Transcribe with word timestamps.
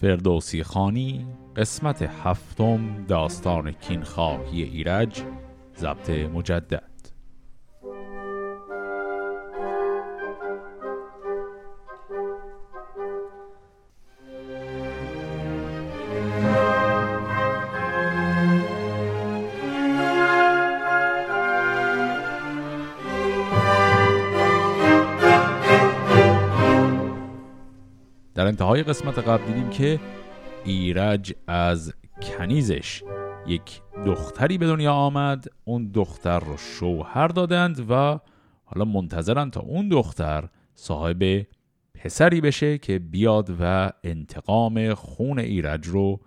فردوسی 0.00 0.62
خانی 0.62 1.26
قسمت 1.56 2.02
هفتم 2.02 3.04
داستان 3.08 3.72
کینخواهی 3.72 4.62
ایرج 4.62 5.22
ضبط 5.78 6.10
مجدد. 6.10 6.95
انتهای 28.66 28.82
قسمت 28.82 29.18
قبل 29.18 29.44
دیدیم 29.46 29.70
که 29.70 30.00
ایرج 30.64 31.34
از 31.46 31.94
کنیزش 32.22 33.02
یک 33.46 33.82
دختری 34.06 34.58
به 34.58 34.66
دنیا 34.66 34.92
آمد. 34.92 35.44
اون 35.64 35.90
دختر 35.94 36.40
رو 36.40 36.56
شوهر 36.56 37.28
دادند 37.28 37.90
و 37.90 38.20
حالا 38.64 38.84
منتظرن 38.84 39.50
تا 39.50 39.60
اون 39.60 39.88
دختر 39.88 40.48
صاحب 40.74 41.46
پسری 41.94 42.40
بشه 42.40 42.78
که 42.78 42.98
بیاد 42.98 43.56
و 43.60 43.90
انتقام 44.04 44.94
خون 44.94 45.38
ایرج 45.38 45.86
رو 45.86 46.20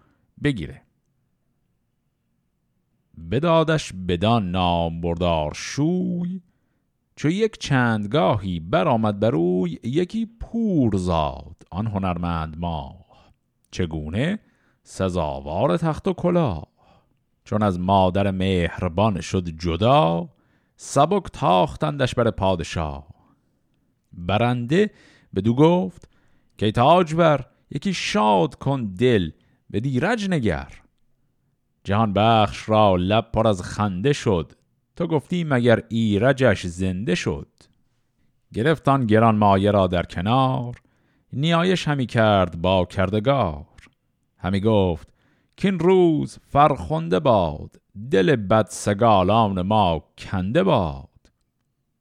بگیره. 0.44 0.82
بدادش 3.32 3.94
بدان 4.08 4.52
نام 4.52 5.02
بردار 5.02 5.54
شوی 5.56 6.42
چو 7.20 7.30
یک 7.30 7.58
چندگاهی 7.58 8.60
برآمد 8.60 9.20
بر 9.20 9.36
اوی 9.36 9.80
یکی 9.84 10.26
پور 10.26 10.96
زاد 10.96 11.56
آن 11.72 11.88
هنرمند 11.88 12.58
ماه. 12.60 13.06
چگونه؟ 13.72 14.40
سزاوار 14.84 15.78
تخت 15.78 16.08
و 16.08 16.14
کلاه. 16.14 16.68
چون 17.46 17.64
از 17.64 17.80
مادر 17.80 18.32
مهربان 18.32 19.22
شد 19.22 19.50
جدا 19.50 20.30
سبک 20.76 21.24
تاختندش 21.34 22.16
بر 22.16 22.32
پادشاه. 22.32 23.08
برنده 24.14 24.92
بدو 25.36 25.56
گفت 25.56 26.10
که 26.58 26.72
تاجور 26.72 27.46
یکی 27.72 27.94
شاد 27.94 28.56
کن 28.56 28.86
دل 28.86 29.32
به 29.70 29.80
دیرج 29.80 30.30
نگر. 30.30 30.74
جهان 31.84 32.14
بخش 32.14 32.70
را 32.70 32.96
لب 32.96 33.32
پر 33.34 33.48
از 33.48 33.62
خنده 33.62 34.14
شد. 34.14 34.59
تو 35.00 35.08
گفتی 35.08 35.44
مگر 35.44 35.84
ایرجش 35.90 36.66
زنده 36.66 37.16
شد؟ 37.16 37.48
گرفتان 38.54 39.06
گران 39.06 39.36
مایه 39.36 39.72
را 39.72 39.88
در 39.88 40.04
کنار 40.04 40.82
نیایش 41.34 41.88
همی 41.88 42.06
کرد 42.06 42.62
با 42.62 42.86
کردگار. 42.86 43.66
همی 44.38 44.60
گفت 44.60 45.08
که 45.58 45.68
این 45.68 45.80
روز 45.80 46.40
فرخنده 46.48 47.20
باد 47.20 47.76
دل 48.12 48.36
بد 48.36 48.66
سگالان 48.70 49.62
ما 49.62 50.04
کنده 50.18 50.64
باد. 50.64 51.10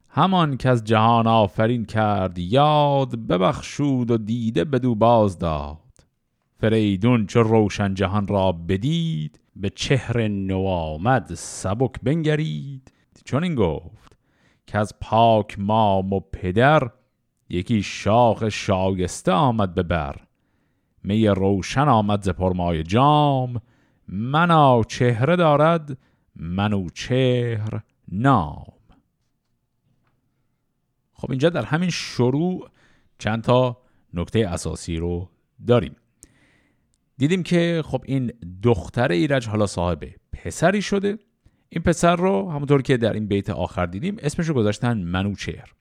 همان 0.09 0.57
که 0.57 0.69
از 0.69 0.83
جهان 0.83 1.27
آفرین 1.27 1.85
کرد 1.85 2.37
یاد 2.37 3.15
ببخشود 3.15 4.11
و 4.11 4.17
دیده 4.17 4.63
بدو 4.63 4.95
باز 4.95 5.37
داد 5.37 5.77
فریدون 6.59 7.25
چو 7.25 7.43
روشن 7.43 7.93
جهان 7.93 8.27
را 8.27 8.51
بدید 8.51 9.39
به 9.59 9.69
چهر 9.69 10.27
نو 10.27 10.65
آمد 10.67 11.33
سبک 11.33 12.01
بنگرید. 12.03 12.93
چون 13.25 13.43
این 13.43 13.55
گفت 13.55 14.17
که 14.67 14.77
از 14.77 14.93
پاک 15.01 15.59
مام 15.59 16.13
و 16.13 16.19
پدر 16.19 16.89
یکی 17.49 17.83
شاخ 17.83 18.49
شایسته 18.49 19.31
آمد 19.31 19.73
به 19.73 19.83
بر. 19.83 20.15
می 21.03 21.27
روشن 21.27 21.87
آمد 21.87 22.21
ز 22.21 22.29
پرمای 22.29 22.83
جام. 22.83 23.61
منا 24.07 24.83
چهره 24.83 25.35
دارد 25.35 25.97
منو 26.35 26.89
چهر 26.89 27.81
نام. 28.11 28.73
خب 31.13 31.31
اینجا 31.31 31.49
در 31.49 31.65
همین 31.65 31.89
شروع 31.89 32.69
چند 33.17 33.43
تا 33.43 33.77
نکته 34.13 34.39
اساسی 34.39 34.97
رو 34.97 35.29
داریم. 35.67 35.95
دیدیم 37.19 37.43
که 37.43 37.83
خب 37.85 38.03
این 38.05 38.31
دختر 38.63 39.11
ایرج 39.11 39.47
حالا 39.47 39.67
صاحب 39.67 39.99
پسری 40.33 40.81
شده. 40.81 41.17
این 41.69 41.83
پسر 41.83 42.15
رو 42.15 42.51
همونطور 42.51 42.81
که 42.81 42.97
در 42.97 43.13
این 43.13 43.27
بیت 43.27 43.49
آخر 43.49 43.85
دیدیم 43.85 44.17
اسمش 44.19 44.45
رو 44.45 44.53
گذاشتن 44.53 44.97
منوچهر. 44.97 45.73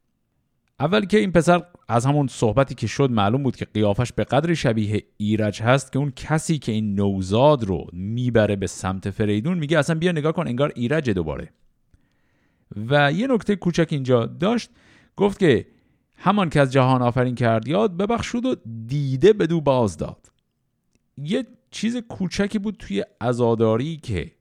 اول 0.80 1.04
که 1.04 1.18
این 1.18 1.32
پسر 1.32 1.62
از 1.88 2.06
همون 2.06 2.26
صحبتی 2.26 2.74
که 2.74 2.86
شد 2.86 3.10
معلوم 3.10 3.42
بود 3.42 3.56
که 3.56 3.64
قیافش 3.64 4.12
به 4.12 4.24
قدری 4.24 4.56
شبیه 4.56 5.04
ایرج 5.16 5.62
هست 5.62 5.92
که 5.92 5.98
اون 5.98 6.10
کسی 6.16 6.58
که 6.58 6.72
این 6.72 6.94
نوزاد 6.94 7.64
رو 7.64 7.86
می‌بره 7.92 8.56
به 8.56 8.66
سمت 8.66 9.10
فریدون 9.10 9.58
میگه 9.58 9.78
اصلا 9.78 9.98
بیا 9.98 10.12
نگاه 10.12 10.32
کن 10.32 10.46
انگار 10.46 10.72
ایرج 10.74 11.10
دوباره. 11.10 11.50
و 12.88 13.12
یه 13.12 13.26
نکته 13.26 13.56
کوچک 13.56 13.88
اینجا 13.90 14.26
داشت 14.26 14.70
گفت 15.16 15.38
که 15.38 15.66
همان 16.16 16.50
که 16.50 16.60
از 16.60 16.72
جهان 16.72 17.02
آفرین 17.02 17.34
کرد 17.34 17.68
یاد 17.68 17.96
ببخشود 17.96 18.46
و 18.46 18.56
دیده 18.86 19.32
بدو 19.32 19.60
باز 19.60 19.96
داد. 19.96 20.37
یه 21.22 21.46
چیز 21.70 21.96
کوچکی 21.96 22.58
بود 22.58 22.76
توی 22.78 23.04
ازاداری 23.20 23.96
که 23.96 24.32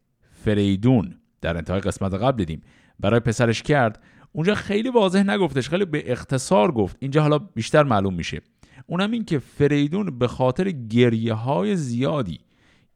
فریدون 0.43 1.15
در 1.41 1.57
انتهای 1.57 1.79
قسمت 1.79 2.13
قبل 2.13 2.37
دیدیم 2.37 2.61
برای 2.99 3.19
پسرش 3.19 3.63
کرد. 3.63 4.03
اونجا 4.31 4.55
خیلی 4.55 4.89
واضح 4.89 5.23
نگفتش 5.23 5.69
خیلی 5.69 5.85
به 5.85 6.11
اختصار 6.11 6.71
گفت. 6.71 6.97
اینجا 6.99 7.21
حالا 7.21 7.37
بیشتر 7.37 7.83
معلوم 7.83 8.13
میشه. 8.13 8.41
اونم 8.87 9.11
این 9.11 9.25
که 9.25 9.39
فریدون 9.39 10.19
به 10.19 10.27
خاطر 10.27 10.71
گریه 10.71 11.33
های 11.33 11.75
زیادی 11.75 12.39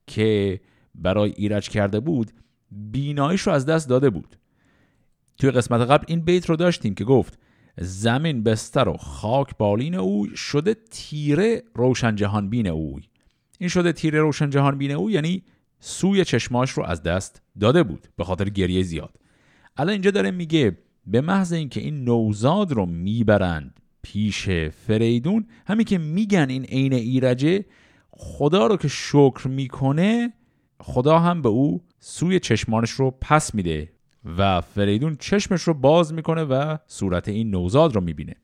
که 0.07 0.61
برای 0.95 1.33
ایرج 1.37 1.69
کرده 1.69 1.99
بود 1.99 2.31
بینایش 2.71 3.41
رو 3.41 3.53
از 3.53 3.65
دست 3.65 3.89
داده 3.89 4.09
بود. 4.09 4.37
توی 5.37 5.51
قسمت 5.51 5.81
قبل 5.81 6.05
این 6.07 6.21
بیت 6.21 6.49
رو 6.49 6.55
داشتیم 6.55 6.95
که 6.95 7.03
گفت 7.03 7.39
زمین 7.77 8.43
بستر 8.43 8.89
و 8.89 8.97
خاک 8.97 9.57
بالین 9.57 9.95
اوی 9.95 10.35
شده 10.35 10.75
تیره 10.91 11.63
روشن 11.75 12.15
جهان 12.15 12.49
بین 12.49 12.67
اوی. 12.67 13.03
این 13.61 13.69
شده 13.69 13.93
تیره 13.93 14.21
روشن 14.21 14.49
جهان 14.49 14.77
بین 14.77 14.91
او 14.91 15.11
یعنی 15.11 15.43
سوی 15.79 16.25
چشماش 16.25 16.71
رو 16.71 16.83
از 16.83 17.03
دست 17.03 17.41
داده 17.59 17.83
بود 17.83 18.07
به 18.17 18.23
خاطر 18.23 18.49
گریه 18.49 18.83
زیاد. 18.83 19.17
الان 19.77 19.91
اینجا 19.91 20.11
داره 20.11 20.31
میگه 20.31 20.77
به 21.07 21.21
محض 21.21 21.53
اینکه 21.53 21.81
این 21.81 22.03
نوزاد 22.03 22.71
رو 22.71 22.85
می‌برند 22.85 23.79
پیش 24.01 24.49
فریدون 24.87 25.47
همین 25.67 25.85
که 25.85 25.97
میگن 25.97 26.49
این 26.49 26.65
عین 26.65 26.93
ایرجه 26.93 27.65
خدا 28.11 28.67
رو 28.67 28.77
که 28.77 28.87
شکر 28.87 29.47
می‌کنه 29.47 30.33
خدا 30.79 31.19
هم 31.19 31.41
به 31.41 31.49
او 31.49 31.81
سوی 31.99 32.39
چشمانش 32.39 32.91
رو 32.91 33.11
پس 33.21 33.55
میده 33.55 33.91
و 34.37 34.61
فریدون 34.61 35.15
چشمش 35.15 35.61
رو 35.61 35.73
باز 35.73 36.13
می‌کنه 36.13 36.43
و 36.43 36.77
صورت 36.87 37.27
این 37.27 37.49
نوزاد 37.49 37.95
رو 37.95 38.01
می‌بینه. 38.01 38.35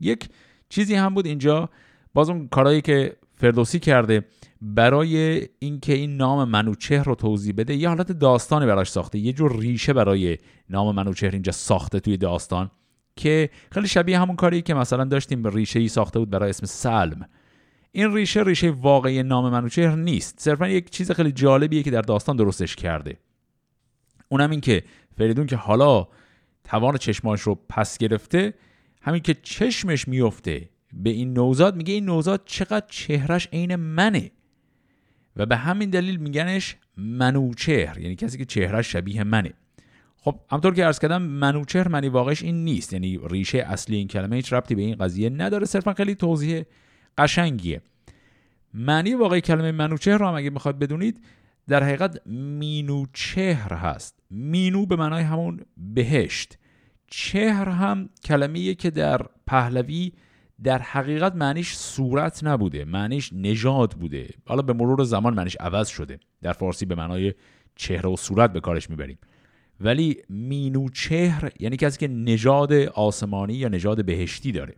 یک 0.00 0.28
چیزی 0.68 0.94
هم 0.94 1.14
بود 1.14 1.26
اینجا 1.26 1.70
باز 2.14 2.30
اون 2.30 2.48
کارهایی 2.48 2.80
که 2.80 3.16
فردوسی 3.34 3.78
کرده 3.78 4.24
برای 4.62 5.48
اینکه 5.58 5.92
این 5.92 6.16
نام 6.16 6.48
منوچهر 6.48 7.04
رو 7.04 7.14
توضیح 7.14 7.54
بده 7.56 7.74
یه 7.74 7.88
حالت 7.88 8.12
داستانی 8.12 8.66
براش 8.66 8.90
ساخته. 8.90 9.18
یه 9.18 9.32
جور 9.32 9.58
ریشه 9.58 9.92
برای 9.92 10.38
نام 10.70 10.94
منوچهر 10.94 11.32
اینجا 11.32 11.52
ساخته 11.52 12.00
توی 12.00 12.16
داستان 12.16 12.70
که 13.16 13.50
خیلی 13.72 13.88
شبیه 13.88 14.18
همون 14.18 14.36
کاری 14.36 14.62
که 14.62 14.74
مثلا 14.74 15.04
داشتیم 15.04 15.46
ریشه 15.46 15.80
ای 15.80 15.88
ساخته 15.88 16.18
بود 16.18 16.30
برای 16.30 16.50
اسم 16.50 16.66
سلم. 16.66 17.28
این 17.92 18.14
ریشه 18.14 18.42
ریشه 18.42 18.70
واقعی 18.70 19.22
نام 19.22 19.52
منوچهر 19.52 19.96
نیست. 19.96 20.40
صرفا 20.40 20.68
یک 20.68 20.90
چیز 20.90 21.10
خیلی 21.10 21.32
جالبیه 21.32 21.82
که 21.82 21.90
در 21.90 22.02
داستان 22.02 22.36
درستش 22.36 22.76
کرده. 22.76 23.16
اونم 24.28 24.50
این 24.50 24.60
که 24.60 24.82
فریدون 25.18 25.46
که 25.46 25.56
حالا 25.56 26.08
توان 26.64 26.96
چشماش 26.96 27.40
رو 27.40 27.54
پس 27.68 27.98
گرفته 27.98 28.54
همین 29.02 29.20
که 29.20 29.34
چشمش 29.34 30.08
میفته 30.08 30.68
به 30.92 31.10
این 31.10 31.32
نوزاد 31.32 31.76
میگه 31.76 31.94
این 31.94 32.04
نوزاد 32.04 32.42
چقدر 32.46 32.86
چهرش 32.88 33.48
عین 33.52 33.76
منه. 33.76 34.30
و 35.36 35.46
به 35.46 35.56
همین 35.56 35.90
دلیل 35.90 36.16
میگنش 36.16 36.76
منوچهر 36.96 37.98
یعنی 37.98 38.16
کسی 38.16 38.38
که 38.38 38.44
چهرش 38.44 38.92
شبیه 38.92 39.24
منه. 39.24 39.52
خب 40.16 40.40
همطور 40.50 40.74
که 40.74 40.84
عرض 40.84 40.98
کردم 40.98 41.22
منوچهر 41.22 41.88
معنی 41.88 42.08
واقعش 42.08 42.42
این 42.42 42.64
نیست 42.64 42.92
یعنی 42.92 43.20
ریشه 43.30 43.58
اصلی 43.58 43.96
این 43.96 44.08
کلمه 44.08 44.36
هیچ 44.36 44.52
ربطی 44.52 44.74
به 44.74 44.82
این 44.82 44.94
قضیه 44.94 45.30
نداره 45.30 45.66
صرفا 45.66 45.94
خیلی 45.94 46.14
توضیح 46.14 46.64
قشنگیه. 47.18 47.80
معنی 48.74 49.14
واقعی 49.14 49.40
کلمه 49.40 49.72
منوچهر 49.72 50.18
رو 50.18 50.26
هم 50.26 50.34
اگه 50.34 50.50
می‌خواد 50.50 50.78
بدونید 50.78 51.20
در 51.68 51.84
حقیقت 51.84 52.26
مینوچهر 52.26 53.74
هست. 53.74 54.18
مینو 54.30 54.86
به 54.86 54.96
معنای 54.96 55.22
همون 55.22 55.60
بهشت. 55.76 56.58
چهر 57.06 57.68
هم 57.68 58.08
کلمه 58.24 58.74
که 58.74 58.90
در 58.90 59.20
پهلوی 59.46 60.12
در 60.62 60.78
حقیقت 60.78 61.34
معنیش 61.34 61.74
صورت 61.74 62.44
نبوده 62.44 62.84
معنیش 62.84 63.32
نژاد 63.32 63.92
بوده. 63.92 64.28
حالا 64.46 64.62
به 64.62 64.72
مرور 64.72 65.04
زمان 65.04 65.34
معنیش 65.34 65.56
عوض 65.60 65.88
شده. 65.88 66.20
در 66.42 66.52
فارسی 66.52 66.86
به 66.86 66.94
معنای 66.94 67.34
چهره 67.76 68.10
و 68.10 68.16
صورت 68.16 68.52
به 68.52 68.60
کارش 68.60 68.90
می‌بریم. 68.90 69.18
ولی 69.80 70.16
مینو 70.28 70.88
چهر 70.88 71.52
یعنی 71.60 71.76
کسی 71.76 71.98
که 71.98 72.08
نژاد 72.08 72.72
آسمانی 72.72 73.54
یا 73.54 73.68
نژاد 73.68 74.04
بهشتی 74.04 74.52
داره. 74.52 74.74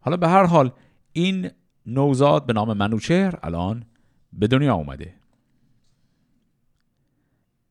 حالا 0.00 0.16
به 0.16 0.28
هر 0.28 0.44
حال 0.44 0.72
این 1.12 1.50
نوزاد 1.86 2.46
به 2.46 2.52
نام 2.52 2.72
منوچهر 2.72 3.38
الان 3.42 3.84
به 4.32 4.46
دنیا 4.46 4.74
اومده. 4.74 5.14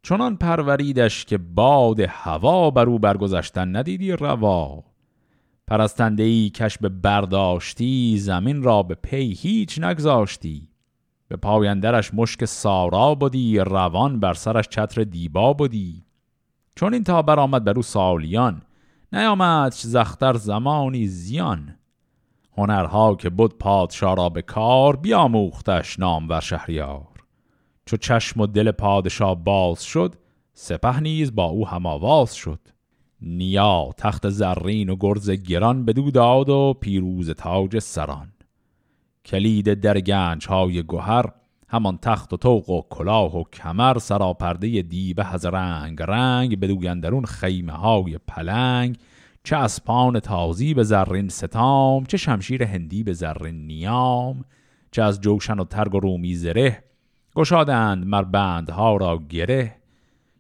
چنان 0.03 0.37
پروریدش 0.37 1.25
که 1.25 1.37
باد 1.37 1.99
هوا 1.99 2.71
بر 2.71 2.85
او 2.85 2.99
برگذشتن 2.99 3.75
ندیدی 3.75 4.11
روا. 4.11 4.83
پرستنده 5.67 6.23
ای 6.23 6.49
کش 6.49 6.77
به 6.77 6.89
برداشتی 6.89 8.17
زمین 8.17 8.63
را 8.63 8.83
به 8.83 8.95
پی 8.95 9.33
هیچ 9.33 9.79
نگذاشتی. 9.79 10.69
به 11.27 11.35
پایندرش 11.35 12.13
مشک 12.13 12.45
سارا 12.45 13.15
بودی 13.15 13.59
روان 13.59 14.19
بر 14.19 14.33
سرش 14.33 14.67
چتر 14.67 15.03
دیبا 15.03 15.53
بودی 15.53 16.05
چون 16.75 16.93
این 16.93 17.03
تا 17.03 17.21
برآمد 17.21 17.63
بر 17.63 17.73
او 17.75 17.81
سالیان 17.81 18.61
نیامد 19.13 19.71
زختر 19.73 20.33
زمانی 20.33 21.07
زیان. 21.07 21.75
هنرها 22.57 23.15
که 23.15 23.29
بود 23.29 23.57
پادشاه 23.57 24.15
را 24.15 24.29
به 24.29 24.41
کار 24.41 24.95
بیاموختش 24.95 25.99
نام 25.99 26.27
و 26.29 26.41
شهریار. 26.41 27.07
چو 27.85 27.97
چشم 27.97 28.41
و 28.41 28.47
دل 28.47 28.71
پادشاه 28.71 29.43
باز 29.43 29.83
شد 29.83 30.15
سپه 30.53 30.99
نیز 30.99 31.35
با 31.35 31.45
او 31.45 31.67
هم 31.67 31.85
آواز 31.85 32.35
شد. 32.35 32.59
نیا 33.25 33.89
تخت 33.97 34.29
زرین 34.29 34.89
و 34.89 34.95
گرز 34.99 35.29
گران 35.31 35.85
بدو 35.85 36.11
داد 36.11 36.49
و 36.49 36.77
پیروز 36.81 37.29
تاج 37.29 37.79
سران. 37.79 38.31
کلید 39.25 39.73
در 39.73 39.99
گنج 39.99 40.47
های 40.47 40.83
گوهر 40.83 41.25
همان 41.67 41.97
تخت 41.97 42.33
و 42.33 42.37
توق 42.37 42.69
و 42.69 42.81
کلاه 42.89 43.37
و 43.37 43.43
کمر 43.43 43.97
سراپرده 43.99 44.81
دیبه 44.81 45.33
از 45.33 45.45
رنگ 45.45 46.01
رنگ 46.01 46.59
بدو 46.59 46.75
گندرون 46.75 47.25
خیمه 47.25 47.73
های 47.73 48.17
پلنگ. 48.27 48.97
چه 49.43 49.55
اسپان 49.55 50.19
تازی 50.19 50.73
به 50.73 50.83
زرین 50.83 51.29
ستام 51.29 52.05
چه 52.05 52.17
شمشیر 52.17 52.63
هندی 52.63 53.03
به 53.03 53.13
زرین 53.13 53.67
نیام. 53.67 54.45
چه 54.91 55.03
از 55.03 55.21
جوشن 55.21 55.59
و 55.59 55.63
ترگ 55.65 55.95
و 55.95 55.99
رومی 55.99 56.35
زره 56.35 56.83
گشادند 57.35 58.07
مربندها 58.07 58.97
را 58.97 59.21
گره. 59.29 59.75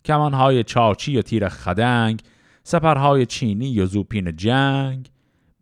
کمانهای 0.05 0.63
چاچی 0.63 1.17
و 1.17 1.21
تیر 1.21 1.49
خدنگ 1.49 2.21
سپرهای 2.67 3.25
چینی 3.25 3.79
و 3.79 3.85
زوپین 3.85 4.35
جنگ 4.35 5.11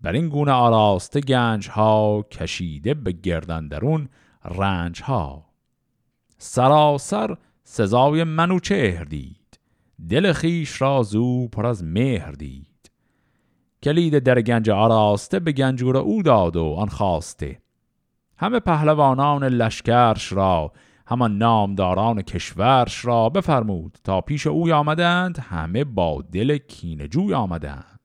بر 0.01 0.11
این 0.11 0.29
گونه 0.29 0.51
آراسته 0.51 1.21
گنج 1.21 1.69
ها 1.69 2.25
کشیده 2.31 2.93
به 2.93 3.11
گردن 3.11 3.67
درون 3.67 4.09
رنج 4.45 5.01
ها 5.01 5.45
سراسر 6.37 7.37
سزای 7.63 8.23
منوچهر 8.23 9.03
دید 9.03 9.59
دل 10.09 10.33
خیش 10.33 10.81
را 10.81 11.03
زو 11.03 11.47
پر 11.47 11.65
از 11.65 11.83
مهر 11.83 12.31
دید. 12.31 12.91
کلید 13.83 14.19
در 14.19 14.41
گنج 14.41 14.69
آراسته 14.69 15.39
به 15.39 15.51
گنجور 15.51 15.97
او 15.97 16.23
داد 16.23 16.55
و 16.55 16.75
آن 16.77 16.87
خواسته. 16.87 17.61
همه 18.37 18.59
پهلوانان 18.59 19.43
لشکرش 19.43 20.33
را 20.33 20.71
همان 21.05 21.37
نامداران 21.37 22.21
کشورش 22.21 23.05
را 23.05 23.29
بفرمود 23.29 23.97
تا 24.03 24.21
پیش 24.21 24.47
اوی 24.47 24.71
آمدند 24.71 25.39
همه 25.39 25.83
با 25.83 26.23
دل 26.31 26.57
کینجوی 26.57 27.33
آمدند. 27.33 27.99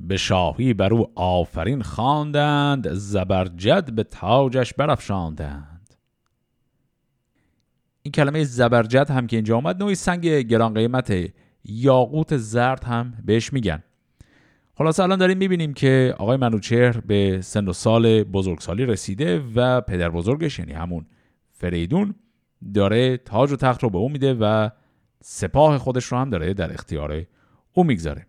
به 0.00 0.16
شاهی 0.16 0.74
بر 0.74 0.94
او 0.94 1.06
آفرین 1.14 1.82
خواندند 1.82 2.92
زبرجد 2.92 3.90
به 3.94 4.04
تاجش 4.04 4.74
برافشاندند. 4.74 5.94
این 8.02 8.12
کلمه 8.12 8.44
زبرجد 8.44 9.10
هم 9.10 9.26
که 9.26 9.36
اینجا 9.36 9.56
آمد 9.56 9.82
نوعی 9.82 9.94
سنگ 9.94 10.26
گران 10.26 10.74
قیمت 10.74 11.12
یاقوت 11.64 12.36
زرد 12.36 12.84
هم 12.84 13.14
بهش 13.24 13.52
میگن. 13.52 13.82
خلاص 14.74 15.00
الان 15.00 15.18
داریم 15.18 15.38
می‌بینیم 15.38 15.74
که 15.74 16.14
آقای 16.18 16.36
منوچهر 16.36 17.00
به 17.00 17.40
سن 17.40 17.68
و 17.68 17.72
سال 17.72 18.22
بزرگسالی 18.22 18.86
رسیده 18.86 19.42
و 19.54 19.80
پدر 19.80 20.08
بزرگش 20.08 20.58
یعنی 20.58 20.72
همون 20.72 21.06
فریدون 21.62 22.14
داره 22.74 23.16
تاج 23.16 23.52
و 23.52 23.56
تخت 23.56 23.82
رو 23.82 23.90
به 23.90 23.98
او 23.98 24.08
میده 24.08 24.34
و 24.34 24.68
سپاه 25.22 25.78
خودش 25.78 26.04
رو 26.04 26.18
هم 26.18 26.30
داره 26.30 26.54
در 26.54 26.72
اختیار 26.72 27.26
او 27.72 27.84
می‌گذاره. 27.84 28.26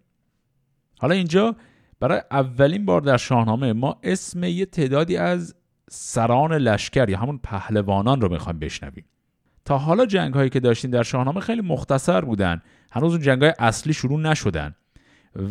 حالا 0.99 1.15
اینجا 1.15 1.55
برای 1.99 2.21
اولین 2.31 2.85
بار 2.85 3.01
در 3.01 3.17
شاهنامه 3.17 3.73
ما 3.73 3.99
اسم 4.03 4.43
یه 4.43 4.65
تعدادی 4.65 5.17
از 5.17 5.55
سران 5.89 6.53
لشکر 6.53 7.09
یا 7.09 7.19
همون 7.19 7.39
پهلوانان 7.43 8.21
رو 8.21 8.31
می‌خوایم 8.31 8.59
بشنویم. 8.59 9.05
تا 9.65 9.77
حالا 9.77 10.05
جنگ 10.05 10.33
هایی 10.33 10.49
که 10.49 10.59
داشتیم 10.59 10.91
در 10.91 11.03
شاهنامه 11.03 11.39
خیلی 11.39 11.61
مختصر 11.61 12.21
بودن. 12.21 12.61
هنوز 12.91 13.13
اون 13.13 13.21
جنگ 13.21 13.41
های 13.41 13.53
اصلی 13.59 13.93
شروع 13.93 14.19
نشدن. 14.19 14.75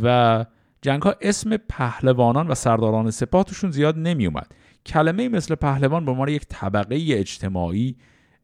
و 0.02 0.46
جنگ 0.82 1.02
ها 1.02 1.14
اسم 1.20 1.56
پهلوانان 1.56 2.48
و 2.48 2.54
سرداران 2.54 3.10
سپاه 3.10 3.44
توشون 3.44 3.70
زیاد 3.70 3.98
نمی 3.98 4.26
اومد 4.26 4.54
کلمه 4.86 5.28
مثل 5.28 5.54
پهلوان 5.54 6.04
به 6.04 6.10
عنوان 6.10 6.28
یک 6.28 6.46
طبقه 6.48 7.06
اجتماعی 7.08 7.96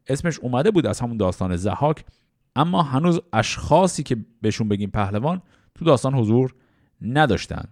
اسمش 0.07 0.39
اومده 0.39 0.71
بود 0.71 0.87
از 0.87 1.01
همون 1.01 1.17
داستان 1.17 1.57
زحاک 1.57 2.05
اما 2.57 2.83
هنوز 2.83 3.21
اشخاصی 3.33 4.03
که 4.03 4.17
بهشون 4.43 4.69
بگیم 4.69 4.91
پهلوان 4.91 5.43
تو 5.75 5.85
داستان 5.85 6.15
حضور 6.15 6.55
نداشتن. 7.03 7.65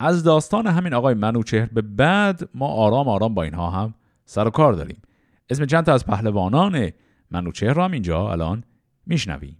از 0.00 0.22
داستان 0.22 0.66
همین 0.66 0.94
آقای 0.94 1.14
منوچهر 1.14 1.66
به 1.66 1.82
بعد 1.82 2.48
ما 2.54 2.66
آرام 2.66 3.08
آرام 3.08 3.34
با 3.34 3.42
اینها 3.42 3.70
هم 3.70 3.94
سر 4.24 4.46
و 4.46 4.50
کار 4.50 4.72
داریم. 4.72 5.02
اسم 5.50 5.66
چند 5.66 5.84
تا 5.84 5.94
از 5.94 6.06
پهلوانان 6.06 6.90
منوچهر 7.30 7.72
را 7.72 7.84
هم 7.84 7.92
اینجا 7.92 8.32
الان 8.32 8.64
میشنویم. 9.06 9.56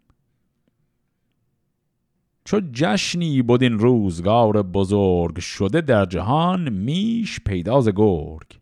چو 2.44 2.61
جشنی 2.73 3.43
بود 3.43 3.62
این 3.62 3.79
روزگار 3.79 4.62
بزرگ 4.62 5.38
شده 5.38 5.81
در 5.81 6.06
جهان 6.06 6.69
میش 6.69 7.41
پیداز 7.41 7.88
گرگ. 7.88 8.61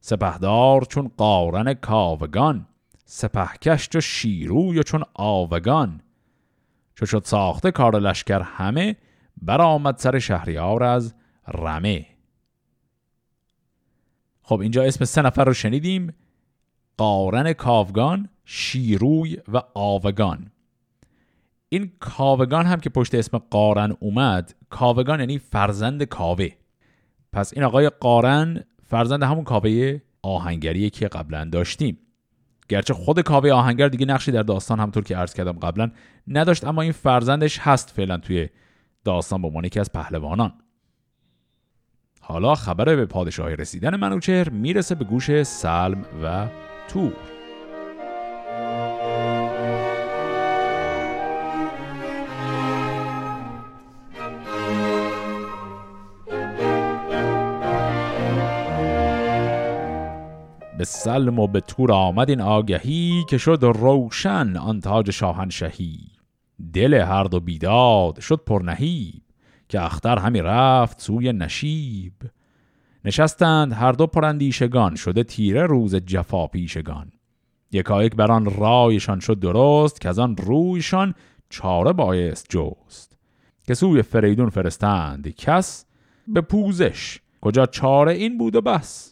سپهدار 0.00 0.84
چون 0.84 1.10
قارن 1.16 1.74
کاوگان 1.74 2.66
سپهکش 3.04 3.88
چو 3.88 4.00
شیروی 4.00 4.82
چون 4.82 5.04
آوگان. 5.14 6.00
چو 6.94 7.06
شد 7.06 7.22
ساخته 7.24 7.70
کار 7.70 8.00
لشکر 8.00 8.40
همه 8.42 8.96
برآمد 9.42 9.98
سر 9.98 10.18
شهریار 10.18 10.82
از 10.82 11.14
رمه. 11.48 12.06
خب 14.42 14.60
اینجا 14.60 14.82
اسم 14.82 15.04
سه 15.04 15.22
نفر 15.22 15.44
رو 15.44 15.54
شنیدیم 15.54 16.14
قارن 16.96 17.52
کاوگان 17.52 18.28
شیروی 18.44 19.38
و 19.52 19.62
آوگان. 19.74 20.50
این 21.72 21.92
کاوگان 22.00 22.66
هم 22.66 22.80
که 22.80 22.90
پشت 22.90 23.14
اسم 23.14 23.38
قارن 23.38 23.96
اومد 24.00 24.54
کاوگان 24.70 25.20
یعنی 25.20 25.38
فرزند 25.38 26.02
کاوه. 26.02 26.48
پس 27.32 27.52
این 27.52 27.64
آقای 27.64 27.88
قارن 27.88 28.64
فرزند 28.86 29.22
همون 29.22 29.44
کاوه 29.44 29.98
آهنگریه 30.22 30.90
که 30.90 31.08
قبلا 31.08 31.44
داشتیم. 31.44 31.98
گرچه 32.68 32.94
خود 32.94 33.20
کاوه 33.20 33.50
آهنگر 33.50 33.88
دیگه 33.88 34.06
نقشی 34.06 34.32
در 34.32 34.42
داستان 34.42 34.80
همطور 34.80 35.04
که 35.04 35.16
عرض 35.16 35.34
کردم 35.34 35.52
قبلا 35.52 35.90
نداشت 36.28 36.64
اما 36.64 36.82
این 36.82 36.92
فرزندش 36.92 37.58
هست 37.58 37.90
فعلا 37.90 38.16
توی 38.16 38.48
داستان 39.04 39.42
به 39.42 39.48
عنوان 39.48 39.64
یکی 39.64 39.80
از 39.80 39.92
پهلوانان. 39.92 40.52
حالا 42.20 42.54
خبر 42.54 42.84
به 42.84 43.06
پادشاهی 43.06 43.56
رسیدن 43.56 43.96
منوچهر 43.96 44.48
می‌رسه 44.48 44.94
به 44.94 45.04
گوش 45.04 45.42
سلم 45.42 46.04
و 46.24 46.46
تور. 46.88 47.31
به 60.82 60.86
سلم 60.86 61.38
و 61.38 61.46
به 61.46 61.60
تور 61.60 61.92
آمد 61.92 62.30
این 62.30 62.40
آگهی 62.40 63.24
که 63.28 63.38
شد 63.38 63.58
روشن 63.62 64.56
آن 64.56 64.80
تاج 64.80 65.10
شاهنشهی. 65.10 65.98
دل 66.72 66.94
هر 66.94 67.24
دو 67.24 67.40
بیداد 67.40 68.20
شد 68.20 68.40
پرنهیب 68.46 69.22
که 69.68 69.82
اختر 69.82 70.18
همی 70.18 70.40
رفت 70.40 71.00
سوی 71.00 71.32
نشیب. 71.32 72.12
نشستند 73.04 73.72
هر 73.72 73.92
دو 73.92 74.06
پرندیشگان 74.06 74.94
شده 74.94 75.24
تیره 75.24 75.66
روز 75.66 75.96
جفا 75.96 76.46
پیشگان. 76.46 77.12
یکایک 77.72 78.16
بر 78.16 78.32
آن 78.32 78.44
رایشان 78.44 79.20
شد 79.20 79.38
درست 79.38 80.00
که 80.00 80.08
از 80.08 80.18
آن 80.18 80.36
رویشان 80.36 81.14
چاره 81.50 81.92
بایست 81.92 82.46
جست. 82.48 83.16
که 83.66 83.74
سوی 83.74 84.02
فریدون 84.02 84.50
فرستند 84.50 85.28
کس 85.28 85.86
به 86.28 86.40
پوزش. 86.40 87.20
کجا 87.40 87.66
چاره 87.66 88.12
این 88.12 88.38
بود 88.38 88.56
و 88.56 88.60
بس؟ 88.60 89.11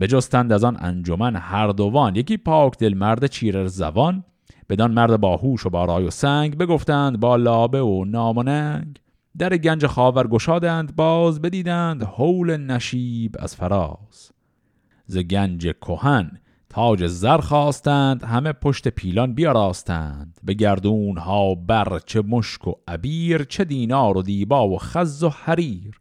بجستند 0.00 0.52
از 0.52 0.64
آن 0.64 0.76
انجمن 0.80 1.36
هر 1.36 1.68
دوان 1.68 2.16
یکی 2.16 2.36
پاک 2.36 2.78
دل 2.78 2.94
مرد 2.94 3.26
چیرر 3.26 3.66
زبان 3.66 4.24
بدان 4.68 4.90
مرد 4.90 5.20
باهوش 5.20 5.66
و 5.66 5.70
با 5.70 5.84
رای 5.84 6.04
و 6.04 6.10
سنگ 6.10 6.58
بگفتند 6.58 7.20
با 7.20 7.36
لابه 7.36 7.80
و 7.80 8.04
نام 8.04 8.42
در 9.38 9.56
گنج 9.56 9.86
خاور 9.86 10.26
گشادند 10.26 10.96
باز 10.96 11.40
بدیدند 11.40 12.02
حول 12.02 12.56
نشیب 12.56 13.36
از 13.38 13.56
فراز. 13.56 14.30
ز 15.06 15.18
گنج 15.18 15.62
کهن 15.80 16.30
تاج 16.68 17.06
زر 17.06 17.38
خواستند 17.38 18.24
همه 18.24 18.52
پشت 18.52 18.88
پیلان 18.88 19.34
بیاراستند. 19.34 20.40
به 20.42 20.54
گردون 20.54 21.18
ها 21.18 21.54
بر 21.54 21.98
چه 22.06 22.22
مشک 22.22 22.68
و 22.68 22.72
عبیر 22.88 23.44
چه 23.44 23.64
دینار 23.64 24.16
و 24.16 24.22
دیبا 24.22 24.68
و 24.68 24.78
خز 24.78 25.22
و 25.22 25.28
حریر. 25.28 26.00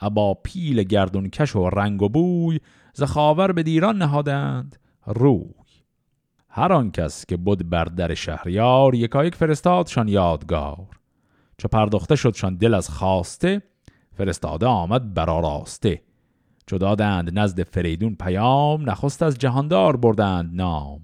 ابا 0.00 0.34
پیل 0.34 0.82
گردون 0.82 1.28
کش 1.28 1.56
و 1.56 1.68
رنگ 1.68 2.02
و 2.02 2.08
بوی 2.08 2.60
زخاور 2.98 3.52
به 3.52 3.62
دیران 3.62 3.98
نهادند. 3.98 4.76
روی 5.06 5.54
هر 6.48 6.72
آن 6.72 6.90
کس 6.90 7.26
که 7.26 7.36
بود 7.36 7.70
بر 7.70 7.84
در 7.84 8.14
شهریار 8.14 8.94
یکایک 8.94 9.34
فرستادشان 9.34 10.08
یادگار. 10.08 10.86
چو 11.58 11.68
پرداخته 11.68 12.16
شدشان 12.16 12.56
دل 12.56 12.74
از 12.74 12.90
خواسته 12.90 13.62
فرستاده 14.12 14.66
آمد 14.66 15.14
براراسته 15.14 16.02
چو 16.66 16.78
دادند 16.78 17.38
نزد 17.38 17.62
فریدون 17.62 18.14
پیام 18.14 18.90
نخست 18.90 19.22
از 19.22 19.38
جهاندار 19.38 19.96
بردند 19.96 20.50
نام. 20.54 21.00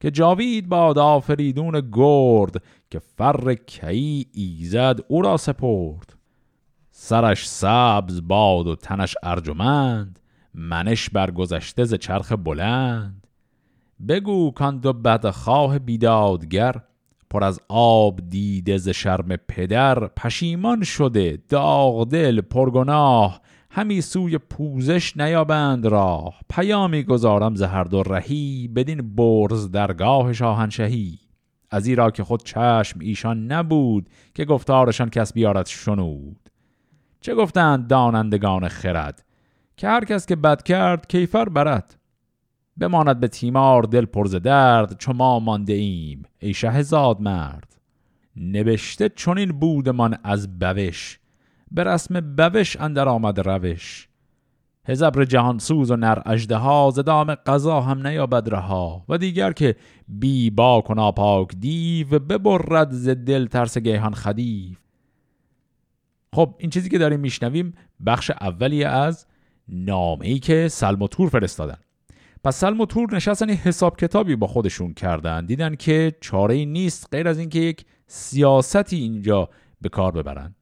که 0.00 0.10
جاوید 0.10 0.68
باد 0.68 0.98
آفریدون 0.98 1.90
گرد 1.92 2.62
که 2.90 2.98
فر 2.98 3.54
کی 3.54 4.26
ایزد 4.32 5.00
او 5.08 5.22
را 5.22 5.36
سپرد. 5.36 6.16
سرش 6.90 7.48
سبز 7.48 8.20
باد 8.22 8.66
و 8.66 8.76
تنش 8.76 9.14
ارجمند 9.22 10.18
منش 10.56 11.10
برگذشته 11.10 11.84
ز 11.84 11.94
چرخ 11.94 12.32
بلند. 12.32 13.26
بگو 14.08 14.50
کان 14.50 14.78
دو 14.78 14.92
بدخواه 14.92 15.78
بیدادگر 15.78 16.74
پر 17.30 17.44
از 17.44 17.60
آب 17.68 18.20
دیده 18.28 18.78
ز 18.78 18.88
شرم 18.88 19.36
پدر. 19.36 20.06
پشیمان 20.06 20.82
شده 20.82 21.38
داغ 21.48 22.08
دل 22.08 22.40
پرگناه 22.40 23.40
همی 23.70 24.00
سوی 24.00 24.38
پوزش 24.38 25.16
نیابند 25.16 25.86
راه. 25.86 26.40
پیامی 26.50 27.02
گذارم 27.02 27.54
ز 27.54 27.62
هر 27.62 27.84
دو 27.84 28.02
رهی 28.02 28.68
بدین 28.68 29.14
برز 29.14 29.70
درگاه 29.70 30.32
شاهنشهی. 30.32 31.18
از 31.70 31.86
ایرا 31.86 32.10
که 32.10 32.24
خود 32.24 32.44
چشم 32.44 33.00
ایشان 33.00 33.52
نبود 33.52 34.08
که 34.34 34.44
گفتارشان 34.44 35.10
کس 35.10 35.32
بیارد 35.32 35.66
شنود. 35.66 36.50
چه 37.20 37.34
گفتند 37.34 37.88
دانندگان 37.88 38.68
خرد؟ 38.68 39.25
که 39.76 39.88
هر 39.88 40.04
کس 40.04 40.26
که 40.26 40.36
بد 40.36 40.62
کرد 40.62 41.08
کیفر 41.08 41.48
برد. 41.48 41.96
بماند 42.76 43.20
به 43.20 43.28
تیمار 43.28 43.82
دل 43.82 44.04
پرز 44.04 44.34
درد 44.34 44.98
چو 44.98 45.12
ما 45.12 45.38
مانده 45.40 45.72
ایم 45.72 46.22
ای 46.38 46.54
شه 46.54 46.82
زاد 46.82 47.20
مرد. 47.20 47.76
نوشته 48.36 49.08
چنین 49.08 49.52
بودمان 49.52 50.18
از 50.24 50.58
بوش 50.58 51.18
به 51.70 51.84
رسم 51.84 52.36
بوش 52.36 52.76
اندر 52.76 53.08
آمد 53.08 53.48
روش. 53.48 54.08
هزبر 54.84 55.24
جهانسوز 55.24 55.90
و 55.90 55.96
نر 55.96 56.18
اجده 56.26 56.56
ها 56.56 56.90
زدام 56.94 57.34
قضا 57.34 57.80
هم 57.80 58.06
نیابد 58.06 58.48
رها. 58.48 59.04
و 59.08 59.18
دیگر 59.18 59.52
که 59.52 59.76
بی 60.08 60.50
با 60.50 60.80
و 60.80 60.94
ناپاک 60.94 61.48
دیو 61.58 62.18
ببرد 62.18 62.90
ز 62.90 63.08
دل 63.08 63.46
ترس 63.46 63.78
گیهان 63.78 64.14
خدیف 64.14 64.78
خب 66.34 66.54
این 66.58 66.70
چیزی 66.70 66.88
که 66.88 66.98
داریم 66.98 67.20
میشنویم 67.20 67.74
بخش 68.06 68.30
اولی 68.30 68.84
از 68.84 69.26
نامه 69.68 70.26
ای 70.26 70.38
که 70.38 70.68
سلم 70.68 71.02
و 71.02 71.08
تور 71.08 71.28
فرستادن. 71.28 71.78
پس 72.44 72.56
سلم 72.56 72.80
و 72.80 72.86
تور 72.86 73.14
نشستن 73.14 73.50
حساب 73.50 73.96
کتابی 73.96 74.36
با 74.36 74.46
خودشون 74.46 74.94
کردن. 74.94 75.46
دیدن 75.46 75.74
که 75.74 76.12
چاره 76.20 76.64
نیست 76.64 77.08
غیر 77.12 77.28
از 77.28 77.38
اینکه 77.38 77.58
یک 77.58 77.84
سیاستی 78.06 78.96
اینجا 78.96 79.48
به 79.80 79.88
کار 79.88 80.12
ببرن. 80.12 80.54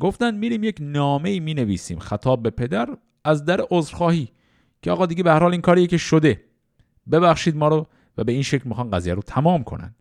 گفتن 0.00 0.34
میریم 0.34 0.64
یک 0.64 0.76
نامه 0.80 1.30
ای 1.30 1.40
می 1.40 1.54
نویسیم 1.54 1.98
خطاب 1.98 2.42
به 2.42 2.50
پدر 2.50 2.88
از 3.24 3.44
در 3.44 3.60
عذرخواهی 3.70 4.28
که 4.82 4.90
آقا 4.90 5.06
دیگه 5.06 5.22
به 5.22 5.30
هر 5.30 5.40
حال 5.40 5.52
این 5.52 5.60
کاریه 5.60 5.86
که 5.86 5.96
شده. 5.96 6.44
ببخشید 7.12 7.56
ما 7.56 7.68
رو 7.68 7.86
و 8.18 8.24
به 8.24 8.32
این 8.32 8.42
شکل 8.42 8.68
می‌خوان 8.68 8.90
قضیه 8.90 9.14
رو 9.14 9.22
تمام 9.22 9.64
کنن. 9.64 9.94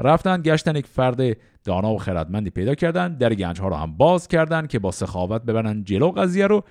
رفتن 0.00 0.42
گشتن 0.42 0.76
یک 0.76 0.86
فرد 0.86 1.36
دانا 1.64 1.94
و 1.94 1.98
خردمندی 1.98 2.50
پیدا 2.50 2.74
کردن. 2.74 3.16
در 3.16 3.34
گنج 3.34 3.60
ها 3.60 3.68
رو 3.68 3.74
هم 3.74 3.96
باز 3.96 4.28
کردن 4.28 4.66
که 4.66 4.78
با 4.78 4.90
سخاوت 4.90 5.42
ببرن 5.42 5.84
جلو 5.84 6.10
قضیه 6.10 6.46
رو. 6.46 6.64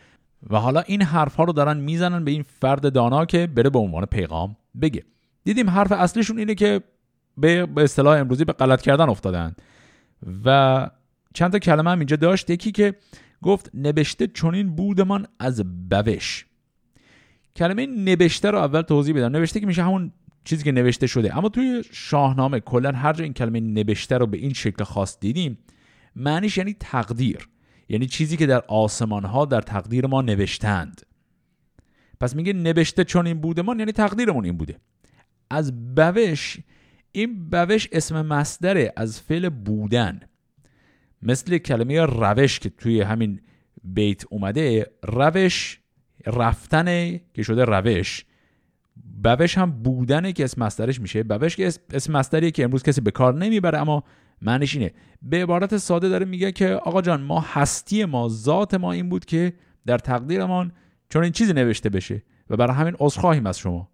و 0.50 0.57
حالا 0.57 0.79
این 0.81 1.01
حرف 1.01 1.36
ها 1.36 1.43
رو 1.43 1.53
دارن 1.53 1.77
می‌زنن 1.77 2.25
به 2.25 2.31
این 2.31 2.43
فرد 2.43 2.93
دانا 2.93 3.25
که 3.25 3.48
بره 3.48 3.69
به 3.69 3.79
عنوان 3.79 4.05
پیغام 4.05 4.55
بگه. 4.81 5.03
دیدیم 5.43 5.69
حرف 5.69 5.91
اصلیشون 5.91 6.39
اینه 6.39 6.55
که 6.55 6.81
به 7.38 7.67
اصطلاح 7.77 8.19
امروزی 8.19 8.45
به 8.45 8.53
غلط 8.53 8.81
کردن 8.81 9.10
افتادن. 9.10 9.55
و 10.45 10.89
چند 11.33 11.51
تا 11.51 11.60
کلمه 11.60 11.91
هم 11.91 12.00
اینجا 12.00 12.15
داشت. 12.15 12.50
یکی 12.50 12.71
که 12.71 12.95
گفت 13.41 13.69
نبشته 13.74 14.27
چنین 14.27 14.75
بودمان 14.75 15.27
از 15.39 15.63
بوش. 15.89 16.45
کلمه 17.55 17.86
نوشته 17.86 18.51
رو 18.51 18.57
اول 18.57 18.81
توضیح 18.81 19.15
بدم. 19.15 19.31
نوشته 19.31 19.60
که 19.60 19.65
میشه 19.65 19.83
همون 19.83 20.12
چیزی 20.43 20.63
که 20.63 20.71
نوشته 20.71 21.07
شده. 21.07 21.38
اما 21.38 21.50
توی 21.50 21.83
شاهنامه 21.91 22.60
کلا 22.60 22.91
هر 22.91 23.13
جا 23.13 23.24
این 23.24 23.33
کلمه 23.33 23.60
نوشته 23.60 24.17
رو 24.17 24.27
به 24.27 24.38
این 24.38 24.53
شکل 24.53 24.83
خاص 24.83 25.19
دیدیم 25.19 25.57
معنیش 26.15 26.57
یعنی 26.57 26.75
تقدیر. 26.79 27.50
یعنی 27.91 28.07
چیزی 28.07 28.38
که 28.38 28.45
در 28.45 28.63
آسمان 28.67 29.25
ها 29.25 29.45
در 29.45 29.62
تقدیر 29.62 30.07
ما 30.07 30.21
نوشتند. 30.21 31.01
پس 32.19 32.36
میگه 32.36 32.53
نوشته 32.53 33.03
چون 33.03 33.27
این 33.27 33.41
بودمان 33.41 33.79
یعنی 33.79 33.91
تقدیرمون 33.91 34.45
این 34.45 34.57
بوده. 34.57 34.77
از 35.50 35.95
بوش 35.95 36.57
این 37.12 37.50
بوش 37.50 37.88
اسم 37.91 38.21
مصدره 38.21 38.93
از 38.98 39.21
فعل 39.21 39.50
بودن. 39.50 40.19
مثل 41.21 41.57
کلمه 41.57 42.05
روش 42.05 42.60
که 42.60 42.69
توی 42.69 43.01
همین 43.01 43.41
بیت 43.83 44.24
اومده 44.29 44.91
روش 45.03 45.79
رفتنه 46.25 47.21
که 47.33 47.43
شده 47.43 47.65
روش. 47.65 48.25
بوش 49.24 49.57
هم 49.57 49.71
بودنه 49.71 50.33
که 50.33 50.43
اسم 50.43 50.63
مسترش 50.63 51.01
میشه. 51.01 51.24
بوش 51.24 51.55
که 51.55 51.71
اسم 51.93 52.13
مستریه 52.13 52.51
که 52.51 52.63
امروز 52.63 52.83
کسی 52.83 53.01
به 53.01 53.12
کار 53.12 53.33
نمی‌بره 53.33 53.77
اما 53.77 54.03
معنیش 54.41 54.75
اینه. 54.75 54.91
به 55.21 55.43
عبارت 55.43 55.77
ساده 55.77 56.10
داره 56.10 56.25
میگه 56.25 56.51
که 56.51 56.69
آقا 56.69 57.01
جان 57.01 57.21
ما 57.21 57.39
هستی 57.39 58.05
ما 58.05 58.27
ذات 58.29 58.74
ما 58.74 58.91
این 58.91 59.10
بود 59.10 59.25
که 59.25 59.53
در 59.86 59.98
تقدیرمان 59.98 60.71
چون 61.10 61.24
این 61.24 61.31
چیزی 61.31 61.53
نوشته 61.53 61.89
بشه 61.89 62.24
و 62.50 62.57
برای 62.57 62.75
همین 62.75 62.95
عذرخواهیم 63.00 63.45
از 63.45 63.60
شما. 63.60 63.89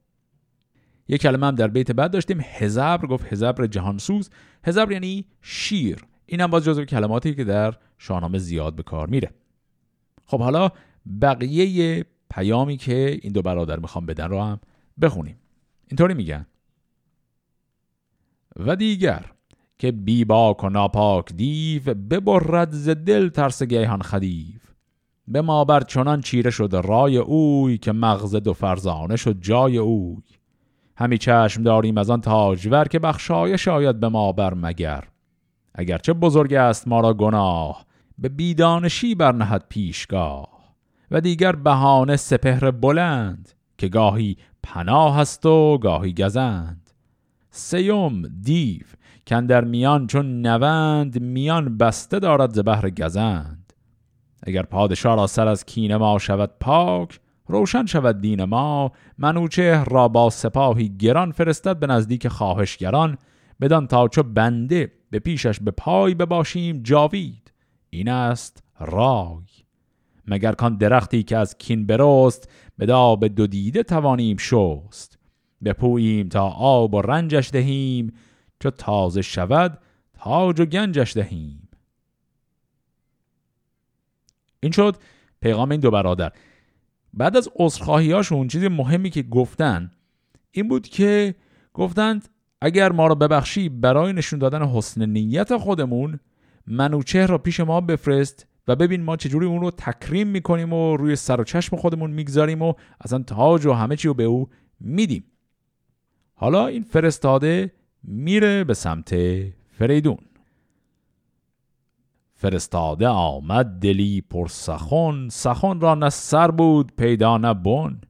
یه 1.07 1.17
کلمه 1.17 1.47
هم 1.47 1.55
در 1.55 1.67
بیت 1.67 1.91
بعد 1.91 2.11
داشتیم. 2.11 2.39
هزبر 2.41 3.07
گفت 3.07 3.33
هزبر 3.33 3.67
جهانسوز. 3.67 4.29
هزبر 4.63 4.91
یعنی 4.91 5.25
شیر. 5.41 6.05
این 6.25 6.41
هم 6.41 6.47
باز 6.47 6.63
جزو 6.63 6.85
کلماتی 6.85 7.35
که 7.35 7.43
در 7.43 7.75
شاهنامه 7.97 8.37
زیاد 8.37 8.75
به 8.75 8.83
کار 8.83 9.07
میره. 9.07 9.31
خب 10.25 10.39
حالا 10.39 10.71
بقیه 11.21 12.05
پیامی 12.29 12.77
که 12.77 13.19
این 13.21 13.33
دو 13.33 13.41
برادر 13.41 13.79
می‌خوام 13.79 14.05
بدن 14.05 14.29
رو 14.29 14.41
هم 14.41 14.59
بخونیم. 15.01 15.37
اینطوری 15.87 16.13
میگن. 16.13 16.45
و 18.55 18.75
دیگر 18.75 19.25
که 19.79 19.91
بی 19.91 20.25
باک 20.25 20.63
و 20.63 20.69
ناپاک 20.69 21.33
دیو 21.33 21.83
ببرد 21.83 22.71
ز 22.71 22.89
دل 22.89 23.29
ترس 23.29 23.63
گیهان 23.63 24.01
خدیو. 24.01 24.59
به 25.27 25.41
ما 25.41 25.65
بر 25.65 25.81
چنان 25.81 26.21
چیره 26.21 26.49
شد 26.49 26.81
رای 26.85 27.17
اوی 27.17 27.77
که 27.77 27.91
مغز 27.91 28.35
دو 28.35 28.53
فرزانه 28.53 29.15
شد 29.15 29.41
جای 29.41 29.77
اوی. 29.77 30.23
همی 30.97 31.17
چشم 31.17 31.63
داریم 31.63 31.97
از 31.97 32.09
آن 32.09 32.21
تاجور 32.21 32.87
که 32.87 32.99
بخشایش 32.99 33.65
شاید 33.65 33.99
به 33.99 34.09
ما 34.09 34.31
بر 34.31 34.53
مگر 34.53 35.03
اگرچه 35.75 36.13
بزرگ 36.13 36.53
است 36.53 36.87
ما 36.87 36.99
را 36.99 37.13
گناه 37.13 37.85
به 38.17 38.29
بیدانشی 38.29 39.15
برنهد 39.15 39.65
پیشگاه. 39.69 40.57
و 41.11 41.21
دیگر 41.21 41.51
بهانه 41.55 42.15
سپهر 42.15 42.71
بلند 42.71 43.51
که 43.77 43.87
گاهی 43.87 44.37
پناه 44.63 45.19
است 45.19 45.45
و 45.45 45.77
گاهی 45.77 46.13
گزند. 46.13 46.89
سیوم 47.51 48.21
دیو 48.41 48.85
کن 49.27 49.45
در 49.45 49.63
میان 49.63 50.07
چون 50.07 50.41
نوند 50.41 51.21
میان 51.21 51.77
بسته 51.77 52.19
دارد 52.19 52.53
ز 52.53 52.59
بهر 52.59 52.89
گزند. 52.89 53.73
اگر 54.43 54.63
پادشاه 54.63 55.15
را 55.15 55.27
سر 55.27 55.47
از 55.47 55.65
کین 55.65 55.95
ما 55.95 56.19
شود 56.19 56.51
پاک 56.59 57.19
روشن 57.47 57.85
شود 57.85 58.21
دین 58.21 58.43
ما. 58.43 58.91
منوچه 59.17 59.83
را 59.83 60.07
با 60.07 60.29
سپاهی 60.29 60.89
گران 60.89 61.31
فرستد 61.31 61.79
به 61.79 61.87
نزدیک 61.87 62.27
خواهشگران. 62.27 63.17
بدان 63.61 63.87
تا 63.87 64.07
چو 64.07 64.23
بنده 64.23 64.91
به 65.11 65.19
پیشش 65.19 65.59
به 65.59 65.71
پای 65.71 66.13
بباشیم 66.13 66.83
جاوید. 66.83 67.51
این 67.89 68.09
است 68.09 68.63
رای. 68.79 69.43
مگر 70.27 70.51
کان 70.51 70.77
درختی 70.77 71.23
که 71.23 71.37
از 71.37 71.57
کین 71.57 71.85
برست 71.85 72.49
به 72.77 73.15
به 73.19 73.29
دو 73.29 73.47
دیده 73.47 73.83
توانیم 73.83 74.37
شست. 74.37 75.19
بپوییم 75.63 76.29
تا 76.29 76.49
آب 76.49 76.93
و 76.93 77.01
رنجش 77.01 77.49
دهیم. 77.53 78.13
چو 78.59 78.69
تازه 78.69 79.21
شود 79.21 79.79
تاج 80.13 80.59
و 80.59 80.65
گنجش 80.65 81.13
دهیم. 81.13 81.69
این 84.59 84.71
شد 84.71 84.97
پیغام 85.41 85.71
این 85.71 85.79
دو 85.79 85.91
برادر. 85.91 86.31
بعد 87.13 87.37
از 87.37 87.49
هاشون 87.87 88.47
چیز 88.47 88.63
مهمی 88.63 89.09
که 89.09 89.23
گفتن 89.23 89.91
این 90.51 90.67
بود 90.67 90.87
که 90.87 91.35
گفتند 91.73 92.29
اگر 92.61 92.91
ما 92.91 93.07
رو 93.07 93.15
ببخشی 93.15 93.69
برای 93.69 94.13
نشون 94.13 94.39
دادن 94.39 94.65
حسن 94.65 95.05
نیت 95.09 95.57
خودمون 95.57 96.19
منوچهر 96.67 97.27
را 97.27 97.37
پیش 97.37 97.59
ما 97.59 97.81
بفرست 97.81 98.47
و 98.67 98.75
ببین 98.75 99.03
ما 99.03 99.17
چجوری 99.17 99.45
اون 99.45 99.61
رو 99.61 99.71
تکریم 99.71 100.27
می‌کنیم 100.27 100.73
و 100.73 100.97
روی 100.97 101.15
سر 101.15 101.41
و 101.41 101.43
چشم 101.43 101.75
خودمون 101.75 102.11
می‌گذاریم 102.11 102.61
و 102.61 102.73
اصلا 103.01 103.19
تاج 103.19 103.65
و 103.65 103.73
همه 103.73 103.95
چی 103.95 104.07
رو 104.07 104.13
به 104.13 104.23
او 104.23 104.49
میدیم. 104.79 105.23
حالا 106.33 106.67
این 106.67 106.83
فرستاده 106.83 107.71
میره 108.03 108.63
به 108.63 108.73
سمت 108.73 109.15
فریدون. 109.71 110.17
فرستاده 112.35 113.07
آمد 113.07 113.65
دلی 113.65 114.21
پر 114.21 114.47
سخن. 114.47 115.29
سخن 115.29 115.79
را 115.79 115.95
نه 115.95 116.09
سر 116.09 116.51
بود 116.51 116.91
پیدا 116.97 117.37
نه 117.37 117.53
بن. 117.53 118.01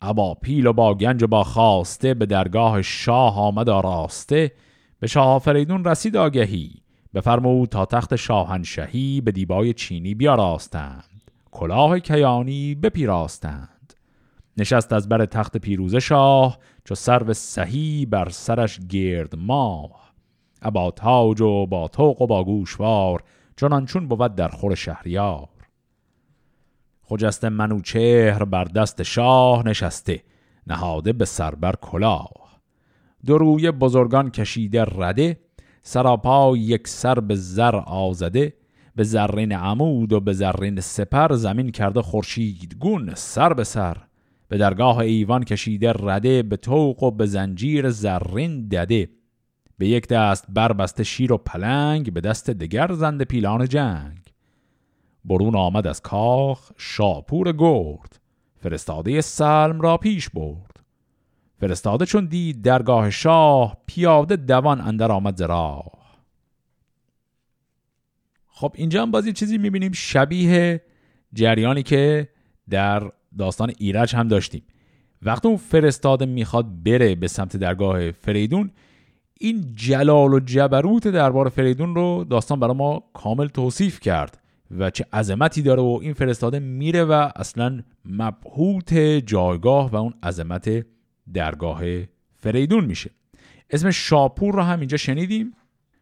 ابا 0.00 0.34
پیل 0.34 0.66
و 0.66 0.72
با 0.72 0.94
گنج 0.94 1.22
و 1.22 1.26
با 1.26 1.44
خواسته 1.44 2.14
به 2.14 2.26
درگاه 2.26 2.82
شاه 2.82 3.38
آمد 3.38 3.68
آراسته. 3.68 4.52
به 5.00 5.06
شاه 5.06 5.26
آفریدون 5.26 5.84
رسید 5.84 6.16
آگهی. 6.16 6.70
بفرمود 7.14 7.68
تا 7.68 7.86
تخت 7.86 8.16
شاهنشهی 8.16 9.20
به 9.20 9.32
دیبای 9.32 9.72
چینی 9.72 10.14
بیاراستند. 10.14 11.30
کلاه 11.50 11.98
کیانی 11.98 12.74
بپیراستند. 12.74 13.94
نشست 14.56 14.92
از 14.92 15.08
بر 15.08 15.26
تخت 15.26 15.56
پیروز 15.56 15.96
شاه. 15.96 16.58
چو 16.84 16.94
سرو 16.94 17.32
سهی 17.32 18.06
بر 18.06 18.28
سرش 18.28 18.80
گرد 18.88 19.36
ماه. 19.36 20.14
ابا 20.62 20.90
تاج 20.90 21.40
و 21.40 21.66
با 21.66 21.88
توق 21.88 22.22
و 22.22 22.26
با 22.26 22.44
گوشوار 22.44 23.22
چنان 23.56 23.86
چون 23.86 24.08
بود 24.08 24.34
در 24.34 24.48
خور 24.48 24.74
شهریار. 24.74 25.48
خجست 27.02 27.44
منوچهر 27.44 28.44
بر 28.44 28.64
دست 28.64 29.02
شاه 29.02 29.66
نشسته 29.66 30.22
نهاده 30.66 31.12
به 31.12 31.24
سربر 31.24 31.74
کلاه. 31.80 32.60
دو 33.26 33.38
روی 33.38 33.70
بزرگان 33.70 34.30
کشیده 34.30 34.84
رده 34.84 35.40
سراپا 35.82 36.56
یک 36.56 36.88
سر 36.88 37.20
به 37.20 37.34
زر 37.34 37.76
آزده 37.76 38.54
به 38.96 39.04
زرین 39.04 39.52
عمود 39.52 40.12
و 40.12 40.20
به 40.20 40.32
زرین 40.32 40.80
سپر 40.80 41.32
زمین 41.34 41.70
کرده 41.70 42.02
خورشید 42.02 42.76
گون 42.80 43.14
سر 43.14 43.52
به 43.52 43.64
سر. 43.64 43.96
به 44.48 44.58
درگاه 44.58 44.98
ایوان 44.98 45.44
کشیده 45.44 45.92
رده 45.92 46.42
به 46.42 46.56
توق 46.56 47.02
و 47.02 47.10
به 47.10 47.26
زنجیر 47.26 47.90
زرین 47.90 48.68
دده. 48.68 49.08
به 49.78 49.88
یک 49.88 50.08
دست 50.08 50.44
بربسته 50.48 51.04
شیر 51.04 51.32
و 51.32 51.38
پلنگ 51.38 52.12
به 52.12 52.20
دست 52.20 52.50
دگر 52.50 52.92
زند 52.92 53.22
پیلان 53.22 53.68
جنگ. 53.68 54.18
برون 55.24 55.56
آمد 55.56 55.86
از 55.86 56.02
کاخ 56.02 56.70
شاپور 56.76 57.52
گرد 57.52 58.20
فرستاده 58.56 59.20
سلم 59.20 59.80
را 59.80 59.96
پیش 59.96 60.30
برد. 60.30 60.80
فرستاده 61.60 62.06
چون 62.06 62.26
دید 62.26 62.62
درگاه 62.62 63.10
شاه 63.10 63.76
پیاده 63.86 64.36
دوان 64.36 64.80
اندر 64.80 65.12
آمد 65.12 65.36
زراه 65.36 65.92
خب 68.46 68.72
اینجا 68.74 69.02
هم 69.02 69.10
بازی 69.10 69.32
چیزی 69.32 69.58
می‌بینیم 69.58 69.92
شبیه 69.92 70.82
جریانی 71.32 71.82
که 71.82 72.28
در 72.70 73.12
داستان 73.38 73.72
ایرج 73.78 74.16
هم 74.16 74.28
داشتیم. 74.28 74.62
وقتی 75.22 75.48
اون 75.48 75.56
فرستاده 75.56 76.26
می‌خواد 76.26 76.82
بره 76.82 77.14
به 77.14 77.28
سمت 77.28 77.56
درگاه 77.56 78.10
فریدون 78.10 78.70
این 79.40 79.72
جلال 79.74 80.34
و 80.34 80.40
جبروت 80.40 81.08
دربار 81.08 81.48
فریدون 81.48 81.94
رو 81.94 82.24
داستان 82.30 82.60
برای 82.60 82.74
ما 82.74 83.02
کامل 83.12 83.46
توصیف 83.46 84.00
کرد 84.00 84.38
و 84.70 84.90
چه 84.90 85.06
عظمتی 85.12 85.62
داره 85.62 85.82
و 85.82 85.98
این 86.02 86.12
فرستاده 86.12 86.58
میره 86.58 87.04
و 87.04 87.30
اصلا 87.36 87.82
مبهوت 88.04 88.94
جایگاه 89.26 89.90
و 89.90 89.96
اون 89.96 90.14
عظمت 90.22 90.86
درگاه 91.34 91.80
فریدون 92.34 92.84
میشه. 92.84 93.10
اسم 93.70 93.90
شاپور 93.90 94.54
رو 94.54 94.62
هم 94.62 94.80
اینجا 94.80 94.96
شنیدیم. 94.96 95.52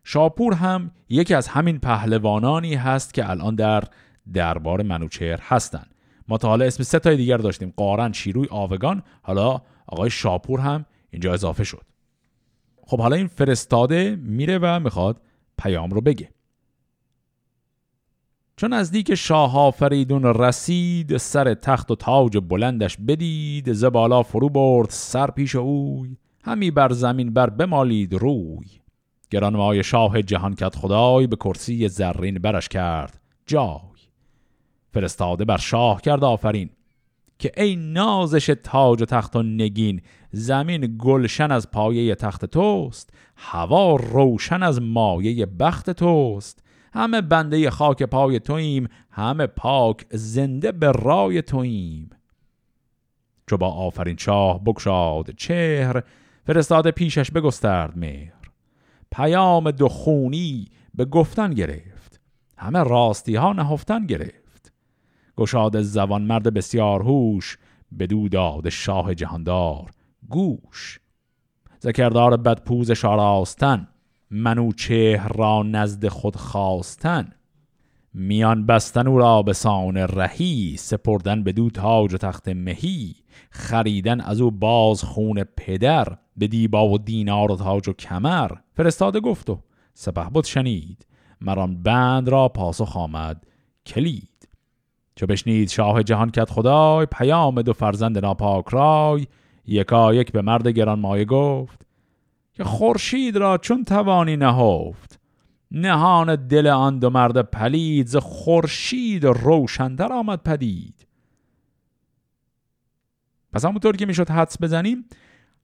شاپور 0.04 0.54
هم 0.54 0.90
یکی 1.08 1.34
از 1.34 1.48
همین 1.48 1.78
پهلوانانی 1.78 2.74
هست 2.74 3.14
که 3.14 3.30
الان 3.30 3.54
در 3.54 3.84
دربار 4.32 4.82
منوچهر 4.82 5.40
هستن. 5.42 5.84
ما 6.28 6.38
تا 6.38 6.48
حالا 6.48 6.64
اسم 6.64 6.82
سه 6.82 6.98
تای 6.98 7.16
دیگر 7.16 7.36
داشتیم. 7.36 7.72
قارن 7.76 8.12
شیروی 8.12 8.46
آوگان. 8.50 9.02
حالا 9.22 9.60
آقای 9.86 10.10
شاپور 10.10 10.60
هم 10.60 10.86
اینجا 11.10 11.32
اضافه 11.32 11.64
شد. 11.64 11.82
خب 12.86 13.00
حالا 13.00 13.16
این 13.16 13.26
فرستاده 13.26 14.16
میره 14.16 14.58
و 14.58 14.80
می‌خواد 14.80 15.20
پیام 15.58 15.90
رو 15.90 16.00
بگه. 16.00 16.28
چون 18.56 18.72
نزدیک 18.72 19.14
شاه 19.14 19.70
فریدون 19.70 20.24
رسید 20.24 21.16
سر 21.16 21.54
تخت 21.54 21.90
و 21.90 21.94
تاج 21.94 22.38
بلندش 22.48 22.96
بدید 22.96 23.72
ز 23.72 23.84
بالا 23.84 24.22
فرو 24.22 24.48
برد 24.48 24.90
سر 24.90 25.30
پیش 25.30 25.56
اوی. 25.56 26.16
همی 26.44 26.70
بر 26.70 26.92
زمین 26.92 27.32
بر 27.32 27.50
بمالید 27.50 28.14
روی. 28.14 28.66
گرانمای 29.30 29.82
شاه 29.82 30.22
جهان 30.22 30.54
کت 30.54 30.76
خدای 30.76 31.26
به 31.26 31.36
کرسی 31.36 31.88
زرین 31.88 32.38
برش 32.38 32.68
کرد 32.68 33.20
جای. 33.46 33.91
فرستاده 34.92 35.44
بر 35.44 35.56
شاه 35.56 36.00
کرد 36.00 36.24
آفرین 36.24 36.70
که 37.38 37.52
ای 37.56 37.76
نازش 37.76 38.46
تاج 38.62 39.02
و 39.02 39.04
تخت 39.04 39.36
و 39.36 39.42
نگین 39.42 40.02
زمین 40.32 40.96
گلشن 40.98 41.50
از 41.50 41.70
پایه 41.70 42.14
تخت 42.14 42.44
توست 42.44 43.10
هوا 43.36 43.96
روشن 43.96 44.62
از 44.62 44.82
مایه 44.82 45.46
بخت 45.46 45.90
توست. 45.90 46.62
همه 46.94 47.20
بنده 47.20 47.70
خاک 47.70 48.02
پای 48.02 48.40
توییم 48.40 48.88
همه 49.10 49.46
پاک 49.46 50.06
زنده 50.10 50.72
به 50.72 50.92
رای 50.92 51.42
توییم. 51.42 52.10
چو 53.46 53.56
با 53.56 53.68
آفرین 53.68 54.16
شاه 54.16 54.64
بگشاد 54.64 55.30
چهر 55.30 56.02
فرستاده 56.46 56.90
پیشش 56.90 57.30
بگسترد 57.30 57.98
مهر. 57.98 58.32
پیام 59.12 59.70
دو 59.70 59.88
خونی 59.88 60.66
به 60.94 61.04
گفتن 61.04 61.50
گرفت 61.54 62.20
همه 62.58 62.82
راستی 62.82 63.36
ها 63.36 63.52
نهفتن 63.52 64.06
گرفت. 64.06 64.41
گشاد 65.36 65.82
زبان 65.82 66.22
مرد 66.22 66.54
بسیار 66.54 67.02
هوش 67.02 67.58
بدو 67.98 68.28
داد 68.28 68.68
شاه 68.68 69.14
جهاندار 69.14 69.90
گوش. 70.28 71.00
ذکردار 71.82 72.36
بدپوز 72.36 72.90
شاراستن 72.90 73.88
منوچهر 74.30 75.32
را 75.32 75.62
نزد 75.62 76.08
خود 76.08 76.36
خواستن. 76.36 77.32
میان 78.14 78.66
بستن 78.66 79.06
او 79.06 79.18
را 79.18 79.42
به 79.42 79.52
سان 79.52 79.96
رهی 79.96 80.76
سپردن 80.78 81.42
به 81.42 81.52
دو 81.52 81.70
تاج 81.70 82.14
و 82.14 82.16
تخت 82.16 82.48
مهی. 82.48 83.14
خریدن 83.50 84.20
از 84.20 84.40
او 84.40 84.50
باز 84.50 85.04
خون 85.04 85.44
پدر 85.56 86.18
به 86.36 86.46
دیبا 86.46 86.88
و 86.88 86.98
دینار 86.98 87.52
و 87.52 87.56
تاج 87.56 87.88
و 87.88 87.92
کمر. 87.92 88.50
فرستاده 88.74 89.20
گفت 89.20 89.50
و 89.50 89.58
سپه 89.94 90.30
بود 90.30 90.44
شنید. 90.44 91.06
مران 91.40 91.82
بند 91.82 92.28
را 92.28 92.48
پاسخ 92.48 92.96
آمد 92.96 93.46
کلید. 93.86 94.31
چو 95.14 95.26
بشنید 95.26 95.68
شاه 95.68 96.02
جهان 96.02 96.30
کت 96.30 96.50
خدای 96.50 97.06
پیام 97.06 97.62
دو 97.62 97.72
فرزند 97.72 98.18
ناپاک 98.18 98.64
رای. 98.68 99.26
یکا 99.66 100.14
یک 100.14 100.32
به 100.32 100.42
مرد 100.42 100.68
گران 100.68 100.98
مایه 100.98 101.24
گفت 101.24 101.86
که 102.52 102.64
خورشید 102.64 103.36
را 103.36 103.58
چون 103.58 103.84
توانی 103.84 104.36
نهفت. 104.36 105.20
نهان 105.70 106.36
دل 106.36 106.66
آن 106.66 106.98
دو 106.98 107.10
مرد 107.10 107.50
پلید 107.50 108.06
ز 108.06 108.16
خورشید 108.16 109.24
روشنتر 109.24 110.12
آمد 110.12 110.42
پدید. 110.42 111.06
پس 113.52 113.64
همونطور 113.64 113.96
که 113.96 114.06
می‌شد 114.06 114.30
حدس 114.30 114.62
بزنیم 114.62 115.04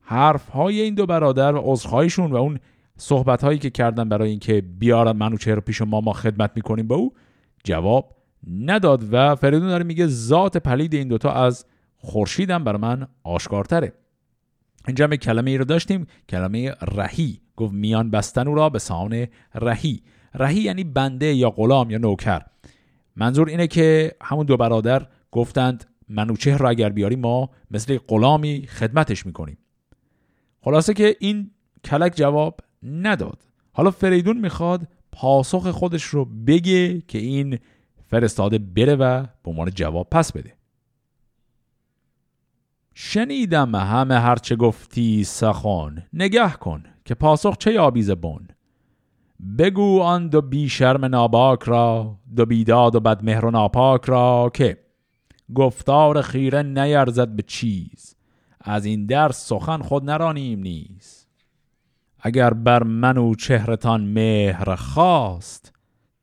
حرف 0.00 0.48
های 0.48 0.80
این 0.80 0.94
دو 0.94 1.06
برادر 1.06 1.54
و 1.54 1.60
عذرهایشون 1.64 2.32
و 2.32 2.36
اون 2.36 2.58
صحبت 2.96 3.44
هایی 3.44 3.58
که 3.58 3.70
کردن 3.70 4.08
برای 4.08 4.30
اینکه 4.30 4.60
بیارن 4.60 5.12
منوچهر 5.12 5.60
پیش 5.60 5.82
ما 5.82 6.00
ما 6.00 6.12
خدمت 6.12 6.50
می‌کنیم 6.56 6.88
به 6.88 6.94
او 6.94 7.12
جواب 7.64 8.17
نداد 8.46 9.04
و 9.12 9.34
فریدون 9.34 9.68
داره 9.68 9.84
میگه 9.84 10.06
ذات 10.06 10.56
پلید 10.56 10.94
این 10.94 11.08
دوتا 11.08 11.32
از 11.32 11.66
خورشیدم 11.96 12.64
برای 12.64 12.80
من 12.80 13.08
آشکارتره. 13.22 13.92
اینجا 14.86 15.04
هم 15.04 15.16
کلمه 15.16 15.50
ای 15.50 15.58
رو 15.58 15.64
داشتیم 15.64 16.06
کلمه 16.28 16.70
رهی. 16.70 17.40
گفت 17.56 17.72
میان 17.72 18.10
بستن 18.10 18.48
او 18.48 18.54
را 18.54 18.68
به 18.68 18.78
سان 18.78 19.26
رهی. 19.54 20.02
رهی 20.34 20.60
یعنی 20.60 20.84
بنده 20.84 21.34
یا 21.34 21.50
غلام 21.50 21.90
یا 21.90 21.98
نوکر. 21.98 22.42
منظور 23.16 23.48
اینه 23.48 23.66
که 23.66 24.12
همون 24.22 24.46
دو 24.46 24.56
برادر 24.56 25.06
گفتند 25.32 25.84
منوچه 26.08 26.56
را 26.56 26.68
اگر 26.68 26.88
بیاری 26.88 27.16
ما 27.16 27.50
مثل 27.70 27.98
غلامی 28.08 28.66
خدمتش 28.66 29.26
می‌کنیم. 29.26 29.58
خلاصه 30.60 30.94
که 30.94 31.16
این 31.20 31.50
کلک 31.84 32.12
جواب 32.16 32.60
نداد. 32.82 33.42
حالا 33.72 33.90
فریدون 33.90 34.36
می‌خواد 34.38 34.88
پاسخ 35.12 35.70
خودش 35.70 36.02
رو 36.02 36.24
بگه 36.24 37.00
که 37.00 37.18
این 37.18 37.58
فرستاده 38.08 38.58
بره 38.58 38.94
و 38.94 39.22
به 39.22 39.50
عنوان 39.50 39.70
جواب 39.70 40.08
پس 40.10 40.32
بده. 40.32 40.52
شنیدم 42.94 43.74
همه 43.74 44.18
هرچه 44.18 44.56
گفتی 44.56 45.24
سخن. 45.24 46.06
نگه 46.12 46.50
کن 46.50 46.84
که 47.04 47.14
پاسخ 47.14 47.56
چه 47.56 47.72
یابی 47.72 48.02
زبون. 48.02 48.48
بگو 49.58 50.00
آن 50.00 50.28
دو 50.28 50.40
بی 50.40 50.68
شرم 50.68 51.04
ناباک 51.04 51.62
را 51.62 52.16
دو 52.36 52.46
بیداد 52.46 52.94
و 52.94 53.00
بدمهر 53.00 53.44
و 53.44 53.50
ناپاک 53.50 54.04
را 54.04 54.50
که 54.54 54.78
گفتار 55.54 56.22
خیره 56.22 56.62
نیرزد 56.62 57.28
به 57.28 57.42
چیز. 57.42 58.16
از 58.60 58.84
این 58.84 59.06
در 59.06 59.32
سخن 59.32 59.82
خود 59.82 60.10
نرانیم 60.10 60.60
نیز. 60.60 61.26
اگر 62.20 62.54
بر 62.54 62.82
من 62.82 63.18
و 63.18 63.34
چهرتان 63.34 64.00
مهر 64.04 64.74
خواست 64.74 65.77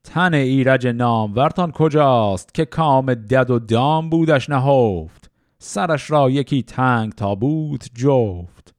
تن 0.05 0.33
ایرج 0.33 0.87
نامورتان 0.87 1.71
کجاست 1.71 2.53
که 2.53 2.65
کام 2.65 3.13
دد 3.13 3.49
و 3.49 3.59
دام 3.59 4.09
بودش 4.09 4.49
نهفت؟ 4.49 5.31
سرش 5.59 6.11
را 6.11 6.29
یکی 6.29 6.63
تنگ 6.63 7.13
تابوت 7.13 7.89
جفت. 7.93 8.75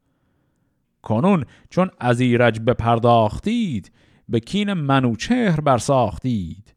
کنون 1.02 1.44
چون 1.70 1.90
از 2.00 2.20
ایرج 2.20 2.60
بپرداختید 2.60 3.92
به 4.28 4.40
کین 4.40 4.72
منوچهر 4.72 5.60
برساختید. 5.60 6.74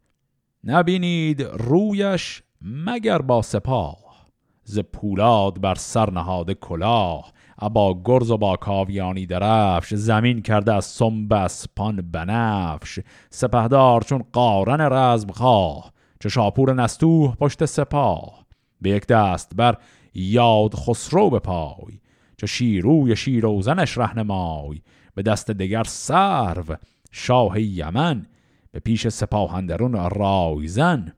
نبینید 0.64 1.42
رویش 1.42 2.44
مگر 2.62 3.22
با 3.22 3.42
سپاه؟ 3.42 4.28
ز 4.64 4.80
پولاد 4.80 5.62
بر 5.62 5.76
سر 5.76 6.10
نهاده 6.10 6.54
کلاه 6.54 7.34
ابا 7.62 8.02
گرز 8.06 8.32
و 8.32 8.38
با 8.38 8.56
کاویانی 8.56 9.26
درفش 9.26 9.93
زمین 9.93 10.41
کرده 10.41 10.74
از 10.74 10.86
سنبس 10.86 11.65
پان 11.76 12.12
بنفش. 12.12 13.00
سپهدار 13.30 14.02
چون 14.02 14.24
قارن 14.34 14.82
رزم 14.82 15.32
خواه 15.32 15.93
چه 16.19 16.30
شاپور 16.30 16.74
نستوه 16.74 17.36
پشت 17.36 17.65
سپاه. 17.65 18.45
به 18.82 18.89
یک 18.89 19.08
دست 19.08 19.52
بر 19.56 19.78
یاد 20.13 20.74
خسرو 20.74 21.30
به 21.30 21.39
پای 21.39 22.00
چه 22.38 22.48
شیروی 22.48 23.15
شیروزنش 23.15 23.98
رهنمای. 23.98 24.82
به 25.15 25.22
دست 25.22 25.52
دگر 25.52 25.84
سرو 25.84 26.76
شاه 27.12 27.62
یمن 27.62 28.26
به 28.72 28.80
پیش 28.80 29.08
سپاهندرون 29.08 30.10
رایزن. 30.10 31.13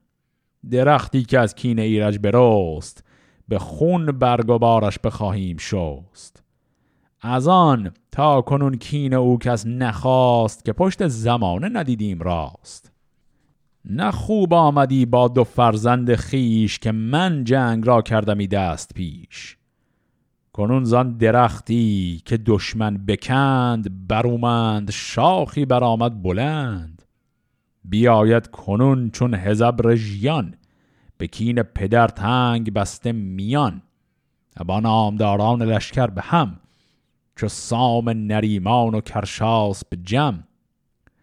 درختی 0.72 1.24
که 1.24 1.40
از 1.40 1.56
کین 1.56 1.80
ایرج 1.80 2.20
برست 2.20 3.04
به 3.52 3.60
خون 3.60 4.06
برگ 4.06 4.50
و 4.50 4.58
بارش 4.58 5.00
بخواهیم 5.00 5.58
شست. 5.58 6.44
از 7.22 7.48
آن 7.48 7.92
تا 8.12 8.42
کنون 8.42 8.78
کین 8.78 9.14
او 9.14 9.40
کس 9.40 9.68
نخواست 9.68 10.66
که 10.66 10.74
پشت 10.74 11.08
زمانه 11.08 11.70
ندیدیم 11.70 12.20
راست. 12.20 12.92
نه 13.86 14.12
خوب 14.12 14.54
آمدی 14.54 15.06
با 15.06 15.28
دو 15.28 15.44
فرزند 15.44 16.16
خیش 16.16 16.80
که 16.80 16.92
من 16.92 17.44
جنگ 17.44 17.88
را 17.88 18.02
کردمی 18.02 18.48
دست 18.48 18.94
پیش. 18.94 19.58
کنون 20.54 20.84
زان 20.84 21.18
درختی 21.18 22.22
که 22.26 22.38
دشمن 22.38 22.98
بکند 22.98 24.08
برومند 24.08 24.92
شاخی 24.92 25.66
برآمد 25.66 26.24
بلند. 26.24 27.02
بیاید 27.86 28.48
کنون 28.48 29.10
چون 29.10 29.34
هزب 29.34 29.76
رژیان 29.84 30.56
به 31.22 31.28
کین 31.28 31.64
پدر 31.64 32.08
تنگ 32.08 32.74
بسته 32.74 33.12
میان. 33.12 33.82
با 34.66 34.80
نامداران 34.80 35.62
لشکر 35.62 36.08
به 36.08 36.22
هم 36.22 36.60
چو 37.36 37.48
سام 37.48 38.10
نریمان 38.10 38.96
و 38.96 39.02
کرشاس 39.02 39.86
به 39.86 39.98
جم. 39.98 40.44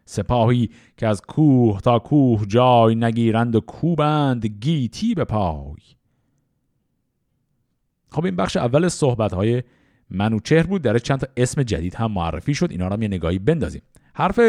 سپاهی 0.05 0.71
که 0.97 1.07
از 1.07 1.23
کوه 1.23 1.81
تا 1.81 1.99
کوه 1.99 2.47
جای 2.47 2.95
نگیرند 2.95 3.57
و 3.57 3.61
کوبند 3.61 4.47
گیتی 4.47 5.15
به 5.15 5.25
پای. 5.25 5.83
خب 8.11 8.25
این 8.25 8.37
بخش 8.37 8.57
اول 8.57 8.89
صحبت 8.89 9.33
های 9.33 9.63
منوچهر 10.11 10.67
بود 10.67 10.83
در 10.83 10.99
چند 10.99 11.21
تا 11.21 11.27
اسم 11.37 11.63
جدید 11.63 11.95
هم 11.95 12.13
معرفی 12.13 12.55
شد 12.55 12.71
اینا 12.71 12.89
رو 12.89 12.93
هم 12.93 13.03
یه 13.03 13.09
نگاهی 13.09 13.39
بندازیم. 13.39 13.83
حرف 14.15 14.41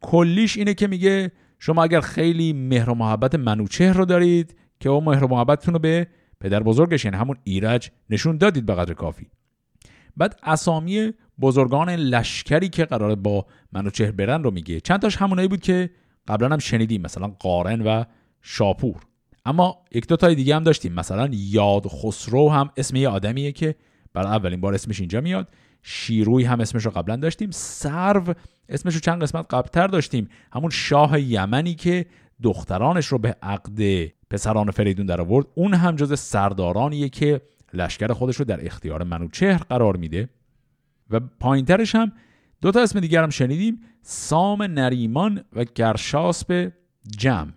کلیش 0.00 0.56
اینه 0.56 0.74
که 0.74 0.86
میگه 0.86 1.32
شما 1.58 1.82
اگر 1.82 2.00
خیلی 2.00 2.52
مهر 2.52 2.90
و 2.90 2.94
محبت 2.94 3.34
منوچهر 3.34 3.92
رو 3.92 4.04
دارید 4.04 4.59
که 4.80 4.88
اون 4.88 5.04
مهر 5.04 5.24
و 5.24 5.28
محبتتون 5.28 5.74
رو 5.74 5.80
به 5.80 6.06
پدر 6.40 6.62
بزرگش 6.62 7.04
یعنی 7.04 7.16
همون 7.16 7.36
ایرج 7.44 7.90
نشون 8.10 8.36
دادید 8.36 8.66
به 8.66 8.74
قدر 8.74 8.94
کافی. 8.94 9.26
بعد 10.16 10.40
اسامی 10.42 11.12
بزرگان 11.40 11.90
لشکری 11.90 12.68
که 12.68 12.84
قراره 12.84 13.14
با 13.14 13.46
منوچهر 13.72 14.10
برن 14.10 14.42
رو 14.42 14.50
میگه. 14.50 14.80
چند 14.80 15.00
تاش 15.00 15.16
همونایی 15.16 15.48
بود 15.48 15.60
که 15.60 15.90
قبلا 16.28 16.48
هم 16.48 16.58
شنیدیم 16.58 17.02
مثلا 17.02 17.28
قارن 17.38 17.80
و 17.80 18.04
شاپور. 18.42 18.96
اما 19.44 19.78
یک 19.92 20.06
دو 20.06 20.16
تای 20.16 20.34
دیگه 20.34 20.56
هم 20.56 20.62
داشتیم. 20.62 20.92
مثلا 20.92 21.28
یاد 21.32 21.86
خسرو 21.86 22.50
هم 22.50 22.70
اسم 22.76 22.96
یه 22.96 23.08
آدمیه 23.08 23.52
که 23.52 23.74
برای 24.12 24.28
اولین 24.28 24.60
بار 24.60 24.74
اسمش 24.74 25.00
اینجا 25.00 25.20
میاد. 25.20 25.48
شیروی 25.82 26.44
هم 26.44 26.60
اسمش 26.60 26.84
رو 26.84 26.90
قبلا 26.90 27.16
داشتیم. 27.16 27.50
سرو 27.50 28.34
اسمش 28.68 28.94
رو 28.94 29.00
چند 29.00 29.22
قسمت 29.22 29.54
قبلتر 29.54 29.86
داشتیم. 29.86 30.28
همون 30.52 30.70
شاه 30.70 31.20
یمنی 31.20 31.74
که 31.74 32.06
دخترانش 32.42 33.06
رو 33.06 33.18
به 33.18 33.36
عقد 33.42 34.10
پسران 34.30 34.70
فریدون 34.70 35.06
در 35.06 35.20
آورد. 35.20 35.46
اون 35.54 35.74
هم 35.74 35.96
جز 35.96 36.18
سردارانیه 36.18 37.08
که 37.08 37.40
لشکر 37.74 38.12
خودش 38.12 38.36
رو 38.36 38.44
در 38.44 38.66
اختیار 38.66 39.02
منوچهر 39.02 39.62
قرار 39.62 39.96
میده. 39.96 40.28
و 41.10 41.20
پایینترش 41.20 41.94
هم 41.94 42.12
دو 42.60 42.70
تا 42.70 42.80
اسم 42.82 43.00
دیگر 43.00 43.22
هم 43.22 43.30
شنیدیم. 43.30 43.80
سام 44.02 44.62
نریمان 44.62 45.44
و 45.52 45.64
گرشاسب 45.64 46.72
جمع 47.18 47.52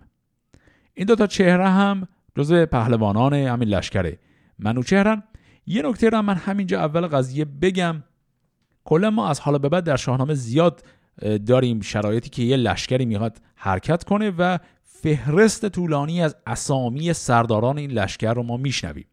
این 0.94 1.06
دوتا 1.06 1.26
چهره 1.26 1.68
هم 1.68 2.08
جز 2.36 2.52
پهلوانان 2.52 3.34
همین 3.34 3.68
لشکره 3.68 4.18
منوچهرن 4.58 5.22
یه 5.66 5.82
نکته 5.82 6.08
رو 6.08 6.22
من 6.22 6.34
همینجا 6.34 6.80
اول 6.80 7.06
قضیه 7.06 7.44
بگم. 7.44 8.02
کلا 8.84 9.10
ما 9.10 9.28
از 9.28 9.40
حالا 9.40 9.58
به 9.58 9.68
بعد 9.68 9.84
در 9.84 9.96
شاهنامه 9.96 10.34
زیاد 10.34 10.82
داریم 11.46 11.80
شرایطی 11.80 12.30
که 12.30 12.42
یه 12.42 12.56
لشکری 12.56 13.04
می‌خواد 13.04 13.40
حرکت 13.56 14.04
کنه 14.04 14.32
و 14.38 14.58
فهرست 15.04 15.68
طولانی 15.68 16.22
از 16.22 16.36
اسامی 16.46 17.12
سرداران 17.12 17.78
این 17.78 17.90
لشکر 17.90 18.34
رو 18.34 18.42
ما 18.42 18.56
میشنویم. 18.56 19.06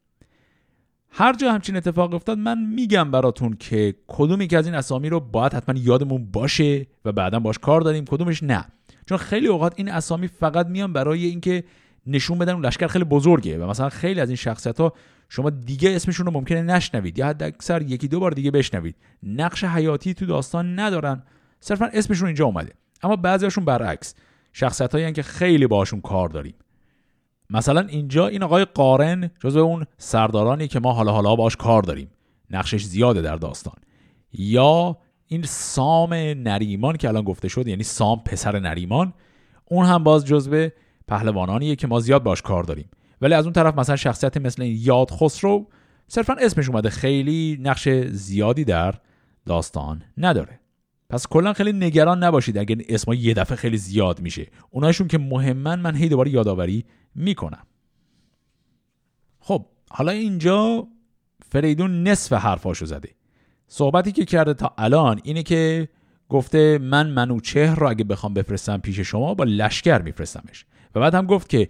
هر 1.09 1.33
جا 1.33 1.51
همچین 1.51 1.75
اتفاق 1.75 2.13
افتاد 2.13 2.37
من 2.37 2.57
میگم 2.61 3.11
براتون 3.11 3.53
که 3.59 3.95
کدومی 4.07 4.47
که 4.47 4.57
از 4.57 4.65
این 4.65 4.75
اسامی 4.75 5.09
رو 5.09 5.19
باید 5.19 5.53
حتما 5.53 5.75
یادمون 5.79 6.31
باشه 6.31 6.87
و 7.05 7.11
بعدا 7.11 7.39
باش 7.39 7.59
کار 7.59 7.81
داریم 7.81 8.05
کدومش 8.05 8.43
نه. 8.43 8.65
چون 9.05 9.17
خیلی 9.17 9.47
اوقات 9.47 9.73
این 9.75 9.89
اسامی 9.89 10.27
فقط 10.27 10.67
میان 10.67 10.93
برای 10.93 11.25
اینکه 11.25 11.63
نشون 12.07 12.37
بدن 12.37 12.53
اون 12.53 12.65
لشکر 12.65 12.87
خیلی 12.87 13.05
بزرگه 13.05 13.57
و 13.57 13.69
مثلا 13.69 13.89
خیلی 13.89 14.19
از 14.19 14.29
این 14.29 14.35
شخصیت 14.35 14.79
ها 14.79 14.93
شما 15.29 15.49
دیگه 15.49 15.95
اسمشون 15.95 16.25
رو 16.25 16.31
ممکنه 16.31 16.61
نشنوید 16.61 17.19
یا 17.19 17.27
حد 17.27 17.43
اکثر 17.43 17.81
یکی 17.81 18.07
دو 18.07 18.19
بار 18.19 18.31
دیگه 18.31 18.51
بشنوید. 18.51 18.95
نقش 19.23 19.63
حیاتی 19.63 20.13
تو 20.13 20.25
داستان 20.25 20.79
ندارن. 20.79 21.23
صرفا 21.59 21.85
اسمشون 21.85 22.27
اینجا 22.27 22.45
اومده. 22.45 22.73
اما 23.03 23.15
بعضیاشون 23.15 23.65
برعکس. 23.65 24.15
شخصیت 24.53 24.95
هایی 24.95 25.13
که 25.13 25.23
خیلی 25.23 25.67
باشون 25.67 26.01
کار 26.01 26.29
داریم. 26.29 26.53
مثلا 27.49 27.81
اینجا 27.81 28.27
این 28.27 28.43
آقای 28.43 28.65
قارن 28.65 29.31
جزو 29.39 29.59
اون 29.59 29.85
سردارانی 29.97 30.67
که 30.67 30.79
ما 30.79 30.93
حالا 30.93 31.11
حالا 31.11 31.35
باش 31.35 31.55
کار 31.55 31.81
داریم. 31.81 32.11
نقشش 32.49 32.83
زیاده 32.83 33.21
در 33.21 33.35
داستان. 33.35 33.75
یا 34.33 34.97
این 35.27 35.43
سام 35.43 36.13
نریمان 36.13 36.97
که 36.97 37.07
الان 37.07 37.23
گفته 37.23 37.47
شد 37.47 37.67
یعنی 37.67 37.83
سام 37.83 38.23
پسر 38.25 38.59
نریمان 38.59 39.13
اون 39.65 39.85
هم 39.85 40.03
باز 40.03 40.25
جزو 40.25 40.69
پهلوانانیه 41.07 41.75
که 41.75 41.87
ما 41.87 41.99
زیاد 41.99 42.23
باش 42.23 42.41
کار 42.41 42.63
داریم. 42.63 42.89
ولی 43.21 43.33
از 43.33 43.45
اون 43.45 43.53
طرف 43.53 43.77
مثلا 43.77 43.95
شخصیت 43.95 44.37
مثل 44.37 44.63
یاد 44.63 45.11
خسرو 45.11 45.67
صرفا 46.07 46.35
اسمش 46.41 46.69
اومده. 46.69 46.89
خیلی 46.89 47.57
نقش 47.61 47.89
زیادی 48.07 48.63
در 48.63 48.95
داستان 49.45 50.03
نداره. 50.17 50.60
پس 51.11 51.27
کلا 51.27 51.53
خیلی 51.53 51.73
نگران 51.73 52.23
نباشید 52.23 52.57
اگر 52.57 52.75
اسما 52.89 53.15
یه 53.15 53.33
دفعه 53.33 53.55
خیلی 53.55 53.77
زیاد 53.77 54.21
میشه. 54.21 54.47
اونایشون 54.69 55.07
که 55.07 55.17
مهمن 55.17 55.79
من 55.79 55.95
هی 55.95 56.09
دوباره 56.09 56.31
یادآوری 56.31 56.85
می‌کنم. 57.15 57.63
خب 59.39 59.65
حالا 59.89 60.11
اینجا 60.11 60.87
فریدون 61.49 62.07
نصف 62.07 62.33
حرفاشو 62.33 62.85
زده. 62.85 63.09
صحبتی 63.67 64.11
که 64.11 64.25
کرده 64.25 64.53
تا 64.53 64.73
الان 64.77 65.19
اینه 65.23 65.43
که 65.43 65.89
گفته 66.29 66.77
من 66.77 67.09
منوچهر 67.09 67.75
رو 67.75 67.89
اگه 67.89 68.03
بخوام 68.03 68.33
بفرستم 68.33 68.77
پیش 68.77 68.99
شما 68.99 69.33
با 69.33 69.43
لشکر 69.43 70.01
میفرستمش. 70.01 70.65
و 70.95 70.99
بعد 70.99 71.15
هم 71.15 71.25
گفت 71.25 71.49
که 71.49 71.69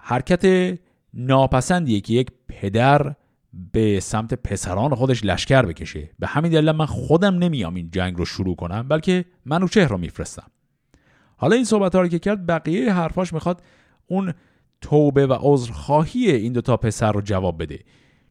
حرکت 0.00 0.78
ناپسندیه 1.14 2.00
که 2.00 2.12
یک 2.12 2.28
پدر 2.48 3.14
به 3.72 4.00
سمت 4.00 4.34
پسران 4.34 4.94
خودش 4.94 5.24
لشکر 5.24 5.62
بکشه. 5.62 6.10
به 6.18 6.26
همین 6.26 6.52
دلیل 6.52 6.70
من 6.70 6.86
خودم 6.86 7.34
نمیام 7.34 7.74
این 7.74 7.90
جنگ 7.90 8.18
رو 8.18 8.24
شروع 8.24 8.56
کنم 8.56 8.88
بلکه 8.88 9.24
منوچهر 9.46 9.88
رو 9.88 9.98
میفرستم. 9.98 10.46
حالا 11.36 11.56
این 11.56 11.64
صحبت 11.64 11.94
رو 11.94 12.08
که 12.08 12.18
کرد 12.18 12.46
بقیه 12.46 12.92
حرفاش 12.92 13.32
می‌خواد 13.32 13.62
اون 14.06 14.34
توبه 14.80 15.26
و 15.26 15.36
عذرخواهی 15.40 16.30
این 16.30 16.52
دوتا 16.52 16.76
پسر 16.76 17.12
رو 17.12 17.20
جواب 17.20 17.62
بده. 17.62 17.78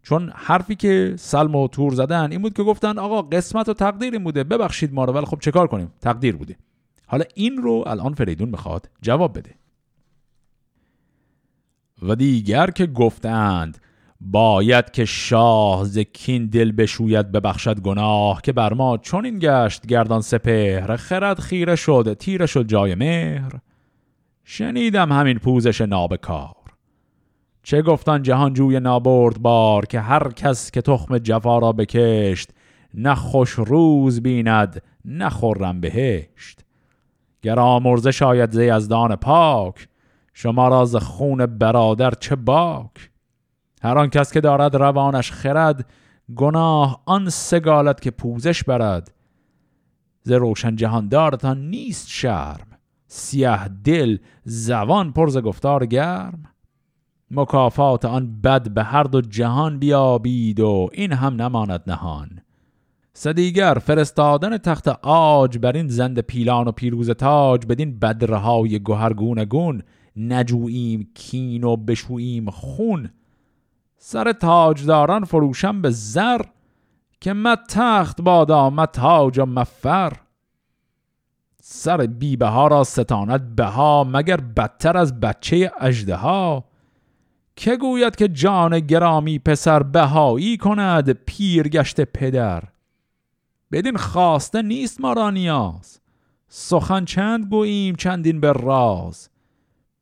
چون 0.04 0.32
حرفی 0.36 0.76
که 0.76 1.14
سلم 1.18 1.56
و 1.56 1.68
تور 1.68 1.94
زدن 1.94 2.32
این 2.32 2.42
بود 2.42 2.54
که 2.54 2.64
گفتن 2.64 3.00
آقا 3.00 3.22
قسمت 3.22 3.70
و 3.70 3.74
تقدیر 3.74 4.14
این 4.14 4.24
بوده 4.24 4.44
ببخشید 4.44 4.94
ما 4.94 5.06
رو 5.06 5.14
ولی 5.14 5.26
خب 5.26 5.50
کار 5.50 5.68
کنیم؟ 5.68 5.94
تقدیر 6.02 6.36
بوده. 6.36 6.58
حالا 7.08 7.24
این 7.36 7.58
رو 7.58 7.84
الان 7.88 8.14
فریدون 8.14 8.50
می‌خواد 8.50 8.90
جواب 9.02 9.38
بده. 9.38 9.56
و 12.02 12.16
دیگر 12.16 12.72
که 12.72 12.86
گفتند 12.86 13.78
باید 14.22 14.92
که 14.92 15.06
شاه 15.06 15.84
زکین 15.84 16.46
دل 16.46 16.72
بشوید 16.72 17.32
ببخشد 17.32 17.80
گناه 17.80 18.42
که 18.42 18.52
بر 18.52 18.74
ما 18.74 18.98
چون 18.98 19.26
این 19.26 19.40
گشت 19.40 19.86
گردان 19.86 20.22
سپهر 20.22 20.96
خرد 20.96 21.40
خیره 21.40 21.76
شد 21.76 22.14
تیره 22.14 22.46
شد 22.46 22.68
جای 22.68 22.96
مهر. 22.96 23.52
شنیدم 24.44 25.12
همین 25.12 25.40
پوزش 25.40 25.82
نابکار. 25.82 26.56
چه 27.64 27.82
گفتان 27.82 28.24
جهانجوی 28.24 28.80
نابرد 28.80 29.40
بار 29.40 29.86
که 29.86 30.00
هر 30.00 30.32
کس 30.32 30.72
که 30.72 30.82
تخم 30.82 31.18
جفا 31.18 31.60
را 31.60 31.72
بکشت 31.72 32.50
نه 32.94 33.16
خوش 33.16 33.50
روز 33.50 34.22
بیند 34.22 34.84
نه 35.06 35.30
خرم 35.30 35.82
بهشت. 35.82 36.66
گر 37.42 37.60
آمرزه 37.60 38.12
شاید 38.12 38.52
زی 38.52 38.70
از 38.70 38.88
دان 38.88 39.16
پاک 39.16 39.88
شما 40.34 40.68
را 40.68 40.86
خون 40.86 41.46
برادر 41.46 42.12
چه 42.12 42.36
باک؟ 42.36 43.11
هر 43.82 43.98
آن 43.98 44.10
کس 44.10 44.34
که 44.34 44.42
دارد 44.42 44.76
روانش 44.76 45.32
خرد 45.32 45.86
گناه 46.36 47.04
آن 47.06 47.30
سگالت 47.30 48.02
که 48.02 48.12
پوزش 48.12 48.64
برد. 48.64 49.14
ز 50.24 50.32
روشن 50.32 50.76
جهاندارتان 50.76 51.70
نیست 51.70 52.08
شرم 52.10 52.68
سیاه 53.08 53.68
دل 53.84 54.18
زوان 54.44 55.12
پرز 55.12 55.38
گفتار 55.38 55.86
گرم. 55.86 56.44
مکافات 57.32 58.06
آن 58.06 58.42
بد 58.42 58.70
به 58.70 58.84
هر 58.84 59.04
دو 59.04 59.22
جهان 59.22 59.80
بیابید 59.80 60.60
و 60.60 60.90
این 60.94 61.14
هم 61.14 61.42
نماند 61.42 61.84
نهان. 61.88 62.30
سدیگر 63.14 63.74
فرستادن 63.74 64.58
تخت 64.58 64.88
آج 65.04 65.58
بر 65.58 65.72
این 65.72 65.88
زند 65.88 66.20
پیلان 66.20 66.68
و 66.68 66.72
پیروز 66.72 67.10
تاج 67.10 67.66
بدین 67.66 68.00
بدرهای 68.00 68.80
گوهرگون 68.80 69.44
گون 69.44 69.84
نجوییم 70.16 71.10
کین 71.14 71.64
و 71.64 71.76
بشوییم 71.76 72.50
خون. 72.50 73.10
سر 74.04 74.32
تاجداران 74.32 75.26
فروشم 75.26 75.82
به 75.82 75.90
زر 75.90 76.42
که 77.20 77.34
مت 77.34 77.60
تخت 77.70 78.22
بادا 78.22 78.70
مت 78.70 78.92
تاج 78.92 79.40
و 79.40 79.46
مفر 79.46 80.14
سر 81.62 81.98
بیبه 81.98 82.48
ها 82.48 82.68
را 82.68 82.84
ستاند 82.84 83.56
بها 83.56 84.04
مگر 84.04 84.38
بدتر 84.38 84.98
از 84.98 85.20
بچه 85.20 85.72
اجده 85.82 86.16
ها 86.16 86.66
که 87.56 87.78
گوید 87.78 88.16
که 88.16 88.28
جان 88.28 88.80
گرامی 88.80 89.40
پسر 89.40 89.84
بهایی 89.84 90.58
کند 90.58 91.10
پیرگشت 91.12 92.02
پدر؟ 92.02 92.64
بدین 93.72 93.98
خواسته 93.98 94.62
نیست 94.62 95.02
ما 95.02 95.14
را 95.14 95.30
نیاز 95.30 96.00
سخن 96.48 97.06
چند 97.06 97.46
گوییم 97.46 97.96
چندین 97.96 98.40
به 98.40 98.54
راز؟ 98.54 99.30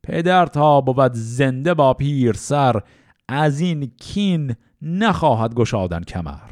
پدر 0.02 0.46
تا 0.46 0.80
بود 0.80 1.12
زنده 1.14 1.74
با 1.74 1.94
پیر 1.94 2.32
سر 2.32 2.82
از 3.32 3.60
این 3.60 3.92
کین 4.00 4.56
نخواهد 4.82 5.54
گشادن 5.54 6.02
کمر. 6.02 6.50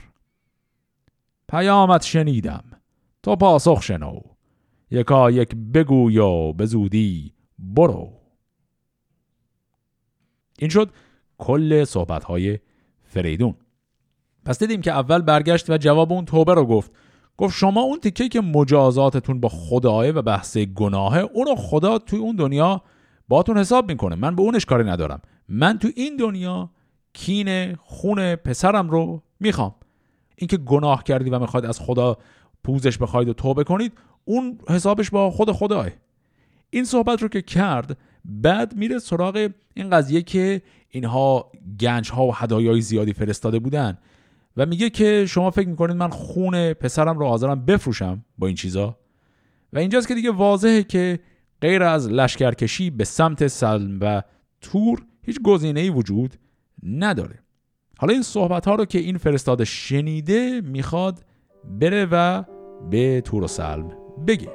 پیامت 1.49 2.03
شنیدم. 2.03 2.65
تو 3.23 3.37
پاسخ 3.37 3.83
شنو. 3.83 4.21
یکا 4.91 5.31
یک 5.31 5.55
بگوی 5.75 6.19
و 6.19 6.53
به 6.53 6.67
زودی 6.67 7.33
برو. 7.59 8.13
این 10.59 10.71
شد 10.71 10.91
کل 11.39 11.85
صحبت 11.85 12.25
های 12.25 12.59
فریدون. 13.05 13.55
پس 14.45 14.59
دیدیم 14.59 14.81
که 14.81 14.93
اول 14.93 15.23
برگشت 15.23 15.71
و 15.71 15.77
جواب 15.77 16.13
اون 16.13 16.25
توبه 16.25 16.55
رو 16.55 16.67
گفت. 16.67 16.93
گفت 17.37 17.57
شما 17.57 17.81
اون 17.81 18.01
تیکه 18.01 18.29
که 18.29 18.41
مجازاتتون 18.41 19.41
با 19.41 19.49
خداه 19.49 20.11
و 20.11 20.23
بحث 20.23 20.59
گناهه 20.59 21.19
اونو 21.19 21.55
خدا 21.57 21.99
توی 21.99 22.19
اون 22.19 22.37
دنیا 22.37 22.83
باتون 23.29 23.59
حساب 23.59 23.91
می‌کنه. 23.91 24.17
من 24.17 24.37
به 24.37 24.43
اونش 24.43 24.65
کاری 24.65 24.85
ندارم. 24.85 25.21
من 25.49 25.79
تو 25.79 25.89
این 25.97 26.17
دنیا 26.17 26.71
کین 27.13 27.75
خون 27.75 28.37
پسرم 28.37 28.91
رو 28.91 29.23
می‌خوام. 29.41 29.75
اینکه 30.37 30.57
گناه 30.57 31.05
کردی 31.05 31.31
و 31.31 31.39
می‌خواید 31.39 31.67
از 31.67 31.81
خدا 31.81 32.19
پوزش 32.65 32.99
بخواید 32.99 33.29
و 33.29 33.33
توبه 33.33 33.65
کنید 33.65 33.93
اون 34.25 34.59
حسابش 34.69 35.11
با 35.11 35.31
خود 35.31 35.53
خداه 35.53 35.89
این 36.71 36.85
صحبت 36.85 37.23
رو 37.23 37.29
که 37.29 37.43
کرد 37.43 37.99
بعد 38.25 38.77
میره 38.77 38.99
سراغ 38.99 39.51
این 39.75 39.91
قضیه 39.91 40.23
که 40.23 40.63
اینها 40.89 41.53
گنج 41.81 42.11
ها 42.11 42.27
و 42.27 42.35
هدایای 42.35 42.81
زیادی 42.81 43.13
فرستاده 43.13 43.59
بودن 43.59 43.99
و 44.57 44.67
میگه 44.67 44.91
که 44.91 45.27
شما 45.29 45.51
فکر 45.51 45.69
می‌کنید 45.69 45.97
من 45.97 46.09
خون 46.09 46.73
پسرم 46.73 47.19
رو 47.19 47.27
حاضرم 47.27 47.65
بفروشم 47.65 48.25
با 48.39 48.47
این 48.47 48.57
چیزا؟ 48.57 48.99
و 49.73 49.79
اینجاست 49.79 50.09
که 50.09 50.15
دیگه 50.15 50.31
واضحه 50.31 50.83
که 50.83 51.21
غیر 51.61 51.83
از 51.83 52.09
لشکرکشی 52.09 52.91
به 52.91 53.05
سمت 53.05 53.47
سلم 53.47 53.99
و 54.01 54.23
تور 54.61 55.03
هیچ 55.29 55.41
گزینه 55.43 55.81
ای 55.81 55.91
وجود 55.91 56.35
نداره. 56.83 57.39
حالا 57.99 58.13
این 58.13 58.23
صحبت 58.23 58.69
ها 58.69 58.75
رو 58.75 58.85
که 58.85 58.99
این 58.99 59.19
فرستاده 59.19 59.65
شنیده 59.65 60.61
می‌خواد 60.61 61.25
بره 61.81 62.09
و 62.11 62.43
به 62.91 63.21
تور 63.21 63.45
و 63.45 63.47
سلم 63.47 63.93
بگه. 64.27 64.49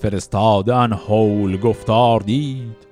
فرستادن 0.00 0.92
هول 0.92 1.56
گفتار 1.56 2.20
دید. 2.20 2.83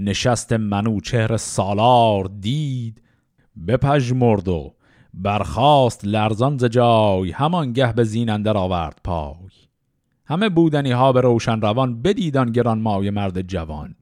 نشست 0.00 0.52
منوچهر 0.52 1.36
سالار 1.36 2.30
دید 2.40 3.02
بپژمرد 3.66 4.48
و 4.48 4.74
برخاست 5.14 6.04
لرزان 6.04 6.58
ز 6.58 6.64
جای 6.64 7.30
همان 7.30 7.72
گه 7.72 7.92
به 7.92 8.04
زین 8.04 8.30
اندر 8.30 8.56
آورد 8.56 9.00
پای. 9.04 9.50
همه 10.26 10.48
بودنی 10.48 10.90
ها 10.90 11.12
به 11.12 11.20
روشن 11.20 11.60
روان 11.60 12.02
بدیدان 12.02 12.52
گران 12.52 12.80
مای 12.80 13.10
مرد 13.10 13.42
جوان 13.42 13.94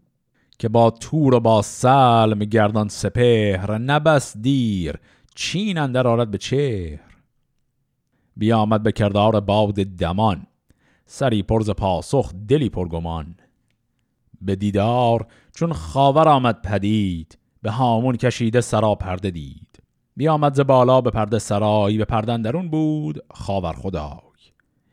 که 0.59 0.69
با 0.69 0.91
تور 0.91 1.35
و 1.35 1.41
با 1.41 1.63
سلم 1.63 2.39
گردان 2.39 2.89
سپهر 2.89 3.79
نبس 3.79 4.37
دیر 4.37 4.97
چین 5.35 5.79
اندر 5.79 6.07
آرد 6.07 6.31
به 6.31 6.39
چهر. 6.39 7.01
بیامد 8.37 8.83
به 8.83 8.93
کردار 8.93 9.41
باد 9.41 9.75
دمان 9.75 10.47
سری 11.07 11.43
پرز 11.43 11.71
پاسخ 11.71 12.33
دلی 12.49 12.69
پرگمان 12.69 13.35
به 14.41 14.57
دیدار 14.57 15.27
چون 15.59 15.73
خاور 15.73 16.29
آمد 16.29 16.63
پدید 16.63 17.39
به 17.63 17.71
هامون 17.71 18.17
کشیده 18.17 18.61
سرا 18.61 18.95
پرده 18.95 19.31
دید. 19.31 19.83
بیامد 20.17 20.55
ز 20.55 20.61
بالا 20.61 21.01
به 21.01 21.11
پرده 21.11 21.39
سرای 21.39 21.99
به 21.99 22.05
پردن 22.05 22.43
درون 22.43 22.69
بود 22.69 23.25
خاور 23.31 23.73
خدای. 23.73 24.19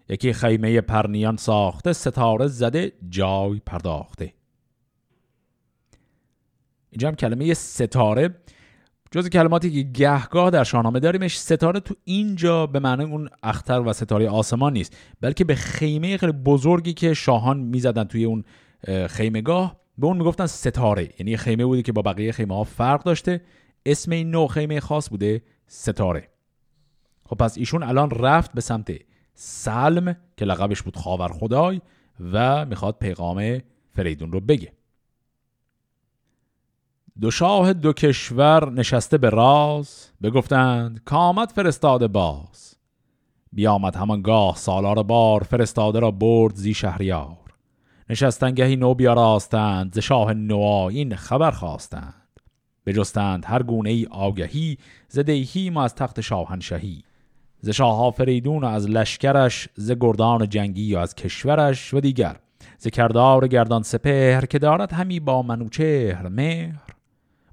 یکی 0.09 0.33
خیمه 0.33 0.81
پرنیان 0.81 1.37
ساخته 1.37 1.93
ستاره 1.93 2.47
زده 2.47 2.91
جای 3.09 3.61
پرداخته. 3.65 4.33
اینجا 6.89 7.07
هم 7.07 7.15
کلمه 7.15 7.53
ستاره. 7.53 8.35
جز 9.11 9.29
کلماتی 9.29 9.71
که 9.71 9.89
گهگاه 9.99 10.49
در 10.49 10.63
شاهنامه 10.63 10.99
داریمش 10.99 11.39
ستاره 11.39 11.79
تو 11.79 11.95
اینجا 12.03 12.67
به 12.67 12.79
معنی 12.79 13.03
اون 13.03 13.29
اختر 13.43 13.79
و 13.79 13.93
ستاره 13.93 14.29
آسمان 14.29 14.73
نیست 14.73 14.97
بلکه 15.21 15.43
به 15.43 15.55
خیمه 15.55 16.17
خیلی 16.17 16.31
بزرگی 16.31 16.93
که 16.93 17.13
شاهان 17.13 17.57
می‌زدن 17.57 18.03
توی 18.03 18.25
اون 18.25 18.43
خیمگاه 19.07 19.84
به 19.97 20.07
اون 20.07 20.17
می‌گفتن 20.17 20.45
ستاره 20.45 21.09
یعنی 21.19 21.37
خیمه 21.37 21.65
بوده 21.65 21.81
که 21.81 21.91
با 21.91 22.01
بقیه 22.01 22.31
خیمه 22.31 22.55
ها 22.55 22.63
فرق 22.63 23.03
داشته. 23.03 23.41
اسم 23.85 24.11
این 24.11 24.31
نوع 24.31 24.47
خیمه 24.47 24.79
خاص 24.79 25.09
بوده 25.09 25.41
ستاره. 25.67 26.29
خب 27.25 27.35
پس 27.35 27.57
ایشون 27.57 27.83
الان 27.83 28.09
رفت 28.09 28.53
به 28.53 28.61
سمت 28.61 28.91
سلم 29.33 30.15
که 30.37 30.45
لقبش 30.45 30.81
بود 30.81 30.97
خاور 30.97 31.27
خدای 31.27 31.81
و 32.33 32.65
می‌خواد 32.65 32.97
پیغام 32.99 33.59
فریدون 33.95 34.31
رو 34.31 34.39
بگه. 34.39 34.73
دو 37.21 37.31
شاه 37.31 37.73
دو 37.73 37.93
کشور 37.93 38.71
نشسته 38.71 39.17
به 39.17 39.29
راز 39.29 40.09
بگفتند 40.23 41.03
کامت 41.03 41.51
فرستاده 41.51 42.07
باز. 42.07 42.75
بیامد 43.51 43.95
همانگاه 43.95 44.55
سالار 44.55 45.03
بار 45.03 45.43
فرستاده 45.43 45.99
را 45.99 46.11
برد 46.11 46.55
زی 46.55 46.73
شهریار. 46.73 47.44
نشستنگهی 48.09 48.75
نو 48.75 48.93
بیاراستند 48.93 49.93
ز 49.93 49.99
شاه 49.99 50.33
نوا 50.33 50.89
این 50.89 51.15
خبر 51.15 51.51
خواستند. 51.51 52.39
بجستند 52.85 53.45
هر 53.47 53.63
گونه 53.63 53.89
ای 53.89 54.07
آگهی 54.11 54.77
ز 55.07 55.19
دیهی 55.19 55.69
ما 55.69 55.83
از 55.83 55.95
تخت 55.95 56.21
شاهنشهی. 56.21 57.03
ز 57.59 57.69
شاه 57.69 58.11
فریدون 58.11 58.63
و 58.63 58.67
از 58.67 58.89
لشکرش 58.89 59.69
ز 59.75 59.91
گردان 59.91 60.49
جنگی 60.49 60.95
و 60.95 60.97
از 60.97 61.15
کشورش 61.15 61.93
و 61.93 61.99
دیگر. 61.99 62.35
ز 62.77 62.87
کردار 62.87 63.47
گردان 63.47 63.83
سپهر 63.83 64.45
که 64.45 64.59
دارد 64.59 64.93
همی 64.93 65.19
با 65.19 65.41
منوچهر 65.41 66.27
مهر. 66.27 66.81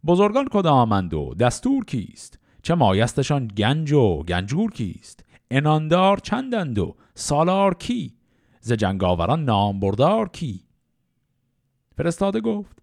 بزرگان 0.06 0.48
کدامند 0.48 1.14
و 1.14 1.34
دستور 1.34 1.84
کیست؟ 1.84 2.38
چه 2.62 2.74
مایستشان 2.74 3.48
گنج 3.48 3.92
و 3.92 4.22
گنجور 4.22 4.70
کیست؟ 4.70 5.24
اناندار 5.50 6.18
چندند 6.18 6.78
و 6.78 6.96
سالار 7.14 7.74
کی؟ 7.74 8.14
ز 8.64 8.72
جنگاوران 8.72 9.44
نامبردار 9.44 10.29
کی؟ 10.29 10.64
فرستاده 11.96 12.40
گفت 12.40 12.83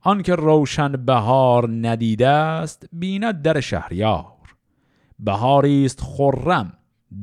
آنکه 0.00 0.34
روشن 0.34 0.92
بهار 0.92 1.68
ندیده 1.70 2.28
است 2.28 2.88
بیند 2.92 3.42
در 3.42 3.60
شهریار. 3.60 4.32
بهاری 5.18 5.84
است 5.84 6.00
خرم 6.00 6.72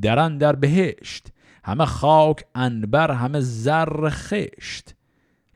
درن 0.02 0.38
در 0.38 0.56
بهشت. 0.56 1.28
همه 1.64 1.86
خاک 1.86 2.44
انبر 2.56 3.12
همه 3.12 3.40
زر 3.40 4.10
خشت. 4.10 4.96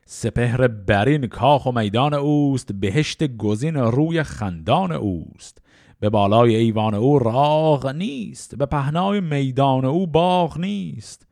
سپهر 0.06 0.68
برین 0.68 1.26
کاخ 1.26 1.66
و 1.66 1.72
میدان 1.72 2.14
اوست 2.14 2.72
بهشت 2.72 3.36
گزین 3.36 3.76
روی 3.76 4.22
خندان 4.22 4.92
اوست. 4.92 5.62
به 6.00 6.10
بالای 6.10 6.56
ایوان 6.56 6.94
او 6.94 7.18
راغ 7.18 7.86
نیست 7.86 8.56
به 8.56 8.66
پهنای 8.66 9.20
میدان 9.20 9.84
او 9.84 10.06
باغ 10.06 10.58
نیست. 10.58 11.27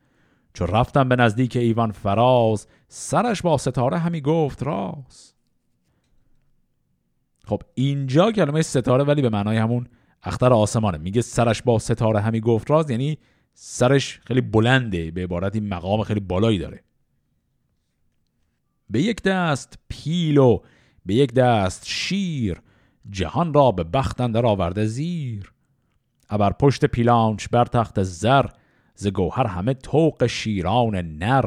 چو 0.57 0.65
رفتم 0.65 1.09
به 1.09 1.15
نزدیک 1.15 1.55
ایوان 1.57 1.91
فراز 1.91 2.67
سرش 2.87 3.41
با 3.41 3.57
ستاره 3.57 3.97
همی 3.97 4.21
گفت 4.21 4.63
راز 4.63 5.33
خب 7.45 7.61
اینجا 7.73 8.31
کلمه 8.31 8.61
ستاره 8.61 9.03
ولی 9.03 9.21
به 9.21 9.29
معنای 9.29 9.57
همون 9.57 9.87
اختر 10.23 10.53
آسمانه. 10.53 10.97
میگه 10.97 11.21
سرش 11.21 11.61
با 11.61 11.79
ستاره 11.79 12.19
همی 12.19 12.41
گفت 12.41 12.71
راز 12.71 12.89
یعنی 12.89 13.17
سرش 13.53 14.19
خیلی 14.23 14.41
بلنده 14.41 15.11
به 15.11 15.23
عبارتی 15.23 15.59
مقام 15.59 16.03
خیلی 16.03 16.19
بالایی 16.19 16.59
داره. 16.59 16.83
به 18.89 19.01
یک 19.01 19.21
دست 19.21 19.79
پیل 19.89 20.37
و 20.37 20.59
به 21.05 21.13
یک 21.13 21.33
دست 21.33 21.83
شیر 21.87 22.61
جهان 23.09 23.53
را 23.53 23.71
به 23.71 23.83
بخت 23.83 24.21
اندر 24.21 24.45
آورده 24.45 24.85
زیر. 24.85 25.53
ابر 26.29 26.51
پشت 26.51 26.85
پیلانش 26.85 27.47
بر 27.47 27.65
تخت 27.65 28.03
زر 28.03 28.45
ز 28.99 29.07
گوهر 29.07 29.47
همه 29.47 29.73
توق 29.73 30.25
شیران 30.27 30.95
نر. 30.95 31.45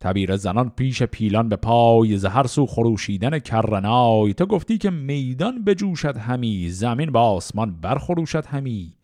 تبیر 0.00 0.36
زنان 0.36 0.70
پیش 0.70 1.02
پیلان 1.02 1.48
به 1.48 1.56
پای 1.56 2.16
زهر 2.16 2.46
سو 2.46 2.66
خروشیدن 2.66 3.38
کرنای 3.38 4.34
تو 4.34 4.46
گفتی 4.46 4.78
که 4.78 4.90
میدان 4.90 5.64
بجوشد 5.64 6.16
همی 6.16 6.70
زمین 6.70 7.10
با 7.10 7.20
آسمان 7.20 7.80
برخروشد 7.80 8.46
همی. 8.46 8.94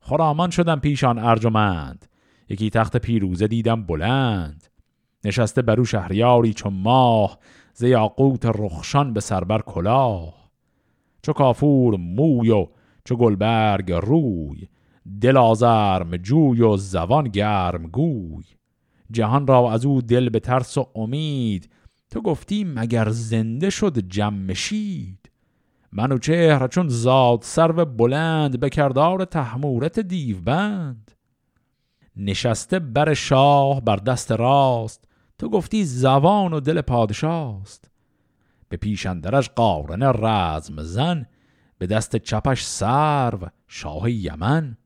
خرامان 0.00 0.50
شدم 0.50 0.80
پیشان 0.80 1.18
ارجمند 1.18 2.06
یکی 2.48 2.70
تخت 2.70 2.96
پیروزه 2.96 3.46
دیدم 3.46 3.82
بلند. 3.82 4.66
نشسته 5.24 5.62
برو 5.62 5.84
شهریاری 5.84 6.54
چون 6.54 6.72
ماه 6.72 7.38
ز 7.74 7.82
یاقوت 7.82 8.46
رخشان 8.46 9.12
به 9.12 9.20
سربر 9.20 9.60
کلاه. 9.60 10.50
چو 11.22 11.32
کافور 11.32 11.96
موی 11.96 12.50
و 12.50 12.66
چو 13.04 13.16
گلبرگ 13.16 13.92
روی 13.92 14.68
دل 15.20 15.36
آزرم 15.36 16.16
جوی 16.16 16.62
و 16.62 16.76
زبان 16.76 17.28
گرم 17.28 17.86
گوی. 17.86 18.44
جهان 19.10 19.46
را 19.46 19.72
از 19.72 19.84
او 19.84 20.02
دل 20.02 20.28
به 20.28 20.40
ترس 20.40 20.78
و 20.78 20.86
امید. 20.94 21.70
تو 22.10 22.20
گفتی 22.20 22.64
مگر 22.64 23.08
زنده 23.08 23.70
شد 23.70 23.98
جمشید 23.98 25.30
منو 25.92 26.18
چهر 26.18 26.68
چون 26.68 26.88
زاد 26.88 27.42
سرو 27.42 27.84
بلند 27.84 28.60
به 28.60 28.68
کردار 28.68 29.24
تحمورت 29.24 30.00
دیو 30.00 30.40
بند 30.40 31.10
نشسته 32.16 32.78
بر 32.78 33.14
شاه 33.14 33.80
بر 33.80 33.96
دست 33.96 34.32
راست 34.32 35.08
تو 35.38 35.48
گفتی 35.48 35.84
زبان 35.84 36.52
و 36.52 36.60
دل 36.60 36.80
پادشاست. 36.80 37.90
به 38.68 38.76
پیشندرش 38.76 39.50
قارن 39.50 40.02
رزم 40.02 40.82
زن 40.82 41.26
به 41.78 41.86
دست 41.86 42.16
چپش 42.16 42.64
سرو 42.64 43.48
شاه 43.68 44.10
یمن. 44.10 44.76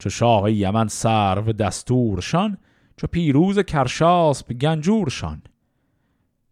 چو 0.00 0.10
شاه 0.10 0.52
یمن 0.52 0.88
سرو 0.88 1.52
دستورشان 1.52 2.58
چو 2.96 3.06
پیروز 3.06 3.58
کرشاسب 3.58 4.52
گنجورشان. 4.52 5.42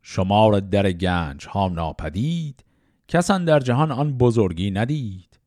شمار 0.03 0.61
در 0.61 0.93
گنج 0.93 1.47
ها 1.47 1.69
ناپدید 1.69 2.65
کسان 3.09 3.45
در 3.45 3.61
جهان 3.61 3.93
آن 3.93 4.19
بزرگی 4.19 4.71
ندید. 4.71 5.41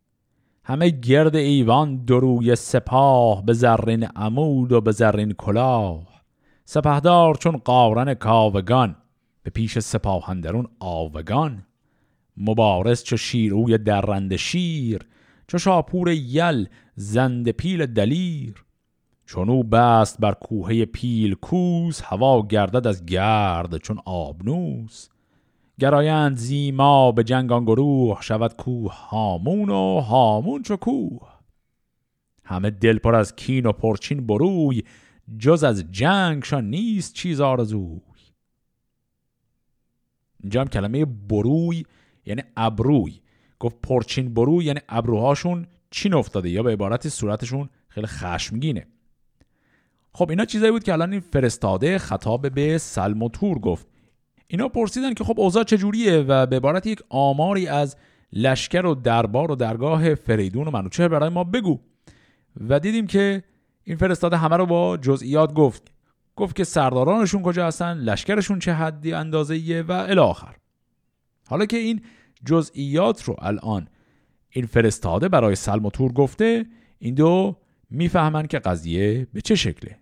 همه 0.63 0.89
گرد 0.89 1.35
ایوان 1.35 2.05
دروی 2.05 2.55
سپاه 2.55 3.45
به 3.45 3.53
زرین 3.53 4.03
عمود 4.03 4.71
و 4.71 4.81
به 4.81 4.91
زرین 4.91 5.33
کلاه. 5.33 6.21
سپهدار 6.65 7.35
چون 7.35 7.57
قارن 7.57 8.13
کاوگان 8.13 8.95
به 9.43 9.49
پیش 9.49 9.79
سپاهندرون 9.79 10.67
آوگان. 10.79 11.65
مبارز 12.37 13.03
چو 13.03 13.17
شیروی 13.17 13.77
درند 13.77 14.35
شیر 14.35 15.01
چو 15.51 15.57
شاپور 15.57 16.09
یل 16.11 16.67
زند 16.95 17.49
پیل 17.49 17.85
دلیر 17.85 18.65
چون 19.25 19.49
او 19.49 19.63
بست 19.63 20.19
بر 20.19 20.33
کوهه 20.33 20.85
پیل 20.85 21.33
کوس 21.33 22.01
هوا 22.01 22.47
گردد 22.47 22.87
از 22.87 23.05
گرد 23.05 23.77
چون 23.77 23.99
آبنوس. 24.05 25.09
گرایند 25.79 26.37
زیما 26.37 27.11
به 27.11 27.23
جنگان 27.23 27.63
گروه 27.63 28.21
شود 28.21 28.55
کوه 28.55 28.93
هامون 28.93 29.69
و 29.69 29.99
هامون 29.99 30.61
چو 30.61 30.75
کوه. 30.75 31.29
همه 32.43 32.69
دل 32.69 32.97
پر 32.97 33.15
از 33.15 33.35
کین 33.35 33.65
و 33.65 33.71
پرچین 33.71 34.27
بروی 34.27 34.83
جز 35.39 35.63
از 35.63 35.91
جنگشان 35.91 36.69
نیست 36.69 37.13
چیز 37.13 37.41
آرزوی. 37.41 38.01
اینجا 40.39 40.61
هم 40.61 40.67
کلمه 40.67 41.05
بروی 41.05 41.83
یعنی 42.25 42.43
ابروی. 42.57 43.20
گفت 43.61 43.75
پرچین 43.83 44.33
بروی 44.33 44.65
یعنی 44.65 44.79
ابروهاشون 44.89 45.67
چین 45.91 46.13
افتاده. 46.13 46.49
یا 46.49 46.63
به 46.63 46.71
عبارت 46.71 47.09
صورتشون 47.09 47.69
خیلی 47.87 48.07
خشمگینه. 48.07 48.87
خب 50.13 50.29
اینا 50.29 50.45
چیزایی 50.45 50.71
بود 50.71 50.83
که 50.83 50.93
الان 50.93 51.11
این 51.11 51.21
فرستاده 51.21 51.97
خطاب 51.97 52.49
به 52.49 52.77
سلم 52.77 53.23
و 53.23 53.29
تور 53.29 53.59
گفت. 53.59 53.87
اینا 54.47 54.67
پرسیدن 54.67 55.13
که 55.13 55.23
خب 55.23 55.39
اوضاع 55.39 55.63
چجوریه 55.63 56.17
و 56.17 56.45
به 56.45 56.55
عبارت 56.55 56.85
یک 56.85 57.01
آماری 57.09 57.67
از 57.67 57.95
لشکر 58.33 58.85
و 58.85 58.95
دربار 58.95 59.51
و 59.51 59.55
درگاه 59.55 60.15
فریدون 60.15 60.67
و 60.67 60.71
منوچهر 60.71 61.07
برای 61.07 61.29
ما 61.29 61.43
بگو. 61.43 61.79
و 62.69 62.79
دیدیم 62.79 63.07
که 63.07 63.43
این 63.83 63.97
فرستاده 63.97 64.37
همه 64.37 64.57
رو 64.57 64.65
با 64.65 64.97
جزئیات 64.97 65.53
گفت. 65.53 65.91
گفت 66.35 66.55
که 66.55 66.63
سردارانشون 66.63 67.41
کجا 67.41 67.67
هستن 67.67 67.93
لشکرشون 67.93 68.59
چه 68.59 68.73
حدی 68.73 69.13
اندازه 69.13 69.85
و 69.87 69.91
الی 69.91 70.19
آخر. 70.19 70.55
حالا 71.47 71.65
که 71.65 71.77
این 71.77 72.01
جزئیات 72.45 73.23
رو 73.23 73.35
الان 73.39 73.87
این 74.49 74.65
فرستاده 74.65 75.29
برای 75.29 75.55
سلم 75.55 75.85
و 75.85 75.89
تور 75.89 76.11
گفته 76.11 76.65
این 76.99 77.15
دو 77.15 77.57
می‌فهمن 77.89 78.47
که 78.47 78.59
قضیه 78.59 79.27
به 79.33 79.41
چه 79.41 79.55
شکله. 79.55 79.97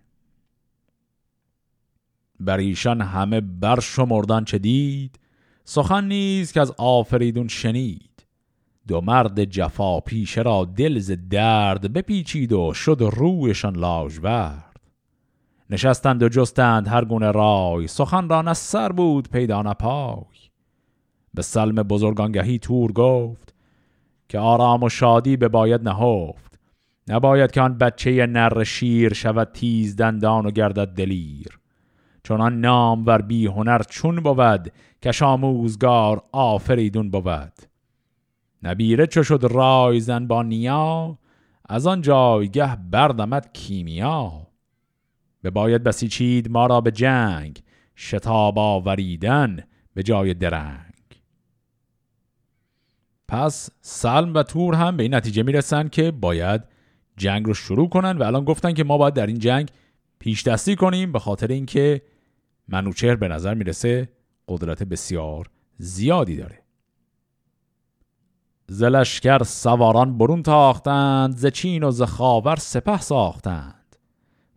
بر 2.40 2.58
ایشان 2.58 3.00
همه 3.00 3.40
بر 3.40 3.80
شمردن 3.80 4.44
چه 4.44 4.58
دید 4.58 5.18
سخن 5.64 6.04
نیست 6.04 6.54
که 6.54 6.60
از 6.60 6.72
آفریدون 6.78 7.48
شنید. 7.48 8.26
دو 8.88 9.00
مرد 9.00 9.44
جفا 9.44 10.00
پیشه 10.00 10.42
را 10.42 10.64
دل 10.76 10.98
ز 10.98 11.12
درد 11.30 11.92
بپیچید 11.92 12.52
و 12.52 12.74
شد 12.74 12.98
رویشان 13.00 13.76
لاژورد. 13.76 14.80
نشستند 15.70 16.22
و 16.22 16.28
جستند 16.28 16.88
هر 16.88 17.04
گونه 17.04 17.30
رای 17.30 17.86
سخن 17.86 18.28
را 18.28 18.42
نه 18.42 18.54
سر 18.54 18.92
بود 18.92 19.28
پیدا 19.28 19.62
نپای 19.62 20.39
به 21.34 21.42
سلم 21.42 21.74
بزرگانگهی 21.74 22.58
تور 22.58 22.92
گفت 22.92 23.54
که 24.28 24.38
آرام 24.38 24.82
و 24.82 24.88
شادی 24.88 25.36
به 25.36 25.48
باید 25.48 25.88
نهفت. 25.88 26.60
نباید 27.08 27.50
که 27.50 27.60
آن 27.60 27.78
بچه 27.78 28.26
نر 28.26 28.64
شیر 28.64 29.12
شود 29.12 29.48
تیز 29.52 29.96
دندان 29.96 30.46
و 30.46 30.50
گردد 30.50 30.88
دلیر. 30.88 31.58
چون 32.22 32.60
نام 32.60 33.06
ور 33.06 33.22
بی 33.22 33.46
هنر 33.46 33.82
چون 33.82 34.16
بود 34.16 34.72
که 35.02 35.24
آموزگار 35.24 36.22
آفریدون 36.32 37.10
بود. 37.10 37.52
نبیره 38.62 39.06
چو 39.06 39.22
شد 39.22 39.44
رایزن 39.50 40.26
با 40.26 40.42
نیا 40.42 41.18
از 41.68 41.86
آن 41.86 42.02
جایگه 42.02 42.76
بردمد 42.90 43.52
کیمیا. 43.52 44.32
به 45.42 45.50
باید 45.50 45.82
بسیچید 45.82 46.50
ما 46.50 46.66
را 46.66 46.80
به 46.80 46.90
جنگ 46.90 47.62
شتاب 47.96 48.58
آوریدن 48.58 49.60
به 49.94 50.02
جای 50.02 50.34
درنگ. 50.34 50.89
پس 53.30 53.70
سلم 53.80 54.34
و 54.34 54.42
تور 54.42 54.74
هم 54.74 54.96
به 54.96 55.02
این 55.02 55.14
نتیجه 55.14 55.42
می‌رسن 55.42 55.88
که 55.88 56.10
باید 56.10 56.62
جنگ 57.16 57.46
رو 57.46 57.54
شروع 57.54 57.88
کنن 57.88 58.18
و 58.18 58.22
الان 58.22 58.44
گفتن 58.44 58.72
که 58.72 58.84
ما 58.84 58.98
باید 58.98 59.14
در 59.14 59.26
این 59.26 59.38
جنگ 59.38 59.70
پیش 60.18 60.42
دستی 60.42 60.76
کنیم 60.76 61.12
به 61.12 61.18
خاطر 61.18 61.46
اینکه 61.46 62.02
منوچهر 62.68 63.16
به 63.16 63.28
نظر 63.28 63.54
می‌رسه 63.54 64.08
قدرت 64.48 64.82
بسیار 64.82 65.50
زیادی 65.76 66.36
داره. 66.36 66.62
زلشکر 68.66 69.42
سواران 69.42 70.18
برون 70.18 70.42
تاختند 70.42 71.36
ز 71.36 71.46
چین 71.46 71.82
و 71.82 71.90
ز 71.90 72.02
خاور 72.02 72.56
سپه 72.56 73.00
ساختند. 73.00 73.96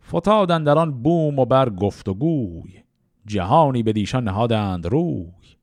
فتادن 0.08 0.64
در 0.64 0.78
آن 0.78 1.02
بوم 1.02 1.38
و 1.38 1.44
بر 1.44 1.70
گفت 1.70 2.08
و 2.08 2.14
گوی 2.14 2.82
جهانی 3.26 3.82
به 3.82 3.92
دیشان 3.92 4.24
نهادند 4.24 4.86
روی. 4.86 5.54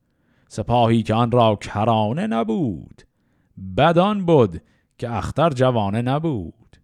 سپاهی 0.52 1.02
که 1.02 1.14
آن 1.14 1.30
را 1.30 1.56
کرانه 1.56 2.26
نبود 2.26 3.02
بدان 3.76 4.26
بود 4.26 4.62
که 4.98 5.10
اختر 5.10 5.50
جوانه 5.50 6.02
نبود. 6.02 6.76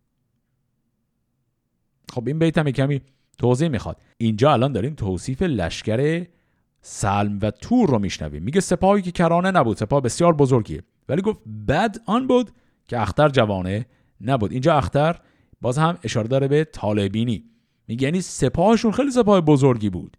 خب 2.13 2.29
این 2.29 2.39
بیت 2.39 2.59
هم 2.59 2.71
کمی 2.71 3.01
توضیح 3.39 3.69
می‌خواد. 3.69 3.97
اینجا 4.17 4.53
الان 4.53 4.73
داریم 4.73 4.95
توصیف 4.95 5.43
لشکر 5.43 6.27
سلم 6.81 7.39
و 7.43 7.51
تور 7.51 7.89
رو 7.89 7.99
میشنویم. 7.99 8.43
میگه 8.43 8.61
سپاهی 8.61 9.03
که 9.03 9.13
کرانه 9.13 9.51
نبود 9.51 9.77
سپاه 9.77 10.01
بسیار 10.01 10.35
بزرگیه. 10.35 10.83
ولی 11.09 11.23
گفت 11.23 11.41
بد 11.69 11.97
آن 12.07 12.27
بود 12.27 12.51
که 12.89 13.01
اختر 13.01 13.29
جوانه 13.29 13.87
نبود. 14.21 14.53
اینجا 14.53 14.77
اختر 14.77 15.21
باز 15.61 15.79
هم 15.79 15.99
اشاره 16.05 16.29
داره 16.29 16.49
به 16.49 16.65
طالبینی. 16.65 17.45
میگه 17.89 18.05
یعنی 18.05 18.21
سپاهشون 18.21 18.93
خیلی 18.93 19.11
سپاه 19.11 19.41
بزرگی 19.41 19.91
بود. 19.91 20.17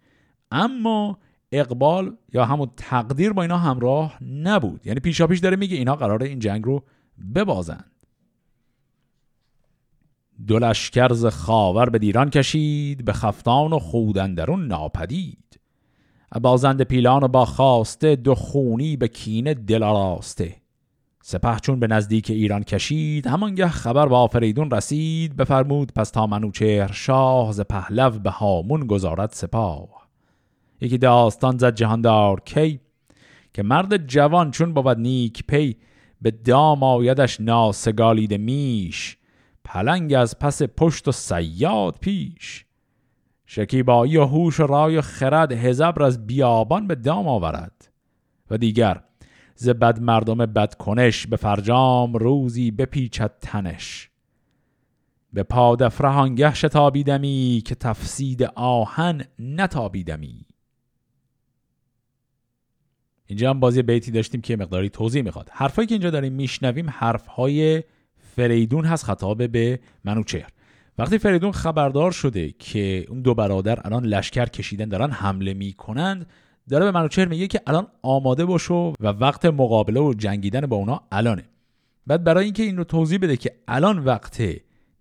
اما 0.52 1.18
اقبال 1.52 2.18
یا 2.34 2.46
همون 2.46 2.70
تقدیر 2.78 3.34
با 3.34 3.42
اینا 3.42 3.58
همراه 3.58 4.24
نبود. 4.24 4.88
یعنی 4.88 5.00
پیشا 5.00 5.28
پیش 5.28 5.40
داره 5.40 5.58
میگه 5.58 5.78
اینا 5.78 5.96
قراره 5.96 6.28
این 6.28 6.40
جنگ 6.40 6.66
رو 6.66 6.84
ببازند 7.36 7.92
دو 10.48 10.60
لشکرز 10.60 11.26
خاور 11.26 11.90
به 11.90 12.00
دیران 12.00 12.30
کشید 12.30 13.06
به 13.06 13.14
خفتان 13.14 13.74
و 13.74 13.80
خودندرون 13.80 14.68
ناپدید. 14.68 15.60
بازند 16.42 16.82
پیلان 16.82 17.24
و 17.24 17.28
با 17.28 17.46
خواسته 17.46 18.16
دو 18.16 18.36
خونی 18.36 18.98
به 18.98 19.08
کینه 19.08 19.54
دل 19.54 19.84
آراسته. 19.84 20.56
سپه 21.24 21.60
چون 21.60 21.80
به 21.80 21.88
نزدیک 21.88 22.30
ایران 22.30 22.64
کشید 22.64 23.28
همانگه 23.28 23.68
خبر 23.68 24.06
با 24.06 24.20
آفریدون 24.20 24.72
رسید. 24.72 25.36
بفرمود 25.36 25.92
پس 25.94 26.10
تا 26.10 26.28
منوچهر 26.28 26.92
شاه 26.92 27.52
ز 27.52 27.62
پهلو 27.62 28.10
به 28.10 28.30
هامون 28.30 28.88
گذارد 28.88 29.30
سپاه. 29.32 30.09
یکی 30.82 30.98
داستان 30.98 31.58
زد 31.58 31.76
جهاندار 31.76 32.40
کی؟ 32.40 32.80
که 33.54 33.64
مرد 33.64 34.08
جوان 34.08 34.52
چون 34.52 34.74
بود 34.74 34.88
نیک 34.88 35.44
پی 35.48 35.78
به 36.22 36.32
دام 36.32 36.84
آیدش 36.84 37.42
ناسگالید 37.42 38.34
میش. 38.34 39.18
پلنگ 39.64 40.14
از 40.14 40.40
پس 40.40 40.64
پشت 40.64 41.08
و 41.08 41.12
سیاد 41.12 41.98
پیش. 42.02 42.66
شکیبایی 43.46 44.18
و 44.18 44.26
هوش 44.26 44.60
و 44.60 44.68
رای 44.68 44.98
و 44.98 45.02
خرد 45.02 45.52
هزبر 45.52 46.04
از 46.04 46.28
بیابان 46.28 46.88
به 46.88 46.96
دام 46.96 47.28
آورد. 47.28 47.92
و 48.50 48.58
دیگر 48.58 49.04
ز 49.56 49.70
بد 49.70 50.00
مردم 50.00 50.38
بد 50.38 50.74
کنش 50.74 51.28
به 51.28 51.36
فرجام 51.36 52.14
روزی 52.14 52.72
بپیچد 52.72 53.32
تنش. 53.42 54.10
به 55.34 55.44
پادفره 55.44 56.12
هنگه 56.12 56.54
شتابیدمی 56.54 57.62
که 57.66 57.76
تفسید 57.76 58.44
آهن 58.44 59.24
نتابیدمی. 59.40 60.49
اینجا 63.30 63.50
هم 63.50 63.60
بازی 63.60 63.82
بیتی 63.82 64.12
داشتیم 64.12 64.42
که 64.42 64.58
مقداری 64.58 64.90
توضیح 64.90 65.22
می‌خواد. 65.22 65.50
حرفایی 65.54 65.88
که 65.88 65.96
اینجا 65.96 66.10
داریم 66.10 66.34
میشنویم 66.34 66.90
حرفهای 66.90 67.84
فریدون 68.36 68.86
هست 68.86 69.06
خطاب 69.06 69.48
به 69.48 69.80
منوچهر. 70.04 70.50
وقتی 70.98 71.18
فریدون 71.18 71.52
خبردار 71.52 72.12
شده 72.12 72.52
که 72.60 73.06
اون 73.10 73.22
دو 73.22 73.34
برادر 73.34 73.80
الان 73.86 74.06
لشکر 74.06 74.46
کشیدن 74.46 74.86
دارن 74.86 75.12
حمله 75.12 75.54
می‌کنند 75.54 76.28
داره 76.70 76.86
به 76.86 76.92
منوچهر 76.92 77.28
میگه 77.28 77.48
که 77.48 77.62
الان 77.68 77.88
آماده 78.02 78.46
باشو 78.46 78.94
و 79.00 79.08
وقت 79.08 79.46
مقابله 79.46 80.00
و 80.00 80.14
جنگیدن 80.14 80.62
با 80.62 80.76
اونا 80.76 81.02
الانه. 81.12 81.44
بعد 82.08 82.24
برای 82.24 82.46
اینکه 82.46 82.64
این 82.64 82.78
رو 82.78 82.84
توضیح 82.84 83.20
بده 83.20 83.38
که 83.38 83.52
الان 83.68 84.00
وقت 84.00 84.44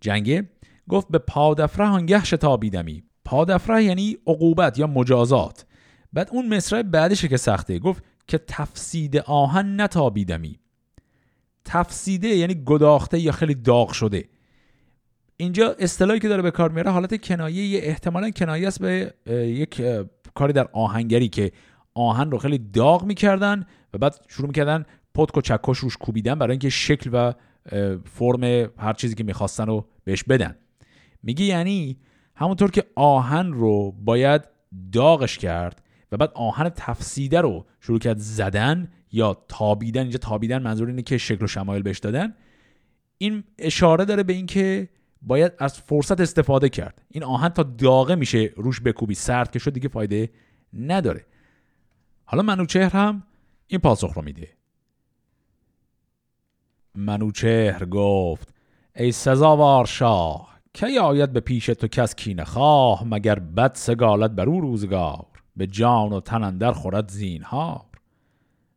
جنگه 0.01 0.49
گفت 0.89 1.07
به 1.09 1.17
پادفره 1.17 1.87
هنگه 1.87 2.23
شتابیدمی. 2.23 3.03
پادفره 3.25 3.83
یعنی 3.83 4.17
عقوبت 4.27 4.79
یا 4.79 4.87
مجازات. 4.87 5.65
بعد 6.13 6.29
اون 6.31 6.55
مصرع 6.55 6.81
بعدشه 6.81 7.27
که 7.27 7.37
سخته. 7.37 7.79
گفت 7.79 8.03
که 8.29 8.37
تفسید 8.37 9.17
آهن 9.17 9.81
نتابیدمی. 9.81 10.59
تفسیده 11.65 12.27
یعنی 12.27 12.63
گداخته 12.65 13.19
یا 13.19 13.31
خیلی 13.31 13.55
داغ 13.55 13.91
شده. 13.91 14.25
اینجا 15.37 15.75
اصطلاحی 15.79 16.19
که 16.19 16.27
داره 16.27 16.41
به 16.41 16.51
کار 16.51 16.71
میره 16.71 16.91
حالت 16.91 17.21
کنایه 17.21 17.65
یه 17.65 17.79
احتمالا 17.83 18.29
کنایه 18.29 18.67
است 18.67 18.81
به 18.81 19.13
یک 19.27 19.81
کاری 20.33 20.53
در 20.53 20.67
آهنگری 20.73 21.29
که 21.29 21.51
آهن 21.93 22.31
رو 22.31 22.37
خیلی 22.37 22.57
داغ 22.57 23.03
می‌کردن 23.03 23.65
و 23.93 23.97
بعد 23.97 24.25
شروع 24.27 24.47
می‌کردن 24.47 24.85
پتک 25.13 25.37
و 25.37 25.41
چکش 25.41 25.77
روش 25.77 25.97
کوبیدن 25.97 26.35
برای 26.39 26.51
اینکه 26.51 26.69
شکل 26.69 27.09
و 27.13 27.33
فرم 28.05 28.43
هر 28.77 28.93
چیزی 28.93 29.15
که 29.15 29.23
می‌خواستن 29.23 29.67
رو 29.67 29.85
بهش 30.03 30.23
بدن. 30.23 30.55
میگه 31.23 31.45
یعنی 31.45 31.97
همونطور 32.35 32.71
که 32.71 32.83
آهن 32.95 33.51
رو 33.51 33.91
باید 33.91 34.41
داغش 34.91 35.37
کرد 35.37 35.81
و 36.11 36.17
بعد 36.17 36.31
آهن 36.35 36.69
تفسیده 36.69 37.41
رو 37.41 37.65
شروع 37.79 37.99
کرد 37.99 38.17
زدن 38.17 38.91
یا 39.11 39.45
تابیدن 39.47 40.01
اینجا 40.01 40.17
تابیدن 40.17 40.61
منظور 40.61 40.87
اینه 40.87 41.01
که 41.01 41.17
شکل 41.17 41.45
و 41.45 41.47
شمایل 41.47 41.81
بهش 41.81 41.99
دادن. 41.99 42.33
این 43.17 43.43
اشاره 43.57 44.05
داره 44.05 44.23
به 44.23 44.33
اینکه 44.33 44.89
باید 45.21 45.51
از 45.59 45.79
فرصت 45.79 46.21
استفاده 46.21 46.69
کرد. 46.69 47.01
این 47.09 47.23
آهن 47.23 47.49
تا 47.49 47.63
داغه 47.63 48.15
میشه 48.15 48.53
روش 48.55 48.81
بکوبی 48.81 49.13
سرد 49.13 49.51
که 49.51 49.59
شد 49.59 49.73
دیگه 49.73 49.87
فایده 49.87 50.29
نداره. 50.73 51.25
حالا 52.25 52.43
منوچهر 52.43 52.89
هم 52.89 53.23
این 53.67 53.79
پاسخ 53.79 54.13
رو 54.13 54.21
میده. 54.21 54.47
منوچهر 56.95 57.85
گفت 57.85 58.53
ای 58.95 59.11
سزاوار 59.11 59.85
شاه 59.85 60.59
کی 60.73 60.97
آید 60.97 61.33
به 61.33 61.39
پیش 61.39 61.65
تو 61.65 61.87
کس 61.87 62.15
کینه 62.15 62.43
خواه 62.43 63.07
مگر 63.07 63.39
بد 63.39 63.71
سگالت 63.75 64.31
بر 64.31 64.49
او 64.49 64.61
روزگار؟ 64.61 65.25
به 65.59 65.67
جان 65.67 66.13
و 66.13 66.19
تن 66.19 66.43
اندر 66.43 66.71
خورد 66.71 67.09
زینهار. 67.09 67.85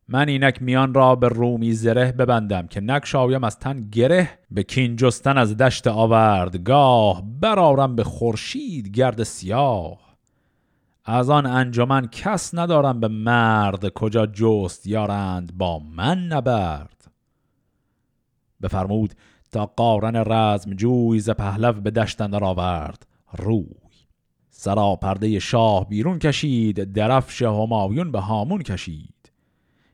من 0.07 0.27
اینک 0.27 0.61
میان 0.61 0.93
را 0.93 1.15
به 1.15 1.27
رومی 1.27 1.73
زره 1.73 2.11
ببندم 2.11 2.67
که 2.67 2.81
نکشایم 2.81 3.43
از 3.43 3.59
تن 3.59 3.89
گره 3.89 4.29
به 4.51 4.63
کین 4.63 4.95
جستن 4.95 5.37
از 5.37 5.57
دشت 5.57 5.87
آوردگاه 5.87 7.23
برارم 7.41 7.95
به 7.95 8.03
خورشید 8.03 8.87
گرد 8.87 9.23
سیاه. 9.23 9.97
از 11.05 11.29
آن 11.29 11.45
انجمن 11.45 12.07
کس 12.07 12.53
ندارم 12.53 12.99
به 12.99 13.07
مرد 13.07 13.89
کجا 13.89 14.25
جست 14.25 14.87
یارند 14.87 15.57
با 15.57 15.79
من 15.79 16.27
نبرد. 16.27 17.11
بفرمود 18.61 19.13
تا 19.51 19.65
قارن 19.65 20.15
رزم 20.15 20.73
جوی 20.73 21.19
ز 21.19 21.29
پهلو 21.29 21.73
به 21.73 21.91
دشت 21.91 22.21
اندر 22.21 22.43
آورد 22.43 23.05
روی 23.37 23.82
سرا 24.63 24.95
پرده 24.95 25.39
شاه 25.39 25.89
بیرون 25.89 26.19
کشید 26.19 26.93
درفش 26.93 27.41
همایون 27.41 28.11
به 28.11 28.19
هامون 28.19 28.61
کشید. 28.61 29.31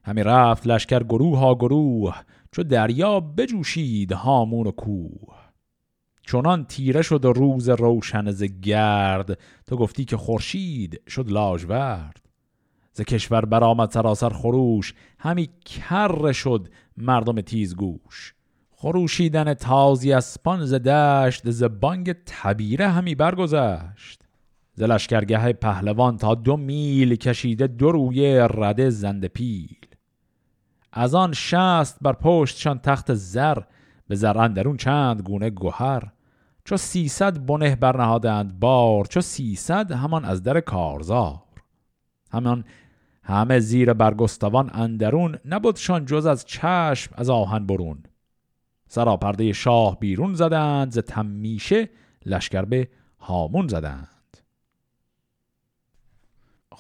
همی 0.04 0.24
رفت 0.24 0.68
لشکر 0.68 1.04
گروه 1.04 1.40
ها 1.40 1.56
گروه 1.56 2.16
چو 2.52 2.64
دریا 2.64 3.20
بجوشید 3.20 4.12
هامون 4.12 4.68
و 4.68 4.72
کوه. 4.72 5.36
چنان 6.28 6.66
تیره 6.66 7.02
شد 7.02 7.22
روز 7.36 7.70
روشن 7.70 8.32
ز 8.32 8.44
گرد 8.44 9.40
تو 9.68 9.78
گفتی 9.78 10.06
که 10.06 10.18
خورشید 10.18 11.02
شد 11.08 11.32
لاژورد 11.32 12.30
ز 12.94 13.02
کشور 13.02 13.46
برآمد 13.46 13.92
سراسر 13.92 14.30
خروش 14.30 14.94
همی 15.20 15.50
کر 15.66 16.32
شد 16.32 16.68
مردم 16.98 17.42
تیزگوش. 17.42 18.34
خروشیدن 18.72 19.54
تازی 19.54 20.14
اسپان 20.14 20.66
ز 20.66 20.74
دشت 20.74 21.50
ز 21.50 21.64
بانگ 21.64 22.16
تبیره 22.26 22.88
همی 22.88 23.16
برگذشت. 23.16 24.19
ز 24.80 24.84
لشکرگه 24.84 25.54
پهلوان 25.54 26.18
تا 26.18 26.36
دو 26.36 26.58
میل 26.58 27.16
کشیده 27.16 27.68
دو 27.68 27.92
روی 27.92 28.40
رده 28.40 28.90
زنده 28.90 29.28
پیل. 29.28 29.78
از 30.94 31.16
آن 31.16 31.34
شست 31.34 31.98
بر 32.02 32.14
پشتشان 32.14 32.80
تخت 32.80 33.14
زر 33.14 33.58
به 34.08 34.16
زر 34.16 34.38
اندرون 34.38 34.78
چند 34.78 35.22
گونه 35.22 35.50
گوهر 35.50 36.12
چو 36.66 36.78
سیصد 36.78 37.46
بنه 37.46 37.76
برنهادند 37.76 38.60
بار 38.60 39.06
چو 39.06 39.22
سیصد 39.22 39.92
همان 39.92 40.26
از 40.26 40.44
در 40.44 40.60
کارزار. 40.60 41.44
همان 42.32 42.64
همه 43.24 43.60
زیر 43.60 43.94
برگستوان 43.94 44.70
اندرون 44.74 45.38
نبودشان 45.46 46.06
جز 46.06 46.26
از 46.26 46.46
چشم 46.46 47.14
از 47.16 47.30
آهن 47.30 47.66
برون. 47.66 48.04
سراپرده 48.88 49.54
شاه 49.54 50.00
بیرون 50.00 50.34
زدند 50.34 50.92
ز 50.92 51.00
تمیشه 51.00 51.90
لشکر 52.26 52.66
به 52.66 52.88
هامون 53.20 53.68
زدند. 53.68 54.19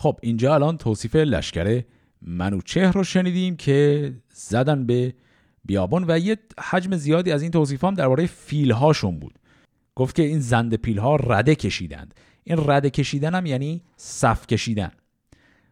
خب 0.01 0.19
اینجا 0.21 0.53
الان 0.53 0.77
توصیف 0.77 1.15
لشکر 1.15 1.83
منوچهر 2.21 2.91
رو 2.91 3.03
شنیدیم 3.03 3.55
که 3.55 4.11
زدن 4.33 4.85
به 4.85 5.13
بیابان 5.65 6.05
و 6.07 6.19
یه 6.19 6.37
حجم 6.59 6.95
زیادی 6.95 7.31
از 7.31 7.41
این 7.41 7.51
توصیف 7.51 7.83
هم 7.83 7.93
درباره 7.93 8.25
فیل 8.25 8.71
هاشون 8.71 9.19
بود. 9.19 9.39
گفت 9.95 10.15
که 10.15 10.23
این 10.23 10.39
زنده 10.39 10.77
پیل 10.77 10.97
ها 10.97 11.15
رده 11.15 11.55
کشیدند. 11.55 12.13
این 12.43 12.57
رده 12.67 12.89
کشیدن 12.89 13.35
هم 13.35 13.45
یعنی 13.45 13.81
صف 13.97 14.47
کشیدن. 14.47 14.91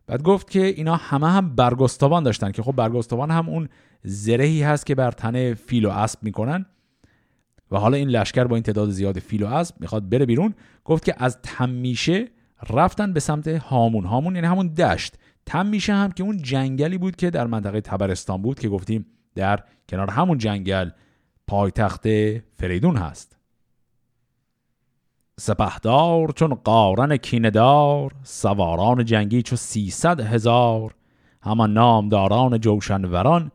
بعد 0.08 0.24
گفت 0.24 0.50
که 0.50 0.66
اینا 0.66 0.96
همه 0.96 1.32
هم 1.32 1.56
برگستوان 1.56 2.24
داشتن 2.24 2.52
که 2.52 2.64
خب 2.64 2.72
برگستوان 2.72 3.32
هم 3.32 3.50
اون 3.50 3.70
زرهی 4.04 4.64
هست 4.64 4.86
که 4.86 4.96
بر 4.96 5.12
تن 5.12 5.54
فیل 5.54 5.86
و 5.86 5.90
اسب 5.90 6.24
می‌کنن. 6.24 6.66
و 7.72 7.78
حالا 7.78 7.98
این 7.98 8.10
لشکر 8.10 8.44
با 8.44 8.56
این 8.56 8.64
تعداد 8.64 8.90
زیاد 8.90 9.20
فیل 9.20 9.44
و 9.44 9.48
اسب 9.48 9.76
می‌خواد 9.80 10.10
بره 10.10 10.26
بیرون. 10.26 10.54
گفت 10.86 11.06
که 11.06 11.16
از 11.18 11.38
تمیشه 11.44 12.28
رفتن 12.70 13.14
به 13.14 13.20
سمت 13.20 13.48
هامون. 13.48 14.06
هامون 14.06 14.36
یعنی 14.36 14.48
همون 14.48 14.68
دشت. 14.68 15.16
تم 15.46 15.66
میشه 15.66 15.94
هم 15.94 16.12
که 16.12 16.24
اون 16.24 16.38
جنگلی 16.38 16.98
بود 16.98 17.16
که 17.16 17.30
در 17.30 17.48
منطقه 17.48 17.82
تبرستان 17.82 18.42
بود 18.42 18.60
که 18.60 18.70
گفتیم 18.70 19.06
در 19.36 19.64
کنار 19.90 20.10
همون 20.10 20.38
جنگل 20.38 20.90
پایتخت 21.48 22.08
فریدون 22.56 22.96
هست. 22.96 23.38
سپهدار 25.40 26.32
چون 26.32 26.54
قارن 26.54 27.18
کیندار 27.18 28.12
سواران 28.24 29.06
جنگی 29.06 29.42
چو 29.42 29.56
سیصد 29.56 30.20
هزار 30.20 30.96
همان 31.42 31.74
نامداران 31.74 32.60
جوشنوران 32.60 33.52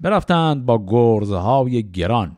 برفتند 0.00 0.66
با 0.66 0.84
گرزهای 0.86 1.90
گران. 1.90 2.36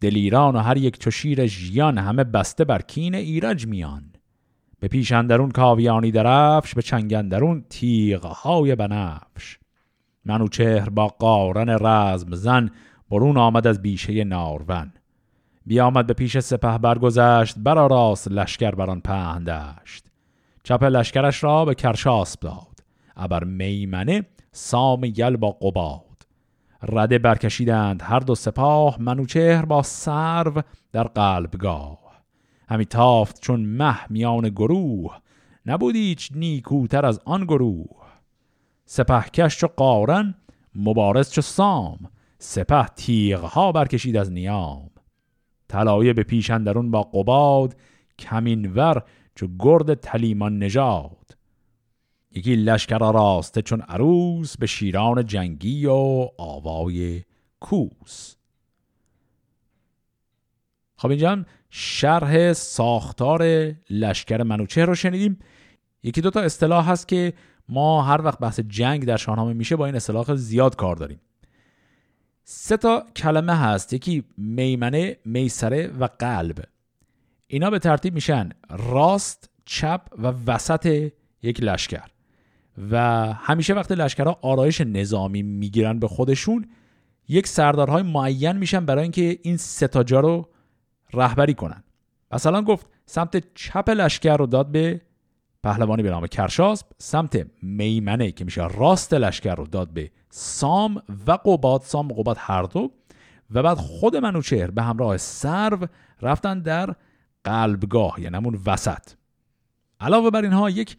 دلیران 0.00 0.56
و 0.56 0.58
هر 0.58 0.76
یک 0.76 0.98
چو 0.98 1.10
شیر 1.10 1.40
همه 1.80 2.24
بسته 2.24 2.64
بر 2.64 2.82
کین 2.82 3.14
ایرج 3.14 3.66
میان 3.66 4.15
به 4.86 4.90
پیش 4.90 5.12
اندرون 5.12 5.50
کاویانی 5.50 6.10
درفش 6.10 6.74
به 6.74 6.82
چنگ 6.82 7.14
اندرون 7.14 7.64
تیغهای 7.70 8.74
بنفش. 8.74 9.58
منوچهر 10.24 10.88
با 10.88 11.08
قارن 11.08 11.68
رزم 11.68 12.34
زن 12.34 12.70
برون 13.10 13.36
آمد 13.36 13.66
از 13.66 13.82
بیشه 13.82 14.24
نارون 14.24 14.92
بیامد 15.66 16.06
به 16.06 16.14
پیش 16.14 16.38
سپه 16.38 16.78
برگذشت 16.78 17.58
برا 17.58 17.86
راست 17.86 18.28
لشکر 18.28 18.70
بران 18.70 19.00
پهندشت 19.00 20.06
چپ 20.62 20.82
لشکرش 20.84 21.44
را 21.44 21.64
به 21.64 21.74
کرشاسب 21.74 22.40
داد 22.40 22.80
ابر 23.16 23.44
میمنه 23.44 24.26
سام 24.52 25.04
یل 25.04 25.36
با 25.36 25.50
قباد. 25.50 26.26
رده 26.82 27.18
برکشیدند 27.18 28.02
هر 28.02 28.20
دو 28.20 28.34
سپاه 28.34 28.96
منوچهر 29.02 29.64
با 29.64 29.82
سرو 29.82 30.62
در 30.92 31.04
قلبگاه. 31.04 32.05
همی 32.68 32.84
تافت 32.84 33.40
چون 33.40 33.60
مه 33.60 34.12
میان 34.12 34.48
گروه. 34.48 35.18
نبود 35.66 35.96
هیچ 35.96 36.30
نیکوتر 36.34 37.06
از 37.06 37.20
آن 37.24 37.44
گروه. 37.44 38.06
سپهکش 38.84 39.58
چو 39.58 39.66
قارن 39.66 40.34
مبارز 40.74 41.30
چو 41.30 41.40
سام. 41.40 42.10
سپه 42.38 42.86
تیغها 42.86 43.72
برکشید 43.72 44.16
از 44.16 44.32
نیام. 44.32 44.90
طلایه 45.68 46.12
به 46.12 46.22
پیش 46.22 46.50
اندرون 46.50 46.90
با 46.90 47.02
قباد 47.02 47.76
کمینور 48.18 49.02
چو 49.34 49.48
گرد 49.58 49.94
تلیمان 49.94 50.58
نژاد. 50.58 51.36
یکی 52.32 52.56
لشکر 52.56 52.98
راسته 52.98 53.62
چون 53.62 53.80
عروس 53.80 54.56
به 54.56 54.66
شیران 54.66 55.26
جنگی 55.26 55.86
و 55.86 56.28
آوای 56.38 57.22
کوس. 57.60 58.36
خب 60.96 61.10
اینجا 61.10 61.44
شرح 61.70 62.52
ساختار 62.52 63.72
لشکر 63.90 64.42
منوچهر 64.42 64.86
رو 64.86 64.94
شنیدیم. 64.94 65.38
یکی 66.02 66.20
دو 66.20 66.30
تا 66.30 66.40
اصطلاح 66.40 66.90
هست 66.90 67.08
که 67.08 67.32
ما 67.68 68.02
هر 68.02 68.22
وقت 68.22 68.38
بحث 68.38 68.60
جنگ 68.60 69.04
در 69.04 69.16
شاهنامه 69.16 69.52
میشه 69.52 69.76
با 69.76 69.86
این 69.86 69.94
اصطلاح 69.94 70.34
زیاد 70.34 70.76
کار 70.76 70.96
داریم. 70.96 71.20
سه 72.44 72.76
تا 72.76 73.06
کلمه 73.16 73.56
هست 73.56 73.92
یکی 73.92 74.24
میمنه 74.38 75.16
میسره 75.24 75.86
و 75.86 76.08
قلب. 76.18 76.64
اینا 77.46 77.70
به 77.70 77.78
ترتیب 77.78 78.14
میشن 78.14 78.50
راست 78.70 79.50
چپ 79.64 80.00
و 80.18 80.32
وسط 80.46 81.10
یک 81.42 81.62
لشکر. 81.62 82.08
و 82.90 83.26
همیشه 83.32 83.74
وقتی 83.74 83.94
لشکرها 83.94 84.38
آرایش 84.42 84.80
نظامی 84.80 85.42
می‌گیرن 85.42 85.98
به 85.98 86.08
خودشون 86.08 86.68
یک 87.28 87.46
سردارهای 87.46 88.02
معین 88.02 88.52
میشن 88.52 88.86
برای 88.86 89.02
اینکه 89.02 89.38
این 89.42 89.56
ستاجا 89.56 90.20
رو 90.20 90.48
رهبری 91.12 91.54
کنن. 91.54 91.82
مثلا 92.32 92.62
گفت 92.62 92.86
سمت 93.06 93.54
چپ 93.54 93.90
لشکر 93.90 94.36
رو 94.36 94.46
داد 94.46 94.72
به 94.72 95.00
پهلوانی 95.62 96.02
به 96.02 96.10
نام 96.10 96.26
کرشاسب 96.26 96.86
سمت 96.98 97.46
میمنه 97.62 98.32
که 98.32 98.44
میشه 98.44 98.68
راست 98.68 99.14
لشکر 99.14 99.54
رو 99.54 99.66
داد 99.66 99.88
به 99.88 100.10
سام 100.30 101.02
و 101.26 101.32
قباد. 101.32 101.80
سام 101.80 102.12
و 102.12 102.14
قباد 102.14 102.36
هر 102.40 102.62
دو. 102.62 102.90
و 103.50 103.62
بعد 103.62 103.76
خود 103.76 104.16
منوچهر 104.16 104.70
به 104.70 104.82
همراه 104.82 105.16
سرو 105.16 105.86
رفتن 106.22 106.60
در 106.60 106.94
قلبگاه 107.44 108.20
یعنی 108.20 108.36
همون 108.36 108.60
وسط. 108.66 109.08
علاوه 110.00 110.30
بر 110.30 110.42
اینها 110.42 110.70
یک 110.70 110.96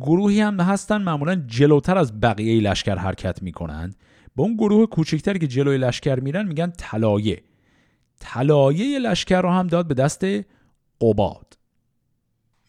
گروهی 0.00 0.40
هم 0.40 0.60
هستن 0.60 1.02
معمولا 1.02 1.34
جلوتر 1.34 1.98
از 1.98 2.20
بقیه 2.20 2.60
لشکر 2.60 2.94
حرکت 2.94 3.42
می‌کنند 3.42 3.96
به 4.36 4.42
اون 4.42 4.54
گروه 4.54 4.86
کوچکتری 4.86 5.38
که 5.38 5.46
جلوی 5.46 5.78
لشکر 5.78 6.20
میرن 6.20 6.46
میگن 6.46 6.72
طلایه. 6.78 7.42
طلایه 8.22 8.98
لشکر 8.98 9.40
رو 9.40 9.50
هم 9.50 9.66
داد 9.66 9.88
به 9.88 9.94
دست 9.94 10.24
قباد. 11.00 11.58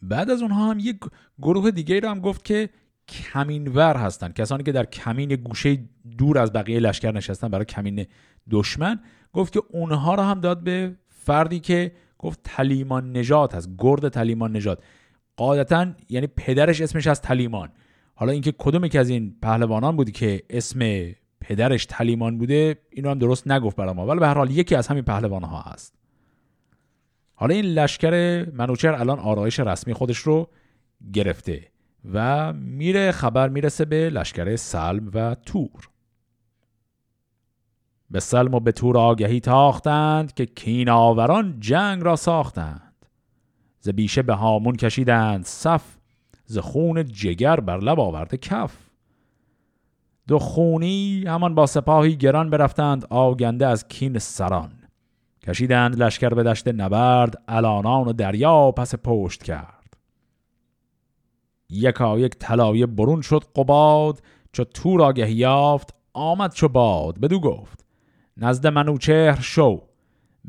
بعد 0.01 0.29
از 0.29 0.41
اونها 0.41 0.71
هم 0.71 0.79
یک 0.79 0.97
گروه 1.41 1.71
دیگه 1.71 1.99
رو 1.99 2.09
هم 2.09 2.19
گفت 2.19 2.45
که 2.45 2.69
کمینور 3.07 3.95
هستن. 3.95 4.31
کسانی 4.31 4.63
که 4.63 4.71
در 4.71 4.85
کمین 4.85 5.35
گوشه 5.35 5.77
دور 6.17 6.37
از 6.37 6.53
بقیه 6.53 6.79
لشکر 6.79 7.11
نشستن 7.11 7.47
برای 7.47 7.65
کمین 7.65 8.05
دشمن. 8.51 8.99
گفت 9.33 9.53
که 9.53 9.61
اونها 9.69 10.15
رو 10.15 10.23
هم 10.23 10.39
داد 10.39 10.63
به 10.63 10.95
فردی 11.09 11.59
که 11.59 11.91
گفت 12.17 12.39
تلیمان 12.43 13.17
نجات 13.17 13.55
هست 13.55 13.69
گرد 13.77 14.09
تلیمان 14.09 14.57
نجات 14.57 14.83
قاعدتا 15.37 15.93
یعنی 16.09 16.27
پدرش 16.27 16.81
اسمش 16.81 17.07
از 17.07 17.21
تلیمان. 17.21 17.69
حالا 18.15 18.31
اینکه 18.31 18.51
کدومی 18.57 18.89
که 18.89 18.99
از 18.99 19.09
این 19.09 19.35
پهلوانان 19.41 19.95
بودی 19.95 20.11
که 20.11 20.43
اسم 20.49 20.79
پدرش 21.43 21.85
تلیمان 21.85 22.37
بوده 22.37 22.77
اینو 22.89 23.09
هم 23.09 23.19
درست 23.19 23.47
نگفت 23.47 23.75
برای 23.75 23.93
ما 23.93 24.05
ولی 24.05 24.19
به 24.19 24.27
هر 24.27 24.33
حال 24.33 24.51
یکی 24.51 24.75
از 24.75 24.87
همین 24.87 25.03
پهلوان 25.03 25.43
ها 25.43 25.61
هست. 25.61 25.93
حالا 27.35 27.55
این 27.55 27.65
لشکر 27.65 28.45
منوچر 28.53 28.93
الان 28.93 29.19
آرایش 29.19 29.59
رسمی 29.59 29.93
خودش 29.93 30.17
رو 30.17 30.49
گرفته 31.13 31.67
و 32.13 32.53
میره 32.53 33.11
خبر 33.11 33.49
می‌رسه 33.49 33.85
به 33.85 34.09
لشکر 34.09 34.55
سلم 34.55 35.11
و 35.13 35.35
تور. 35.35 35.89
به 38.09 38.19
سلم 38.19 38.53
و 38.53 38.59
به 38.59 38.71
تور 38.71 38.97
آگهی 38.97 39.39
تاختند 39.39 40.33
که 40.33 40.45
کیناوران 40.45 41.59
جنگ 41.59 42.03
را 42.03 42.15
ساختند. 42.15 43.05
ز 43.79 43.89
بیشه 43.89 44.21
به 44.21 44.33
هامون 44.33 44.75
کشیدند 44.75 45.45
صف 45.45 45.83
ز 46.45 46.57
خون 46.57 47.05
جگر 47.05 47.59
بر 47.59 47.79
لب 47.79 47.99
آورده 47.99 48.37
کف. 48.37 48.82
دو 50.27 50.39
خونی 50.39 51.23
همان 51.27 51.55
با 51.55 51.65
سپاهی 51.65 52.15
گران 52.15 52.49
برفتند 52.49 53.05
آگنده 53.09 53.67
از 53.67 53.87
کین 53.87 54.19
سران. 54.19 54.71
کشیدند 55.47 56.03
لشکر 56.03 56.29
به 56.29 56.43
دشت 56.43 56.67
نبرد 56.67 57.43
الانان 57.47 58.07
و 58.07 58.13
دریا 58.13 58.71
پس 58.71 58.95
پشت 59.03 59.43
کرد. 59.43 59.97
یکا 61.69 62.19
یک 62.19 62.35
طلایه 62.39 62.85
برون 62.85 63.21
شد 63.21 63.43
قباد 63.55 64.21
چو 64.51 64.63
تور 64.63 65.01
آگهی 65.01 65.33
یافت 65.33 65.95
آمد 66.13 66.53
چو 66.53 66.67
باد. 66.67 67.19
بدو 67.19 67.39
گفت 67.39 67.85
نزد 68.37 68.67
منوچهر 68.67 69.39
شو. 69.41 69.81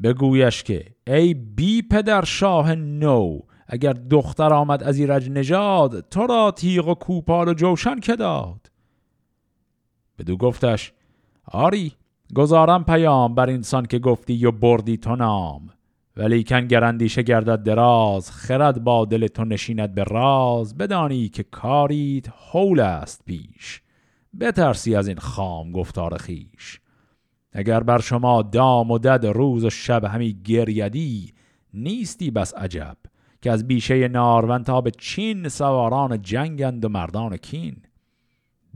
بگویش 0.03 0.63
که 0.63 0.85
ای 1.07 1.35
بی 1.35 1.83
پدر 1.83 2.25
شاه 2.25 2.75
نو 2.75 3.39
اگر 3.69 3.93
دختر 3.93 4.53
آمد 4.53 4.83
از 4.83 4.99
ایرج 4.99 5.31
نژاد 5.31 6.01
تو 6.01 6.27
را 6.27 6.51
تیغ 6.51 6.89
و 6.89 6.95
کوپال 6.95 7.49
و 7.49 7.55
جوشن 7.55 8.01
که 8.01 8.17
داد. 8.17 8.74
بدو 10.19 10.37
گفتش 10.37 10.93
آری 11.45 11.93
گزارم 12.35 12.85
پیام 12.85 13.35
بر 13.35 13.49
اینسان 13.49 13.87
که 13.87 13.99
گفتی 13.99 14.47
و 14.47 14.51
بردی 14.51 14.97
تو 14.97 15.17
نام 15.17 15.71
ولی 16.17 16.45
کن 16.45 16.67
گرندیشه 16.67 17.23
گردد 17.23 17.63
دراز 17.63 18.31
خرد 18.31 18.85
با 18.85 19.05
دل 19.05 19.27
تو 19.27 19.45
نشیند 19.45 19.95
به 19.95 20.05
راز 20.05 20.77
بدانی 20.77 21.29
که 21.29 21.43
کاریت 21.43 22.27
حول 22.29 22.81
است 22.81 23.25
پیش. 23.27 23.83
بترسی 24.41 24.97
از 24.97 25.09
این 25.09 25.19
خام 25.19 25.73
گفتار 25.73 26.19
خیش 26.19 26.81
اگر 27.53 27.81
بر 27.83 28.01
شما 28.01 28.43
دام 28.43 28.91
و 28.91 28.99
دد 28.99 29.27
روز 29.27 29.65
و 29.65 29.71
شب 29.71 30.05
همی 30.05 30.43
گریدی 30.45 31.33
نیستی 31.75 32.31
بس 32.31 32.55
عجب 32.55 32.97
که 33.43 33.51
از 33.51 33.67
بیشه 33.67 34.09
نارون 34.09 34.65
تا 34.65 34.81
به 34.81 34.91
چین 34.91 35.49
سواران 35.49 36.23
جنگند 36.23 36.85
و 36.85 36.89
مردان 36.89 37.37
کین. 37.37 37.77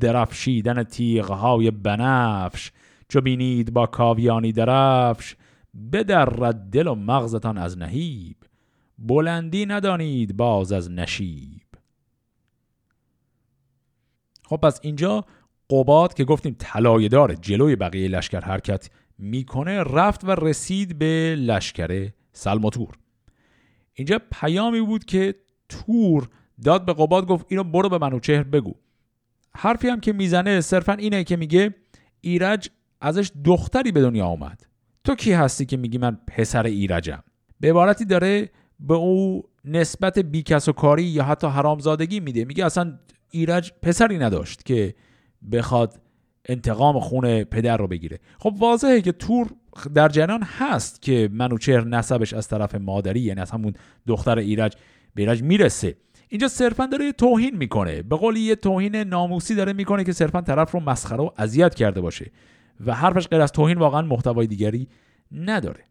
درفشیدن 0.01 0.83
تیغهای 0.83 1.71
بنفش. 1.71 2.73
چو 3.09 3.21
بینید 3.21 3.73
با 3.73 3.87
کاویانی 3.87 4.53
درفش 4.53 5.37
بدرد 5.93 6.71
دل 6.71 6.87
و 6.87 6.95
مغزتان 6.95 7.59
از 7.59 7.79
نهیب. 7.79 8.37
بلندی 8.99 9.67
ندانید 9.67 10.37
باز 10.37 10.73
از 10.73 10.91
نشیب. 10.91 11.63
خب 14.45 14.57
پس 14.57 14.81
اینجا 14.83 15.25
قباد 15.71 16.15
که 16.15 16.25
گفتیم 16.25 16.57
طلایه 16.59 17.09
جلوی 17.41 17.77
بقیه 17.77 18.09
لشکر 18.09 18.41
حرکت 18.41 18.91
می‌کنه 19.19 19.83
رفت 19.83 20.25
و 20.25 20.31
رسید 20.31 20.99
به 20.99 21.37
لشکر 21.39 22.09
سلماتور. 22.33 22.95
اینجا 23.95 24.21
پیامی 24.33 24.81
بود 24.81 25.05
که 25.05 25.35
تور 25.69 26.29
داد 26.65 26.85
به 26.85 26.93
قباد 26.93 27.27
گفت 27.27 27.47
اینو 27.49 27.65
برو 27.65 27.89
به 27.89 27.99
منوچهر 27.99 28.43
بگو. 28.43 28.75
حرفی 29.61 29.89
هم 29.89 30.01
که 30.01 30.13
می‌زنه 30.13 30.61
صرفا 30.61 30.93
اینه 30.93 31.25
که 31.25 31.37
میگه 31.37 31.75
ایرج 32.21 32.69
ازش 33.01 33.31
دختری 33.45 33.93
به 33.93 34.01
دنیا 34.01 34.27
آمد. 34.27 34.67
تو 35.05 35.15
کی 35.15 35.33
هستی 35.33 35.67
که 35.67 35.77
میگی 35.77 35.99
من 35.99 36.19
پسر 36.27 36.67
ایرجم؟ 36.67 37.23
به 37.61 37.71
عبارتی 37.71 38.05
داره 38.05 38.49
به 38.81 38.95
او 38.95 39.43
نسبت 39.65 40.19
بیکس 40.19 40.69
و 40.69 40.73
کاری 40.73 41.03
یا 41.03 41.25
حتی 41.25 41.47
حرامزادگی 41.47 42.21
میده. 42.21 42.45
میگه 42.45 42.67
اصلا 42.67 42.99
ایرج 43.31 43.73
پسری 43.83 44.19
نداشت 44.19 44.65
که 44.65 44.95
بخواد 45.53 46.01
انتقام 46.49 47.01
خون 47.01 47.45
پدر 47.45 47.77
رو 47.77 47.89
بگیره. 47.89 48.19
خب 48.39 48.55
واضحه 48.59 49.01
که 49.01 49.13
تور 49.13 49.51
در 49.95 50.09
جنان 50.09 50.43
هست 50.43 51.03
که 51.03 51.29
منوچهر 51.33 51.85
نسبش 51.85 52.35
از 52.35 52.49
طرف 52.49 52.75
مادری 52.75 53.21
یعنی 53.21 53.41
از 53.41 53.51
همون 53.51 53.75
دختر 54.07 54.39
ایرج 54.39 54.77
به 55.15 55.23
ایرج 55.23 55.43
می‌رسه. 55.43 55.97
اینجا 56.29 56.49
صرفا 56.49 56.87
داره 56.87 57.13
توهین 57.13 57.57
می‌کنه. 57.57 58.03
به 58.03 58.17
قولی 58.17 58.41
یه 58.41 58.57
توهین 58.57 58.97
ناموسی 58.97 59.55
داره 59.55 59.73
می‌کنه 59.73 60.05
که 60.05 60.13
صرفا 60.13 60.41
طرف 60.41 60.71
رو 60.71 60.81
مسخره 60.81 61.23
و 61.23 61.31
اذیت 61.37 61.75
کرده 61.75 62.01
باشه. 62.01 62.31
و 62.87 62.95
حرفش 62.95 63.29
غیر 63.29 63.41
از 63.41 63.53
توهین 63.53 63.79
واقعا 63.79 64.03
محتوای 64.03 64.47
دیگری 64.47 64.89
نداره. 65.33 65.85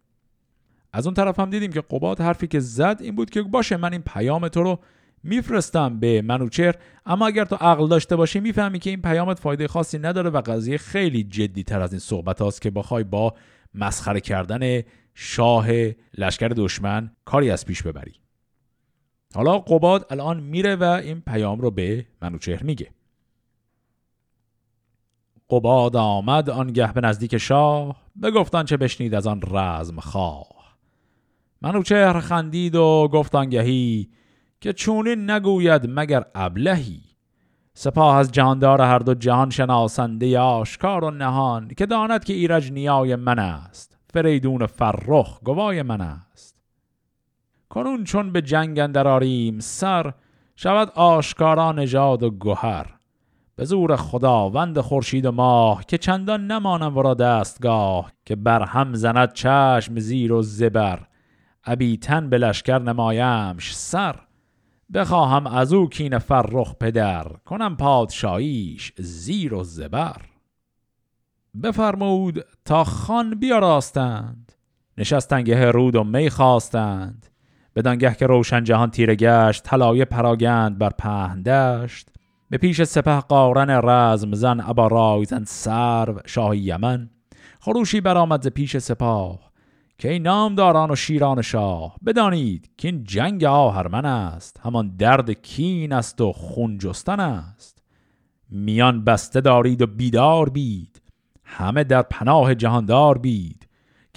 از 0.93 1.05
اون 1.05 1.13
طرف 1.13 1.39
هم 1.39 1.49
دیدیم 1.49 1.71
که 1.71 1.81
قباد 1.81 2.21
حرفی 2.21 2.47
که 2.47 2.59
زد 2.59 2.97
این 3.01 3.15
بود 3.15 3.29
که 3.29 3.41
باشه 3.41 3.77
من 3.77 3.91
این 3.91 4.01
پیام 4.01 4.47
تو 4.47 4.63
رو 4.63 4.79
میفرستم 5.23 5.99
به 5.99 6.21
منوچر 6.21 6.75
اما 7.05 7.27
اگر 7.27 7.45
تو 7.45 7.55
عقل 7.55 7.87
داشته 7.87 8.15
باشی 8.15 8.39
می‌فهمی 8.39 8.79
که 8.79 8.89
این 8.89 9.01
پیامت 9.01 9.39
فایده 9.39 9.67
خاصی 9.67 9.99
نداره 9.99 10.29
و 10.29 10.41
قضیه 10.41 10.77
خیلی 10.77 11.23
جدی 11.23 11.63
تر 11.63 11.81
از 11.81 11.93
این 11.93 11.99
صحبت 11.99 12.41
هاست 12.41 12.61
که 12.61 12.71
بخوای 12.71 13.03
با 13.03 13.33
مسخره 13.73 14.19
کردن 14.19 14.81
شاه 15.13 15.67
لشکر 16.17 16.47
دشمن 16.47 17.11
کاری 17.25 17.51
از 17.51 17.65
پیش 17.65 17.83
ببری. 17.83 18.13
حالا 19.35 19.59
قباد 19.59 20.05
الان 20.09 20.39
میره 20.39 20.75
و 20.75 20.83
این 20.83 21.21
پیام 21.21 21.61
رو 21.61 21.71
به 21.71 22.05
منوچهر 22.21 22.63
میگه. 22.63 22.91
قباد 25.49 25.95
آمد 25.95 26.49
آنگه 26.49 26.93
به 26.93 27.01
نزدیک 27.01 27.37
شاه 27.37 27.95
بگفتان 28.21 28.65
چه 28.65 28.77
بشنید 28.77 29.15
از 29.15 29.27
آن 29.27 29.41
رزم 29.51 29.99
خواه. 29.99 30.77
منوچهر 31.61 32.19
خندید 32.19 32.75
و 32.75 33.09
گفت 33.13 33.35
آنگهی 33.35 34.09
که 34.61 34.73
چونین 34.73 35.31
نگوید 35.31 35.81
مگر 35.89 36.25
ابلهی. 36.35 37.01
سپاه 37.73 38.15
از 38.15 38.31
جاندار 38.31 38.81
هر 38.81 38.99
دو 38.99 39.13
جهان 39.13 39.49
شناسنده 39.49 40.39
آشکار 40.39 41.03
و 41.03 41.11
نهان 41.11 41.67
که 41.67 41.85
داند 41.85 42.23
که 42.23 42.33
ایرج 42.33 42.71
نیای 42.71 43.15
من 43.15 43.39
است. 43.39 43.97
فریدون 44.13 44.65
فرخ 44.65 45.39
گوای 45.43 45.81
من 45.81 46.01
است. 46.01 46.56
کنون 47.69 48.03
چون 48.03 48.31
به 48.31 48.41
جنگ 48.41 48.79
اندر 48.79 49.59
سر 49.59 50.13
شود 50.55 50.91
آشکارا 50.95 51.71
نژاد 51.71 52.23
و 52.23 52.29
گوهر. 52.29 52.97
به 53.55 53.65
زور 53.65 53.95
خداوند 53.95 54.79
خورشید 54.79 55.25
و 55.25 55.31
ماه 55.31 55.85
که 55.85 55.97
چندان 55.97 56.47
نمانم 56.51 56.97
ورا 56.97 57.13
دستگاه 57.13 58.11
که 58.25 58.35
بر 58.35 58.63
هم 58.63 58.93
زند 58.93 59.33
چشم 59.33 59.99
زیر 59.99 60.33
و 60.33 60.41
زبر. 60.41 60.99
ابیتن 61.63 62.29
به 62.29 62.37
لشکر 62.37 62.79
نمایمش 62.79 63.75
سر 63.75 64.15
بخواهم 64.93 65.47
از 65.47 65.73
او 65.73 65.89
کین 65.89 66.17
فرخ 66.17 66.75
پدر. 66.75 67.27
کنم 67.45 67.77
پادشاهیش 67.77 68.93
زیر 68.97 69.53
و 69.53 69.63
زبر. 69.63 70.21
بفرمود 71.63 72.45
تا 72.65 72.83
خان 72.83 73.39
بیاراستند. 73.39 74.51
نشستنگه 74.97 75.71
رود 75.71 75.95
و 75.95 76.03
می 76.03 76.29
خواستند. 76.29 77.27
بدانگه 77.77 78.15
که 78.15 78.27
روشن 78.27 78.63
جهان 78.63 78.91
تیره 78.91 79.15
گشت 79.15 79.63
طلایه 79.63 80.05
پراگند 80.05 80.77
بر 80.77 80.89
پهندشت 80.89 82.09
به 82.49 82.57
پیش 82.57 82.83
سپه 82.83 83.19
قارن 83.19 83.69
رزم 83.83 84.33
زن 84.33 84.61
ابا 84.61 84.87
رایزن 84.87 85.43
سرو 85.43 86.19
شاه 86.25 86.57
یمن. 86.57 87.09
خروشی 87.59 88.01
برآمد 88.01 88.41
ز 88.41 88.47
پیش 88.47 88.77
سپاه 88.77 89.39
که 89.97 90.11
ای 90.11 90.19
نامداران 90.19 90.91
و 90.91 90.95
شیران 90.95 91.41
شاه 91.41 91.95
بدانید 92.05 92.69
که 92.77 92.87
این 92.87 93.03
جنگ 93.03 93.43
آهرمن 93.43 94.05
است 94.05 94.61
همان 94.63 94.95
درد 94.95 95.31
کین 95.31 95.93
است 95.93 96.21
و 96.21 96.31
خون 96.31 96.77
جستن 96.77 97.19
است. 97.19 97.83
میان 98.49 99.03
بسته 99.03 99.41
دارید 99.41 99.81
و 99.81 99.87
بیدار 99.87 100.49
بید 100.49 101.01
همه 101.43 101.83
در 101.83 102.01
پناه 102.01 102.55
جهاندار 102.55 103.17
بید. 103.17 103.66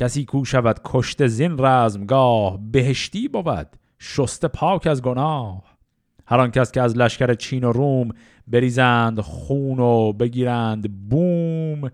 کسی 0.00 0.24
کو 0.24 0.44
شود 0.44 0.80
کشت 0.84 1.26
زین 1.26 1.58
رزمگاه 1.58 2.58
بهشتی 2.72 3.28
بود 3.28 3.66
شسته 3.98 4.48
پاک 4.48 4.86
از 4.86 5.02
گناه. 5.02 5.62
هر 6.26 6.40
آن 6.40 6.50
کس 6.50 6.72
که 6.72 6.80
از 6.82 6.96
لشکر 6.96 7.34
چین 7.34 7.64
و 7.64 7.72
روم 7.72 8.08
بریزند 8.48 9.20
خون 9.20 9.78
و 9.78 10.12
بگیرند 10.12 11.08
بوم 11.08 11.90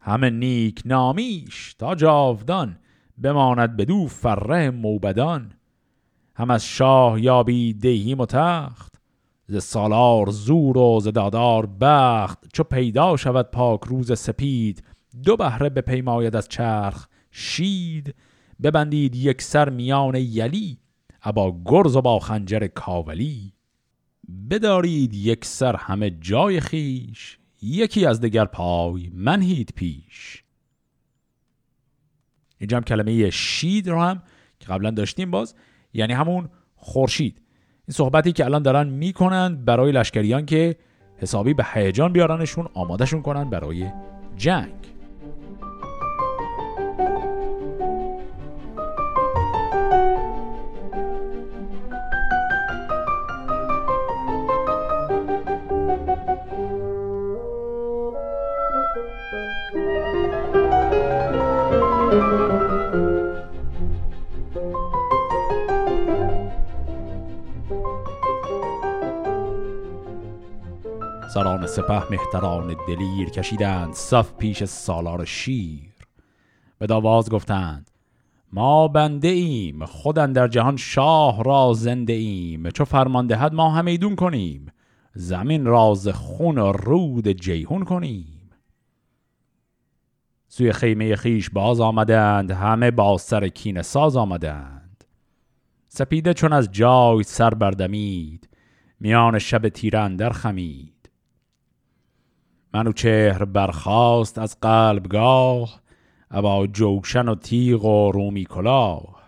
همه 0.00 0.30
نیک 0.30 0.82
نامیش 0.84 1.74
تا 1.74 1.94
جاودان 1.94 2.78
بماند 3.18 3.76
بدو 3.76 4.06
فره 4.06 4.70
موبدان. 4.70 5.52
هم 6.36 6.50
از 6.50 6.64
شاه 6.64 7.20
یابی 7.20 7.74
دهیم 7.74 8.20
و 8.20 8.26
تخت 8.26 8.94
ز 9.46 9.64
سالار 9.64 10.30
زور 10.30 10.78
و 10.78 11.00
ز 11.00 11.08
دادار 11.08 11.68
بخت. 11.80 12.38
چو 12.52 12.62
پیدا 12.62 13.16
شود 13.16 13.50
پاک 13.50 13.80
روز 13.84 14.18
سپید 14.18 14.84
دو 15.24 15.36
بهره 15.36 15.68
به 15.68 15.80
پیماید 15.80 16.36
از 16.36 16.48
چرخ. 16.48 17.08
شید 17.36 18.14
ببندید 18.62 19.14
یک 19.14 19.42
سر 19.42 19.68
میان 19.68 20.14
یلی 20.14 20.78
ابا 21.22 21.60
گرز 21.64 21.96
و 21.96 22.00
با 22.02 22.18
خنجر 22.18 22.66
کاولی. 22.66 23.52
بدارید 24.50 25.14
یک 25.14 25.44
سر 25.44 25.76
همه 25.76 26.10
جای 26.10 26.60
خیش 26.60 27.38
یکی 27.62 28.06
از 28.06 28.20
دگر 28.20 28.44
پای 28.44 29.10
منهید 29.14 29.72
پیش. 29.76 30.44
اینجا 32.58 32.76
هم 32.76 32.82
کلمه 32.82 33.30
شید 33.30 33.88
رو 33.88 34.00
هم 34.00 34.22
که 34.60 34.66
قبلا 34.66 34.90
داشتیم 34.90 35.30
باز 35.30 35.54
یعنی 35.92 36.12
همون 36.12 36.48
خورشید. 36.76 37.42
این 37.88 37.94
صحبتی 37.94 38.32
که 38.32 38.44
الان 38.44 38.62
دارن 38.62 38.88
می‌کنند 38.88 39.64
برای 39.64 39.92
لشکریان 39.92 40.46
که 40.46 40.76
حسابی 41.16 41.54
به 41.54 41.64
هیجان 41.72 42.12
بیارنشون 42.12 42.68
آمادهشون 42.74 43.22
کنن 43.22 43.50
برای 43.50 43.90
جنگ. 44.36 44.93
سران 71.34 71.66
سپه 71.66 72.10
مهتران 72.10 72.76
دلیر 72.88 73.30
کشیدند 73.30 73.94
صف 73.94 74.32
پیش 74.32 74.64
سالار 74.64 75.24
شیر. 75.24 75.94
به 76.78 76.86
داواز 76.86 77.30
گفتند 77.30 77.90
ما 78.52 78.88
بنده 78.88 79.28
ایم 79.28 79.84
خودن 79.84 80.32
در 80.32 80.48
جهان 80.48 80.76
شاه 80.76 81.44
را 81.44 81.72
زنده 81.72 82.12
ایم 82.12 82.70
چو 82.70 82.84
فرمان 82.84 83.26
دهد 83.26 83.54
ما 83.54 83.70
همیدون 83.70 84.16
کنیم 84.16 84.66
زمین 85.14 85.64
راز 85.64 86.08
خون 86.08 86.56
رود 86.56 87.28
جیهون 87.28 87.84
کنیم. 87.84 88.50
سوی 90.48 90.72
خیمه 90.72 91.16
خیش 91.16 91.50
باز 91.50 91.80
آمدند 91.80 92.50
همه 92.50 92.90
با 92.90 93.18
سر 93.18 93.48
کین 93.48 93.82
ساز 93.82 94.16
آمدند. 94.16 95.04
سپیده 95.88 96.34
چون 96.34 96.52
از 96.52 96.72
جای 96.72 97.22
سر 97.22 97.50
بردمید 97.50 98.48
میان 99.00 99.38
شب 99.38 99.68
تیران 99.68 100.16
در 100.16 100.30
خمید. 100.30 100.93
چهر 102.92 103.44
برخاست 103.44 104.38
از 104.38 104.60
قلبگاه 104.60 105.80
ابا 106.30 106.66
جوشن 106.66 107.28
و 107.28 107.34
تیغ 107.34 107.84
و 107.84 108.12
رومی 108.12 108.44
کلاه. 108.44 109.22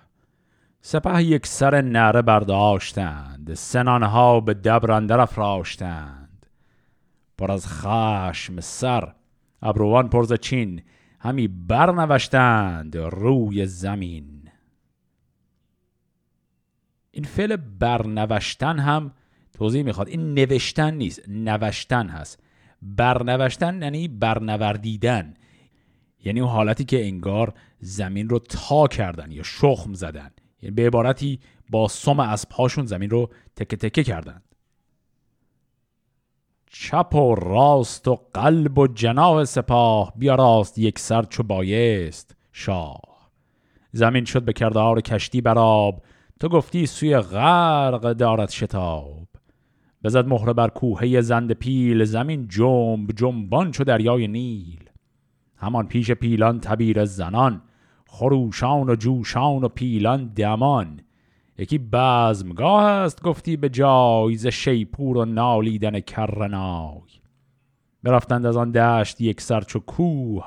سپه 0.81 1.23
یک 1.23 1.47
سر 1.47 1.81
نره 1.81 2.23
برداشتند 2.23 3.55
سنانها 3.55 4.41
به 4.41 4.73
افراشتند. 5.21 6.47
پر 7.39 7.53
از 7.53 7.69
خشم 7.69 8.61
سر 8.61 9.15
ابروان 9.63 10.09
پرز 10.09 10.33
چین 10.33 10.83
همی 11.21 11.49
برنوشتند 11.49 12.97
روی 12.97 13.67
زمین. 13.67 14.51
این 17.11 17.25
فعل 17.25 17.57
برنوشتن 17.57 18.79
هم 18.79 19.13
توضیح 19.53 19.83
می‌خواد. 19.83 20.09
این 20.09 20.35
نوشتن 20.35 20.95
نیست 20.95 21.29
نوشتن 21.29 22.09
هست. 22.09 22.43
برنوشتن 22.97 23.83
یعنی 23.83 24.09
برنوردیدن. 24.09 25.35
یعنی 26.25 26.41
اون 26.41 26.51
حالتی 26.51 26.85
که 26.85 27.07
انگار 27.07 27.55
زمین 27.81 28.29
رو 28.29 28.39
تا 28.39 28.87
کردن 28.87 29.31
یا 29.31 29.43
شخم 29.43 29.95
زدن. 29.95 30.31
یعنی 30.63 30.75
به 30.75 30.87
عبارتی 30.87 31.41
با 31.71 31.89
سم 31.89 32.37
پاشون 32.51 32.87
زمین 32.87 33.11
رو 33.11 33.31
تکه 33.57 33.77
تکه 33.77 34.05
کردن. 34.05 34.43
چپ 36.67 37.15
و 37.15 37.35
راست 37.35 38.09
و 38.09 38.19
قلب 38.35 38.79
و 38.79 38.87
جناه 38.87 39.45
سپاه 39.45 40.13
بیا 40.17 40.35
راست 40.35 40.79
یک 40.79 40.99
سر 40.99 41.23
چو 41.23 41.43
بایست 41.43 42.37
شاه. 42.53 43.31
زمین 43.93 44.25
شد 44.25 44.43
به 44.43 44.53
کردار 44.53 45.01
کشتی 45.01 45.41
براب 45.41 46.03
تو 46.41 46.49
گفتی 46.49 46.87
سوی 46.87 47.19
غرق 47.19 48.13
دارد 48.13 48.51
شتاب. 48.51 49.29
بزد 50.05 50.27
مهره 50.27 50.53
بر 50.53 50.69
کوهه 50.69 51.21
زند 51.21 51.53
پیل 51.53 52.05
زمین 52.05 52.49
جنب 52.49 53.13
جنبان 53.13 53.71
چو 53.71 53.85
دریای 53.85 54.29
نیل. 54.29 54.91
همان 55.57 55.87
پیش 55.87 56.11
پیلان 56.11 56.61
تبیر 56.61 57.05
زنان 57.05 57.63
خروشان 58.07 58.91
و 58.91 58.97
جوشان 58.97 59.65
و 59.65 59.69
پیلان 59.69 60.33
دمان. 60.37 61.01
یکی 61.59 61.79
بزمگاه 61.93 62.85
است 62.85 63.23
گفتی 63.23 63.57
به 63.57 63.69
جای 63.69 64.37
ز 64.37 64.47
شیپور 64.47 65.17
و 65.17 65.25
نالیدن 65.25 66.01
کرنای. 66.01 67.01
برفتند 68.03 68.47
از 68.47 68.57
آن 68.57 68.71
دشت 68.71 69.21
یک 69.21 69.41
سرچو 69.41 69.79
کوه 69.79 70.45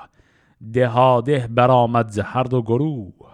دهاده 0.74 1.48
برآمد 1.48 2.10
ز 2.10 2.20
هر 2.20 2.44
دو 2.44 2.62
گروه. 2.62 3.30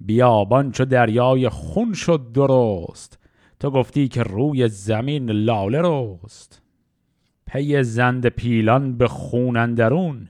بیابان 0.00 0.72
چو 0.72 0.84
دریای 0.84 1.48
خون 1.48 1.92
شد 1.92 2.32
درست 2.32 3.21
تو 3.62 3.70
گفتی 3.70 4.08
که 4.08 4.22
روی 4.22 4.68
زمین 4.68 5.30
لاله 5.30 5.80
روست 5.80 6.62
پی 7.46 7.82
زند 7.82 8.26
پیلان 8.26 8.96
به 8.96 9.08
خون 9.08 9.56
اندرون 9.56 10.28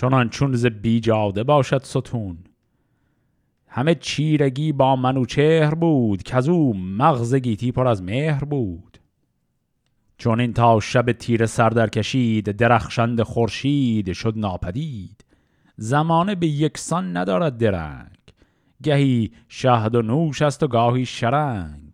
چنان 0.00 0.28
چون 0.28 0.52
ز 0.52 0.66
بیجاده 0.66 1.44
باشد 1.44 1.82
ستون. 1.82 2.38
همه 3.68 3.94
چیرگی 3.94 4.72
با 4.72 4.96
منوچهر 4.96 5.74
بود 5.74 6.22
که 6.22 6.36
از 6.36 6.48
او 6.48 6.76
مغز 6.76 7.34
گیتی 7.34 7.72
پر 7.72 7.88
از 7.88 8.02
مهر 8.02 8.44
بود. 8.44 8.98
چون 10.18 10.40
این 10.40 10.52
تا 10.52 10.80
شب 10.80 11.12
تیر 11.12 11.46
سردر 11.46 11.88
کشید 11.88 12.50
درخشند 12.50 13.22
خورشید 13.22 14.12
شد 14.12 14.34
ناپدید. 14.36 15.24
زمانه 15.76 16.34
به 16.34 16.46
یکسان 16.46 17.16
ندارد 17.16 17.58
درنگ 17.58 18.16
گهی 18.82 19.30
شهد 19.48 19.94
و 19.94 20.02
نوش 20.02 20.42
است 20.42 20.62
و 20.62 20.68
گاهی 20.68 21.06
شرنگ. 21.06 21.85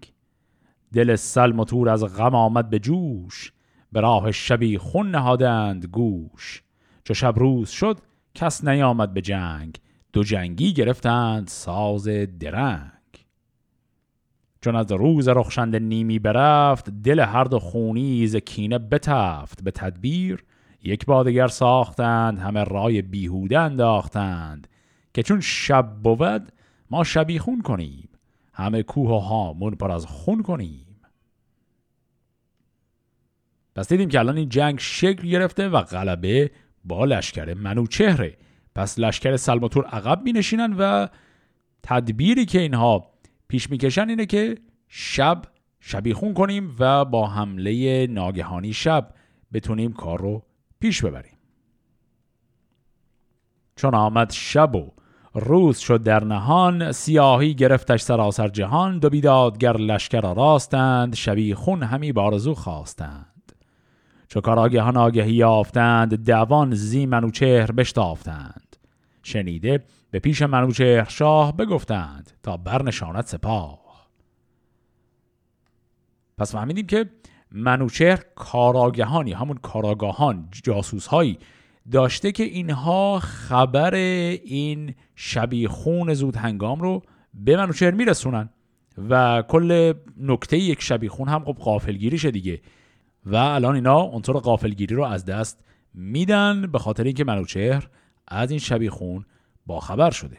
دل 0.92 1.16
سلم 1.16 1.60
و 1.60 1.64
تور 1.64 1.88
از 1.88 2.04
غم 2.04 2.34
آمد 2.34 2.70
به 2.70 2.78
جوش. 2.78 3.52
به 3.92 4.00
راه 4.00 4.32
شبی 4.32 4.78
خون 4.78 5.10
نهادند 5.10 5.86
گوش. 5.86 6.62
چو 7.04 7.14
شب 7.14 7.34
روز 7.36 7.70
شد 7.70 7.98
کس 8.34 8.64
نیامد 8.64 9.14
به 9.14 9.20
جنگ. 9.20 9.78
دو 10.12 10.24
جنگی 10.24 10.72
گرفتند 10.72 11.48
ساز 11.48 12.08
درنگ. 12.40 12.92
چون 14.60 14.76
از 14.76 14.92
روز 14.92 15.28
رخشنده 15.28 15.78
نیمی 15.78 16.18
برفت 16.18 16.90
دل 16.90 17.20
هر 17.20 17.44
دو 17.44 17.58
خونی 17.58 18.26
ز 18.26 18.36
کینه 18.36 18.78
بتفت. 18.78 19.64
به 19.64 19.70
تدبیر 19.70 20.44
یک 20.82 21.06
بادگر 21.06 21.48
ساختند 21.48 22.38
همه 22.38 22.64
رای 22.64 23.02
بیهوده 23.02 23.58
انداختند. 23.58 24.68
که 25.14 25.22
چون 25.22 25.40
شب 25.40 25.92
بود 26.02 26.52
ما 26.90 27.04
شبی 27.04 27.38
خون 27.38 27.62
کنیم. 27.62 28.08
همه 28.52 28.82
کوه 28.82 29.10
و 29.10 29.18
هامون 29.18 29.74
پر 29.74 29.92
از 29.92 30.06
خون 30.06 30.42
کنیم. 30.42 30.86
پس 33.74 33.88
دیدیم 33.88 34.08
که 34.08 34.18
الان 34.18 34.36
این 34.36 34.48
جنگ 34.48 34.78
شکل 34.78 35.28
گرفته 35.28 35.68
و 35.68 35.82
غلبه 35.82 36.50
با 36.84 37.04
لشکر 37.04 37.54
منوچهره. 37.54 38.36
پس 38.74 38.98
لشکر 38.98 39.36
سلماتور 39.36 39.86
عقب 39.86 40.22
می 40.22 40.32
نشینن 40.32 40.72
و 40.78 41.08
تدبیری 41.82 42.44
که 42.46 42.60
اینها 42.60 43.12
پیش 43.48 43.70
می‌کشن 43.70 44.08
اینه 44.08 44.26
که 44.26 44.58
شب 44.88 45.42
شبیخون 45.80 46.34
کنیم 46.34 46.76
و 46.78 47.04
با 47.04 47.26
حمله 47.26 48.06
ناگهانی 48.06 48.72
شب 48.72 49.14
بتونیم 49.52 49.92
کار 49.92 50.20
رو 50.20 50.42
پیش 50.80 51.04
ببریم. 51.04 51.36
چون 53.76 53.94
آمد 53.94 54.30
شب 54.30 54.76
و 54.76 54.92
روز 55.34 55.78
شد 55.78 56.02
در 56.02 56.24
نهان 56.24 56.92
سیاهی 56.92 57.54
گرفتش 57.54 58.02
سراسر 58.02 58.48
جهان 58.48 58.98
دو 58.98 59.10
بیدادگر 59.10 59.76
لشکر 59.76 60.34
راستند 60.34 61.14
شبی 61.14 61.54
خون 61.54 61.82
همی 61.82 62.12
بارزو 62.12 62.54
خواستند. 62.54 63.52
چو 64.28 64.40
کاراگهان 64.40 64.96
آگهی 64.96 65.32
یافتند 65.32 66.14
دوان 66.26 66.74
زی 66.74 67.06
منوچهر 67.06 67.72
بشتافتند. 67.72 68.76
شنیده 69.22 69.84
به 70.10 70.18
پیش 70.18 70.42
منوچهر 70.42 71.04
شاه 71.08 71.56
بگفتند 71.56 72.30
تا 72.42 72.56
برنشاند 72.56 73.24
سپاه. 73.24 73.82
پس 76.38 76.52
فهمیدیم 76.52 76.86
که 76.86 77.10
منوچهر 77.52 78.22
کاراگهانی 78.34 79.32
همون 79.32 79.56
کاراگاهان 79.56 80.48
جاسوس 80.64 81.06
هایی 81.06 81.38
داشته 81.90 82.32
که 82.32 82.44
اینها 82.44 83.18
خبر 83.18 83.94
این 83.94 84.94
شبی 85.16 85.66
خون 85.66 86.14
زود 86.14 86.36
هنگام 86.36 86.80
رو 86.80 87.02
به 87.34 87.56
منوچهر 87.56 87.90
میرسونن 87.90 88.50
و 89.08 89.42
کل 89.48 89.94
نکته 90.20 90.58
یک 90.58 90.82
شبی 90.82 91.08
خون 91.08 91.28
هم 91.28 91.44
خب 91.44 91.52
قافلگیریشه 91.52 92.30
دیگه. 92.30 92.60
و 93.26 93.36
الان 93.36 93.74
اینا 93.74 94.00
اونطور 94.00 94.36
قافلگیری 94.36 94.94
رو 94.94 95.04
از 95.04 95.24
دست 95.24 95.64
میدن 95.94 96.62
به 96.72 96.78
خاطر 96.78 97.04
اینکه 97.04 97.24
منوچهر 97.24 97.88
از 98.28 98.50
این 98.50 98.60
شبی 98.60 98.88
خون 98.88 99.24
با 99.66 99.80
خبر 99.80 100.10
شده. 100.10 100.38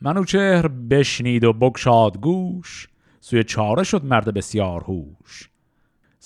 منوچهر 0.00 0.68
بشنید 0.68 1.44
و 1.44 1.52
بگشاد 1.52 2.20
گوش 2.20 2.88
سوی 3.20 3.44
چاره 3.44 3.82
شد 3.82 4.04
مرد 4.04 4.34
بسیار 4.34 4.84
هوش. 4.84 5.50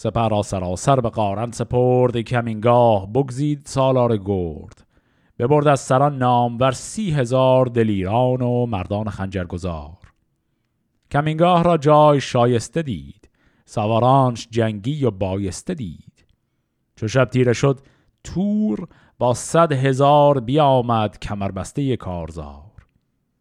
سپر 0.03 0.29
را 0.29 0.43
سراسر 0.43 1.01
به 1.01 1.11
قارن 1.11 1.51
سپرد 1.51 2.21
کمینگاه 2.21 3.13
بگزید 3.13 3.63
سالار 3.67 4.17
گرد. 4.17 4.87
ببرد 5.39 5.69
از 5.69 5.81
سران 5.81 6.19
نامور 6.19 6.73
سی 6.73 7.11
هزار 7.11 7.67
دلیران 7.67 8.43
و 8.43 8.67
مردان 8.67 9.09
خنجرگزار. 9.09 9.99
کمینگاه 11.11 11.65
را 11.65 11.77
جای 11.77 12.21
شایسته 12.21 12.83
دید 12.83 13.31
سوارانش 13.65 14.49
جنگی 14.51 15.05
و 15.05 15.11
بایسته 15.11 15.75
دید. 15.75 16.27
چو 16.97 17.09
شب 17.09 17.25
تیره 17.25 17.53
شد 17.53 17.81
تور 18.25 18.89
با 19.19 19.35
صد 19.35 19.73
هزار 19.73 20.41
بیامد 20.41 21.19
کمربسته 21.19 21.97
کارزار. 21.97 22.87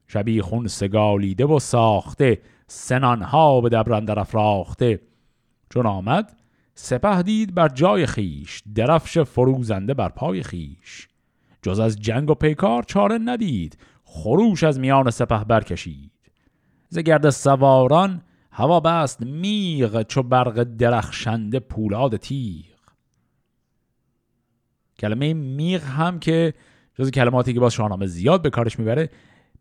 شبی 0.07 0.41
خون 0.41 0.67
سگالیده 0.67 1.45
و 1.45 1.59
ساخته 1.59 2.41
سنانها 2.67 3.61
به 3.61 3.69
دبرندر 3.69 4.19
افراخته. 4.19 5.01
چون 5.69 5.85
آمد 5.85 6.38
سپه 6.81 7.23
دید 7.23 7.55
بر 7.55 7.67
جای 7.67 8.05
خیش 8.05 8.63
درفش 8.75 9.17
فروزنده 9.17 9.93
بر 9.93 10.09
پای 10.09 10.43
خیش 10.43 11.07
جز 11.61 11.79
از 11.79 11.99
جنگ 11.99 12.29
و 12.29 12.33
پیکار 12.33 12.83
چاره 12.83 13.17
ندید 13.17 13.77
خروش 14.03 14.63
از 14.63 14.79
میان 14.79 15.09
سپه 15.09 15.43
برکشید. 15.43 16.11
ز 16.89 16.99
گرد 16.99 17.29
سواران 17.29 18.21
هوا 18.51 18.79
بست 18.79 19.21
میغ 19.21 20.01
چو 20.01 20.23
برق 20.23 20.63
درخشنده 20.63 21.59
پولاد 21.59 22.17
تیغ. 22.17 22.65
کلمه 24.99 25.33
میغ 25.33 25.83
هم 25.83 26.19
که 26.19 26.53
جز 26.95 27.11
کلماتی 27.11 27.53
که 27.53 27.59
باز 27.59 27.73
شاهنامه 27.73 28.05
زیاد 28.05 28.41
به 28.41 28.49
کارش 28.49 28.79
می‌بره 28.79 29.09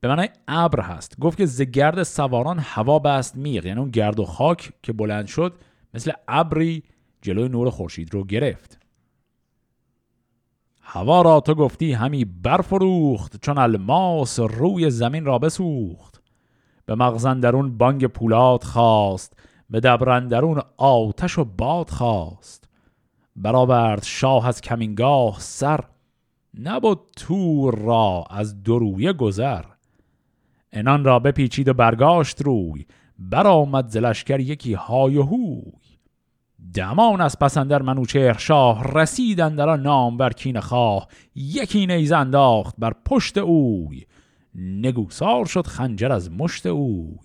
به 0.00 0.08
معنای 0.08 0.28
ابر 0.48 0.80
هست. 0.80 1.20
گفت 1.20 1.38
که 1.38 1.46
زگرد 1.46 2.02
سواران 2.02 2.58
هوا 2.58 2.98
بست 2.98 3.36
میغ 3.36 3.66
یعنی 3.66 3.80
اون 3.80 3.90
گرد 3.90 4.20
و 4.20 4.24
خاک 4.24 4.72
که 4.82 4.92
بلند 4.92 5.26
شد 5.26 5.54
مثل 5.94 6.12
ابری 6.28 6.82
جلوی 7.22 7.48
نور 7.48 7.70
خورشید 7.70 8.14
رو 8.14 8.24
گرفت. 8.24 8.78
هوا 10.80 11.22
را 11.22 11.40
تو 11.40 11.54
گفتی 11.54 11.92
همی 11.92 12.24
برفروخت 12.24 13.44
چون 13.44 13.58
الماس 13.58 14.40
روی 14.40 14.90
زمین 14.90 15.24
را 15.24 15.38
بسوخت. 15.38 16.22
به 16.86 16.94
مغزندرون 16.94 17.78
بانگ 17.78 18.06
پولاد 18.06 18.62
خواست 18.62 19.36
به 19.70 19.80
دبرندرون 19.80 20.62
آتش 20.76 21.38
و 21.38 21.44
باد 21.44 21.90
خواست. 21.90 22.68
برآورد 23.36 24.02
شاه 24.02 24.46
از 24.46 24.60
کمینگاه 24.60 25.36
سر 25.40 25.84
نبود 26.60 27.00
تور 27.16 27.74
را 27.78 28.24
از 28.30 28.62
درویه 28.62 29.12
گذر. 29.12 29.64
انان 30.72 31.04
را 31.04 31.18
بپیچید 31.18 31.68
و 31.68 31.74
برگاشت 31.74 32.42
روی 32.42 32.86
برآمد 33.18 33.88
زلشکر 33.88 34.40
یکی 34.40 34.74
های 34.74 35.16
و 35.16 35.22
هوی. 35.22 35.72
دمان 36.74 37.20
از 37.20 37.38
پسندر 37.38 37.82
منوچهر 37.82 38.38
شاه 38.38 38.84
رسیدن 38.84 39.54
در 39.54 39.76
نام 39.76 40.16
بر 40.16 40.32
کین 40.32 40.61
خواه. 40.61 41.09
یکی 41.34 41.86
نیز 41.86 42.12
انداخت 42.12 42.74
بر 42.78 42.92
پشت 43.04 43.38
اوی. 43.38 44.06
نگوسار 44.54 45.46
شد 45.46 45.66
خنجر 45.66 46.12
از 46.12 46.32
مشت 46.32 46.66
اوی. 46.66 47.18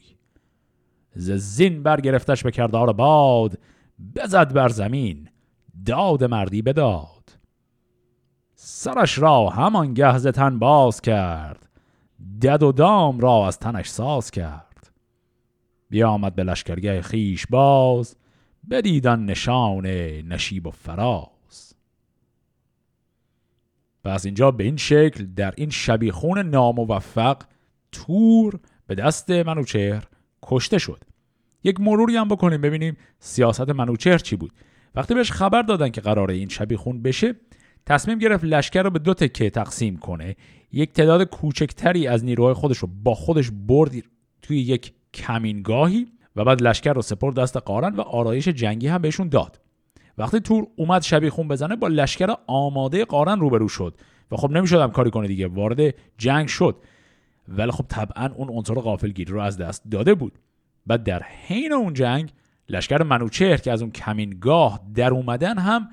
ز 1.16 1.32
زین 1.32 1.84
برگرفتش 1.84 2.44
به 2.44 2.52
کردار 2.52 2.94
باد 2.94 3.60
بزد 4.16 4.54
بر 4.54 4.70
زمین 4.70 5.30
داد 5.86 6.24
مردی 6.24 6.62
بداد 6.62 7.38
سرش 8.56 9.20
را 9.20 9.50
همان 9.50 9.94
گهز 9.94 10.28
تن 10.28 10.60
باز 10.60 11.02
کرد 11.02 11.70
دد 12.42 12.64
و 12.64 12.72
دام 12.72 13.20
را 13.20 13.48
از 13.48 13.60
تنش 13.60 13.90
ساز 13.90 14.32
کرد. 14.32 14.92
بیامد 15.90 16.36
به 16.36 16.44
لشکرگه 16.44 17.02
خیش 17.02 17.48
باز 17.48 18.16
بدیدن 18.70 19.20
نشان 19.20 19.86
نشیب 20.28 20.68
و 20.68 20.72
فراز. 20.72 21.74
و 24.06 24.10
از 24.10 24.26
اینجا 24.26 24.52
به 24.52 24.64
این 24.64 24.78
شکل 24.78 25.26
در 25.26 25.54
این 25.58 25.70
شبیخون 25.70 26.50
ناموفق 26.50 27.38
تور 27.92 28.60
به 28.88 28.96
دست 28.96 29.30
منوچهر 29.30 30.04
کشته 30.44 30.78
شد. 30.78 31.04
یک 31.64 31.80
مروری 31.80 32.16
هم 32.16 32.28
بکنیم 32.28 32.62
ببینیم 32.62 32.98
سیاست 33.20 33.70
منوچهر 33.70 34.18
چی 34.18 34.36
بود. 34.36 34.52
وقتی 34.96 35.14
بهش 35.14 35.32
خبر 35.32 35.62
دادن 35.62 35.90
که 35.90 36.02
قراره 36.02 36.34
این 36.34 36.50
شبیخون 36.50 37.02
بشه 37.02 37.36
تصمیم 37.86 38.20
گرفت 38.20 38.44
لشکر 38.44 38.84
رو 38.84 38.90
به 38.90 39.00
دو 39.00 39.14
تکه 39.14 39.50
تقسیم 39.50 39.98
کنه. 39.98 40.36
یک 40.72 40.94
تعداد 40.94 41.24
کوچکتری 41.24 42.08
از 42.08 42.26
نیروهای 42.26 42.54
خودش 42.54 42.78
رو 42.78 42.90
با 43.04 43.16
خودش 43.16 43.52
برد 43.68 43.92
توی 44.42 44.60
یک 44.60 44.94
کمینگاهی 45.14 46.08
و 46.36 46.44
بعد 46.44 46.62
لشکر 46.62 46.94
رو 46.94 47.02
سپرد 47.02 47.36
دست 47.36 47.58
قارن 47.58 47.96
و 47.96 48.02
آرایش 48.02 48.48
جنگی 48.48 48.88
هم 48.88 49.02
بهشون 49.02 49.30
داد. 49.30 49.60
وقتی 50.18 50.40
تور 50.40 50.68
اومد 50.76 51.02
شبیه 51.02 51.30
خون 51.30 51.48
بزنه 51.48 51.76
با 51.76 51.88
لشکر 51.88 52.36
آماده 52.48 53.06
قارن 53.06 53.40
روبرو 53.40 53.68
شد 53.68 53.96
و 54.32 54.38
خب 54.38 54.52
نمی‌شدم 54.52 54.92
کاری 54.92 55.12
کنه 55.12 55.28
دیگه 55.28 55.48
وارد 55.48 55.96
جنگ 56.18 56.48
شد. 56.48 56.76
ولی 57.48 57.72
خب 57.72 57.86
طبعا 57.88 58.30
اون 58.36 58.50
عنصر 58.50 58.74
غافلگیری 58.74 59.34
رو 59.34 59.42
از 59.42 59.58
دست 59.58 59.84
داده 59.92 60.14
بود. 60.14 60.40
و 60.88 60.98
در 60.98 61.24
حین 61.24 61.74
اون 61.74 61.94
جنگ 61.94 62.32
لشکر 62.70 63.04
منوچهر 63.04 63.58
که 63.58 63.72
از 63.72 63.82
اون 63.82 63.92
کمینگاه 63.92 64.80
در 64.96 65.12
اومدن 65.12 65.58
هم 65.58 65.90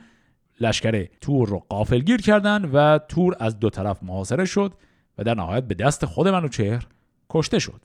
لشکر 0.61 1.07
تور 1.21 1.49
رو 1.49 1.59
قافلگیر 1.69 2.21
کردن 2.21 2.65
و 2.65 2.99
تور 2.99 3.37
از 3.41 3.59
دو 3.59 3.71
طرف 3.71 4.03
محاصره 4.03 4.45
شد 4.45 4.73
و 5.19 5.25
در 5.25 5.35
نهایت 5.35 5.65
به 5.65 5.75
دست 5.75 6.05
خود 6.05 6.29
منوچهر 6.29 6.87
کشته 7.31 7.59
شد. 7.59 7.85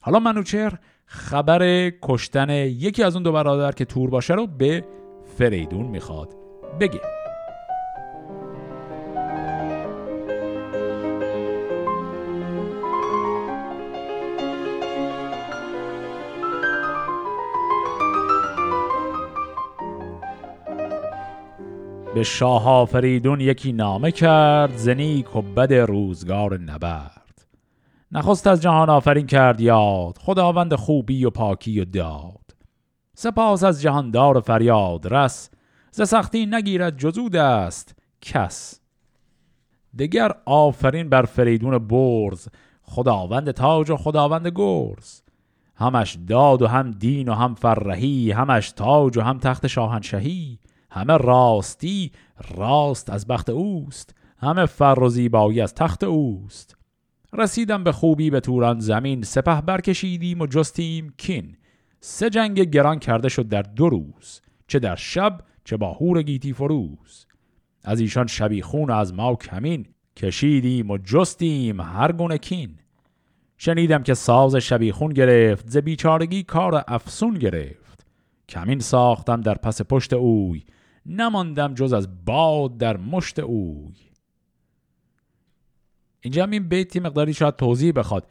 حالا 0.00 0.18
منوچهر 0.18 0.78
خبر 1.04 1.90
کشتن 2.02 2.50
یکی 2.50 3.02
از 3.02 3.14
اون 3.14 3.22
دو 3.22 3.32
برادر 3.32 3.72
که 3.72 3.84
تور 3.84 4.10
باشه 4.10 4.34
رو 4.34 4.46
به 4.46 4.84
فریدون 5.38 5.86
می‌خواد 5.86 6.28
بگه. 6.80 7.00
به 22.14 22.22
شاه 22.22 22.86
فریدون 22.86 23.40
یکی 23.40 23.72
نامه 23.72 24.10
کرد 24.12 24.76
زنیک 24.76 25.36
و 25.36 25.42
بد 25.42 25.72
روزگار 25.72 26.58
نبرد. 26.58 27.21
نخست 28.14 28.46
از 28.46 28.62
جهان 28.62 28.90
آفرین 28.90 29.26
کرد 29.26 29.60
یاد 29.60 30.18
خداوند 30.18 30.74
خوبی 30.74 31.24
و 31.24 31.30
پاکی 31.30 31.80
و 31.80 31.84
داد. 31.84 32.56
سپاس 33.14 33.64
از 33.64 33.82
جهاندار 33.82 34.40
فریاد 34.40 35.14
رس 35.14 35.50
ز 35.90 36.02
سختی 36.08 36.46
نگیرد 36.46 36.98
جزود 36.98 37.36
است 37.36 37.98
کس. 38.20 38.80
دگر 39.98 40.32
آفرین 40.46 41.08
بر 41.08 41.22
فریدون 41.22 41.78
برز 41.78 42.48
خداوند 42.82 43.50
تاج 43.50 43.90
و 43.90 43.96
خداوند 43.96 44.52
گرز. 44.54 45.22
همش 45.76 46.18
داد 46.28 46.62
و 46.62 46.66
هم 46.66 46.90
دین 46.90 47.28
و 47.28 47.34
هم 47.34 47.54
فرهی 47.54 48.32
همش 48.32 48.72
تاج 48.72 49.16
و 49.16 49.20
هم 49.20 49.38
تخت 49.38 49.66
شاهنشهی. 49.66 50.58
همه 50.90 51.16
راستی 51.16 52.12
راست 52.56 53.10
از 53.10 53.26
بخت 53.26 53.50
اوست 53.50 54.14
همه 54.38 54.66
فر 54.66 54.98
و 55.00 55.08
زیبایی 55.08 55.60
از 55.60 55.74
تخت 55.74 56.04
اوست. 56.04 56.81
رسیدم 57.34 57.84
به 57.84 57.92
خوبی 57.92 58.30
به 58.30 58.40
توران 58.40 58.80
زمین. 58.80 59.22
سپه 59.22 59.60
برکشیدیم 59.60 60.40
و 60.40 60.46
جستیم 60.46 61.14
کین. 61.16 61.56
سه 62.00 62.30
جنگ 62.30 62.60
گران 62.60 62.98
کرده 62.98 63.28
شد 63.28 63.48
در 63.48 63.62
دو 63.62 63.88
روز 63.88 64.40
چه 64.66 64.78
در 64.78 64.96
شب 64.96 65.40
چه 65.64 65.76
با 65.76 65.92
هور 65.92 66.22
گیتی 66.22 66.52
فروز. 66.52 67.26
از 67.84 68.00
ایشان 68.00 68.26
شبیخون 68.26 68.90
از 68.90 69.14
ما 69.14 69.34
کمین. 69.34 69.86
کشیدیم 70.16 70.90
و 70.90 70.98
جستیم 70.98 71.80
هر 71.80 72.12
گونه 72.12 72.38
کین. 72.38 72.78
شنیدم 73.56 74.02
که 74.02 74.14
ساز 74.14 74.56
شبیخون 74.56 75.12
گرفت 75.12 75.68
ز 75.68 75.76
بیچارگی 75.76 76.42
کار 76.42 76.84
افسون 76.88 77.34
گرفت. 77.34 78.06
کمین 78.48 78.80
ساختم 78.80 79.40
در 79.40 79.54
پس 79.54 79.82
پشت 79.82 80.12
اوی 80.12 80.64
نماندم 81.06 81.74
جز 81.74 81.92
از 81.92 82.24
باد 82.24 82.78
در 82.78 82.96
مشت 82.96 83.38
اوی. 83.38 84.11
اینجا 86.22 86.42
هم 86.42 86.50
این 86.50 86.68
بیتی 86.68 87.00
مقداری 87.00 87.34
شاید 87.34 87.56
توضیح 87.56 87.92
بخواد. 87.92 88.26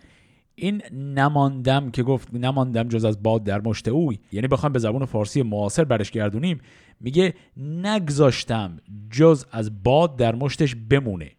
این 0.55 0.81
نماندم 0.91 1.91
که 1.91 2.03
گفت 2.03 2.33
نماندم 2.33 2.87
جز 2.87 3.05
از 3.05 3.23
باد 3.23 3.43
در 3.43 3.61
مشت 3.61 3.87
اوی. 3.87 4.19
یعنی 4.31 4.47
بخوام 4.47 4.71
به 4.71 4.79
زبون 4.79 5.05
فارسی 5.05 5.41
معاصر 5.43 5.83
برش 5.83 6.11
گردونیم. 6.11 6.61
میگه 6.99 7.33
نگذاشتم 7.57 8.77
جز 9.11 9.45
از 9.51 9.83
باد 9.83 10.15
در 10.15 10.35
مشتش 10.35 10.75
بمونه. 10.89 11.31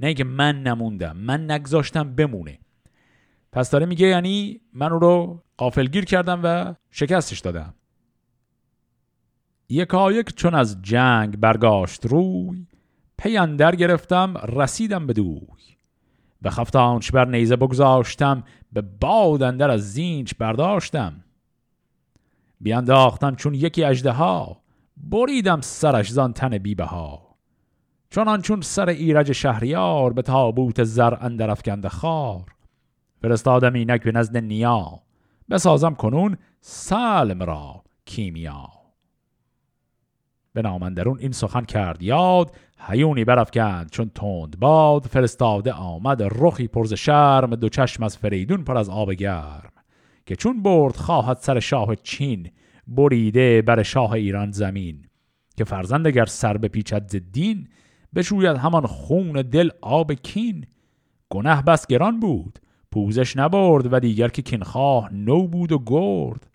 نه 0.00 0.06
اینکه 0.06 0.24
من 0.24 0.62
نموندم 0.62 1.16
من 1.16 1.50
نگذاشتم 1.50 2.14
بمونه. 2.14 2.58
پس 3.52 3.70
داره 3.70 3.86
میگه 3.86 4.06
یعنی 4.06 4.60
من 4.72 4.92
او 4.92 4.98
رو 4.98 5.42
قافلگیر 5.56 6.04
کردم 6.04 6.40
و 6.44 6.74
شکستش 6.90 7.38
دادم. 7.38 7.74
یکایک 9.68 10.34
چون 10.34 10.54
از 10.54 10.82
جنگ 10.82 11.36
برگاشت 11.36 12.06
روی 12.06 12.66
پی 13.18 13.36
اندر 13.36 13.74
گرفتم 13.76 14.34
رسیدم 14.36 15.06
به 15.06 15.12
دوی. 15.12 15.40
به 16.42 16.50
خفتانش 16.50 17.10
بر 17.10 17.24
نیزه 17.24 17.56
بگذاشتم 17.56 18.42
به 18.72 18.80
باد 18.80 19.42
اندر 19.42 19.70
از 19.70 19.92
زینچ 19.92 20.34
برداشتم. 20.38 21.24
بیانداختم 22.60 23.34
چون 23.34 23.54
یکی 23.54 23.84
اجده 23.84 24.12
ها 24.12 24.62
بریدم 24.96 25.60
سرش 25.60 26.10
زان 26.10 26.32
تن 26.32 26.58
بیبه 26.58 26.84
ها 26.84 27.32
چون 28.42 28.60
سر 28.60 28.88
ایرج 28.88 29.32
شهریار 29.32 30.12
به 30.12 30.22
تابوت 30.22 30.84
زر 30.84 31.14
اندر 31.20 31.50
افکنده 31.50 31.88
خار. 31.88 32.44
فرستادم 33.22 33.72
اینک 33.72 34.02
به 34.02 34.12
نزد 34.12 34.36
نیا 34.36 35.00
بسازم 35.50 35.94
کنون 35.94 36.36
سلم 36.60 37.42
را 37.42 37.84
کیمیا. 38.04 38.81
به 40.52 40.62
نامندرون 40.62 41.18
این 41.18 41.32
سخن 41.32 41.64
کرد. 41.64 42.02
یاد 42.02 42.56
هیونی 42.78 43.24
برافکند 43.24 43.90
چون 43.90 44.10
تند 44.14 44.58
باد. 44.58 45.06
فرستاده 45.06 45.72
آمد 45.72 46.22
رخی 46.22 46.68
پرز 46.68 46.94
شرم 46.94 47.54
دو 47.54 47.68
چشم 47.68 48.02
از 48.02 48.18
فریدون 48.18 48.64
پر 48.64 48.76
از 48.76 48.88
آب 48.88 49.12
گرم. 49.12 49.72
که 50.26 50.36
چون 50.36 50.62
برد 50.62 50.96
خواهد 50.96 51.36
سر 51.36 51.60
شاه 51.60 51.96
چین 51.96 52.50
بریده 52.86 53.62
بر 53.62 53.82
شاه 53.82 54.12
ایران 54.12 54.50
زمین. 54.50 55.06
که 55.56 55.64
فرزند 55.64 56.06
اگر 56.06 56.24
سر 56.24 56.58
پیچد 56.58 57.10
ز 57.10 57.16
دین 57.32 57.68
بشوید 58.14 58.56
همان 58.56 58.86
خون 58.86 59.32
دل 59.32 59.70
آب 59.80 60.12
کین. 60.12 60.64
گنه 61.30 61.62
بس 61.62 61.86
گران 61.86 62.20
بود 62.20 62.58
پوزش 62.90 63.36
نبرد 63.36 63.92
و 63.92 64.00
دیگر 64.00 64.28
که 64.28 64.42
کینخواه 64.42 65.14
نو 65.14 65.46
بود 65.46 65.72
و 65.72 65.78
گرد. 65.86 66.50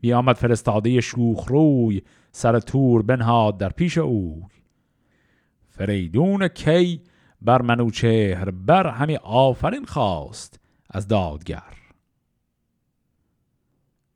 بیامد 0.00 0.36
فرستاده 0.36 1.00
شوخ 1.00 1.46
روی 1.48 2.02
سر 2.36 2.60
تور 2.60 3.02
بنهاد 3.02 3.58
در 3.58 3.68
پیش 3.68 3.98
او. 3.98 4.42
فریدون 5.68 6.48
کی 6.48 7.00
بر 7.42 7.62
منوچهر 7.62 8.50
بر 8.50 8.86
همی 8.86 9.16
آفرین 9.16 9.84
خواست 9.84 10.60
از 10.90 11.08
دادگر. 11.08 11.62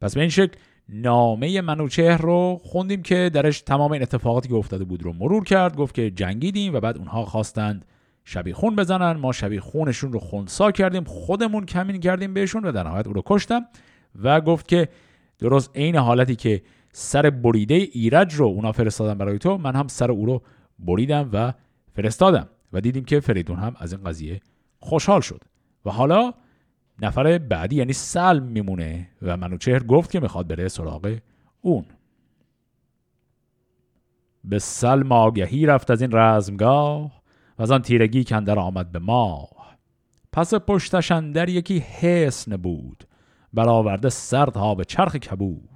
پس 0.00 0.14
به 0.14 0.20
این 0.20 0.30
شکل 0.30 0.58
نامه 0.88 1.60
منوچهر 1.60 2.16
رو 2.16 2.60
خوندیم 2.64 3.02
که 3.02 3.30
درش 3.34 3.60
تمام 3.60 3.92
این 3.92 4.02
اتفاقاتی 4.02 4.48
که 4.48 4.54
افتاده 4.54 4.84
بود 4.84 5.02
رو 5.02 5.12
مرور 5.12 5.44
کرد 5.44 5.76
گفت 5.76 5.94
که 5.94 6.10
جنگیدیم 6.10 6.74
و 6.74 6.80
بعد 6.80 6.98
اونها 6.98 7.24
خواستند 7.24 7.84
شبیه 8.24 8.54
خون 8.54 8.76
بزنن. 8.76 9.12
ما 9.12 9.32
شبیه 9.32 9.60
خونشون 9.60 10.12
رو 10.12 10.18
خونسا 10.18 10.70
کردیم 10.70 11.04
خودمون 11.04 11.66
کمین 11.66 12.00
کردیم 12.00 12.34
بهشون 12.34 12.64
و 12.64 12.72
در 12.72 12.82
نهایت 12.82 13.06
او 13.06 13.12
رو 13.12 13.22
کشتم 13.26 13.66
و 14.22 14.40
گفت 14.40 14.68
که 14.68 14.88
درست 15.38 15.70
عین 15.76 15.96
حالتی 15.96 16.36
که 16.36 16.62
سر 17.00 17.30
بریده 17.30 17.74
ایرج 17.74 18.34
رو 18.34 18.46
اونا 18.46 18.72
فرستادن 18.72 19.18
برای 19.18 19.38
تو 19.38 19.58
من 19.58 19.74
هم 19.74 19.88
سر 19.88 20.10
او 20.10 20.26
رو 20.26 20.42
بریدم 20.78 21.30
و 21.32 21.52
فرستادم 21.92 22.48
و 22.72 22.80
دیدیم 22.80 23.04
که 23.04 23.20
فریدون 23.20 23.58
هم 23.58 23.76
از 23.78 23.92
این 23.92 24.04
قضیه 24.04 24.40
خوشحال 24.80 25.20
شد. 25.20 25.44
و 25.84 25.90
حالا 25.90 26.34
نفر 27.02 27.38
بعدی 27.38 27.76
یعنی 27.76 27.92
سلم 27.92 28.42
میمونه 28.42 29.08
و 29.22 29.36
منوچهر 29.36 29.82
گفت 29.82 30.10
که 30.10 30.20
می‌خواد 30.20 30.48
بره 30.48 30.68
سراغ 30.68 31.18
اون. 31.60 31.84
به 34.44 34.58
سلم 34.58 35.12
آگهی 35.12 35.66
رفت 35.66 35.90
از 35.90 36.02
این 36.02 36.10
رزمگاه 36.12 37.22
و 37.58 37.62
از 37.62 37.70
آن 37.70 37.82
تیرگی 37.82 38.24
کندر 38.24 38.58
آمد 38.58 38.92
به 38.92 38.98
ماه. 38.98 39.76
پس 40.32 40.54
پشتش 40.54 41.12
اندر 41.12 41.48
یکی 41.48 41.78
حسن 41.78 42.56
بود 42.56 43.04
برآورده 43.52 44.08
سرد 44.08 44.56
ها 44.56 44.74
به 44.74 44.84
چرخ 44.84 45.16
کبود. 45.16 45.67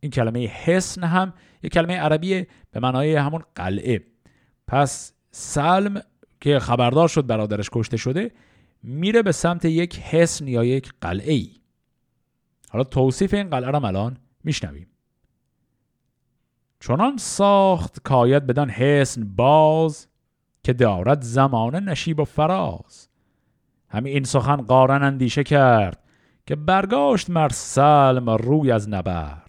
این 0.00 0.10
کلمه 0.10 0.46
حسن 0.46 1.04
هم 1.04 1.32
یک 1.62 1.72
کلمه 1.72 1.96
عربی 1.96 2.46
به 2.70 2.80
معنای 2.80 3.16
همون 3.16 3.42
قلعه. 3.54 4.04
پس 4.66 5.12
سلم 5.30 6.02
که 6.40 6.58
خبردار 6.58 7.08
شد 7.08 7.26
برادرش 7.26 7.70
کشته 7.72 7.96
شده 7.96 8.30
میره 8.82 9.22
به 9.22 9.32
سمت 9.32 9.64
یک 9.64 9.98
حسن 9.98 10.48
یا 10.48 10.64
یک 10.64 10.92
قلعه 11.00 11.32
ای 11.32 11.50
حالا 12.70 12.84
توصیف 12.84 13.34
این 13.34 13.50
قلعه 13.50 13.70
را 13.70 13.80
الان 13.80 14.16
میشنویم. 14.44 14.86
چنان 16.80 17.16
ساخت 17.16 18.02
کاید 18.02 18.46
بدان 18.46 18.70
حسن 18.70 19.24
باز 19.36 20.06
که 20.62 20.72
دارد 20.72 21.22
زمان 21.22 21.88
نشیب 21.88 22.20
و 22.20 22.24
فراز. 22.24 23.08
همین 23.88 24.12
این 24.12 24.24
سخن 24.24 24.56
قارن 24.56 25.02
اندیشه 25.02 25.44
کرد 25.44 26.04
که 26.46 26.56
برگاشت 26.56 27.30
مر 27.30 27.48
سلم 27.48 28.30
روی 28.30 28.72
از 28.72 28.88
نبرد. 28.88 29.47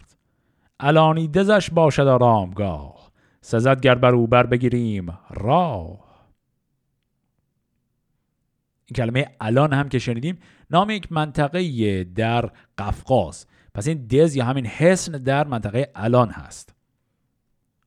الانی 0.79 1.27
دزش 1.27 1.69
باشد 1.69 2.07
آرامگاه. 2.07 3.11
سزد 3.41 3.81
گر 3.81 3.95
بر 3.95 4.15
او 4.15 4.27
بر 4.27 4.45
بگیریم 4.45 5.17
راه. 5.29 6.09
این 8.85 8.95
کلمه 8.95 9.27
الان 9.41 9.73
هم 9.73 9.89
که 9.89 9.99
شنیدیم 9.99 10.39
نام 10.71 10.89
یک 10.89 11.11
منطقه 11.11 12.03
در 12.03 12.49
قفقاز. 12.77 13.45
پس 13.73 13.87
این 13.87 14.07
دز 14.07 14.35
یا 14.35 14.45
همین 14.45 14.65
حسن 14.65 15.11
در 15.11 15.47
منطقه 15.47 15.91
الان 15.95 16.29
هست. 16.29 16.75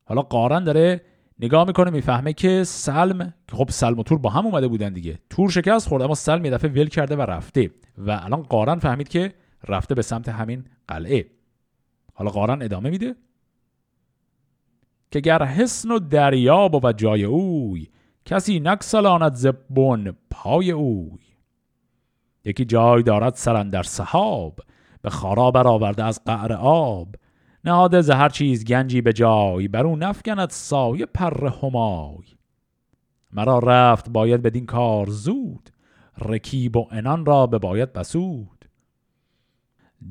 حالا 0.05 0.23
قارن 0.23 0.65
داره 0.65 1.01
نگاه 1.39 1.67
می‌کنه 1.67 1.91
می‌فهمه 1.91 2.33
که 2.33 2.65
سلم 2.65 3.35
که 3.49 3.57
خب 3.57 3.71
سلم 3.71 3.99
و 3.99 4.03
تور 4.03 4.19
با 4.19 4.31
هم 4.31 4.47
اومده 4.47 4.69
بودن 4.69 4.93
دیگه. 4.93 5.19
تور 5.31 5.51
شکست 5.51 5.89
خورد 5.89 6.03
اما 6.03 6.15
سلم 6.15 6.45
یه 6.45 6.51
دفعه 6.51 6.71
ول 6.71 6.87
کرده 6.87 7.17
و 7.17 7.23
رفته. 7.23 7.71
و 7.99 8.11
الان 8.11 8.43
قارن 8.43 8.79
فهمید 8.79 9.09
که 9.09 9.35
رفته 9.69 9.95
به 9.95 10.03
سمت 10.03 10.29
همین 10.29 10.65
قلعه. 10.89 11.27
حالا 12.13 12.31
قارن 12.31 12.63
ادامه 12.63 12.91
میده. 12.91 13.15
که 15.11 15.21
گر 15.21 15.43
حسن 15.45 15.91
و 15.91 15.99
دریا 15.99 16.71
و 16.85 16.93
جای 16.93 17.25
اوی 17.25 17.89
کسی 18.25 18.61
نکسلاند 18.61 19.35
زبون 19.35 20.17
پای 20.31 20.71
اوی. 20.71 21.21
یکی 22.45 22.65
جای 22.65 23.03
دارد 23.03 23.35
سرن 23.35 23.71
در 23.71 23.83
صحاب 23.83 24.61
به 25.03 25.11
خارا 25.11 25.51
برآورده 25.51 26.05
از 26.05 26.25
قعر 26.25 26.53
آب. 26.53 27.15
نهاده 27.65 28.01
ز 28.01 28.11
هر 28.11 28.29
چیز 28.29 28.65
گنجی 28.65 29.01
به 29.01 29.13
جای 29.13 29.69
بر 29.69 29.87
او 29.87 29.97
نفگند 29.97 30.51
سایه 30.51 31.07
پر 31.07 31.49
همای. 31.49 32.25
مرا 33.33 33.59
رفت 33.59 34.11
باید 34.11 34.43
بدین 34.43 34.67
کار 34.67 35.07
زود 35.07 35.71
رکیب 36.19 36.77
و 36.77 36.87
انان 36.91 37.27
را 37.27 37.47
به 37.47 37.59
باید 37.59 37.93
بسود. 37.93 38.52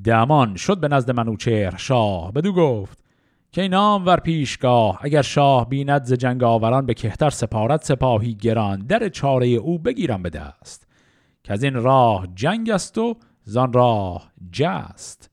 دمان 0.04 0.56
شد 0.56 0.80
به 0.80 0.88
نزد 0.88 1.12
منوچهر 1.12 1.78
شاه 1.78 2.32
بدو 2.32 2.54
گفت 2.54 3.04
که 3.52 3.68
نام 3.68 4.06
ور 4.06 4.20
پیشگاه 4.20 5.00
اگر 5.02 5.22
شاه 5.22 5.70
بیند 5.70 6.04
ز 6.04 6.14
جنگ 6.14 6.44
آوران 6.44 6.86
به 6.86 6.94
کهتر 6.94 7.30
سپارت 7.30 7.84
سپاهی 7.84 8.34
گران. 8.34 8.80
در 8.80 9.10
چاره 9.10 9.48
او 9.48 9.80
بگیرم 9.80 10.24
به 10.24 10.30
دست 10.30 10.88
که 11.44 11.54
از 11.54 11.64
این 11.64 11.74
راه 11.74 12.28
جنگ 12.36 12.70
است 12.70 12.98
و 12.98 13.18
زان 13.44 13.74
راه 13.74 14.32
جست. 14.52 15.30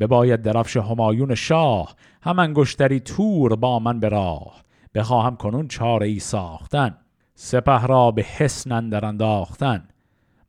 بباید 0.00 0.42
درفش 0.42 0.76
همایون 0.76 1.34
شاه 1.34 1.94
هم 2.22 2.38
انگشتری 2.38 3.00
تور 3.00 3.56
با 3.56 3.78
من 3.78 4.00
به 4.00 4.08
راه 4.08 4.62
بخواهم 4.94 5.36
کنون 5.36 5.68
چاره 5.68 6.06
ای 6.06 6.18
ساختن 6.18 6.98
سپه 7.34 7.86
را 7.86 8.10
به 8.10 8.22
حسن 8.22 8.72
اندر 8.72 9.04
انداختن. 9.04 9.88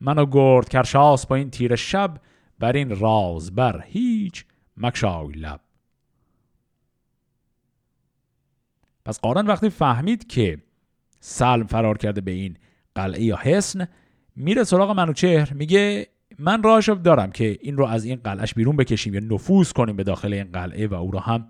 من 0.01 0.17
و 0.17 0.25
گرد 0.25 0.69
کرشاس 0.69 1.27
با 1.27 1.35
این 1.35 1.49
تیر 1.49 1.75
شب 1.75 2.17
بر 2.59 2.73
این 2.73 2.99
راز 2.99 3.55
بر 3.55 3.83
هیچ 3.87 4.45
مکشای 4.77 5.27
لب. 5.27 5.59
پس 9.05 9.19
قارن 9.19 9.47
وقتی 9.47 9.69
فهمید 9.69 10.27
که 10.27 10.57
سلم 11.19 11.67
فرار 11.67 11.97
کرده 11.97 12.21
به 12.21 12.31
این 12.31 12.57
قلعه 12.95 13.21
یا 13.21 13.37
حسن 13.37 13.87
میره 14.35 14.63
سراغ 14.63 14.91
منوچهر 14.91 15.53
میگه 15.53 16.07
من 16.39 16.63
راهش 16.63 16.89
دارم 16.89 17.31
که 17.31 17.57
این 17.61 17.77
رو 17.77 17.85
از 17.85 18.05
این 18.05 18.15
قلعهش 18.15 18.53
بیرون 18.53 18.75
بکشیم 18.75 19.13
یا 19.13 19.19
نفوذ 19.19 19.71
کنیم 19.71 19.95
به 19.95 20.03
داخل 20.03 20.33
این 20.33 20.51
قلعه 20.51 20.87
و 20.87 20.93
او 20.93 21.11
رو 21.11 21.19
هم 21.19 21.47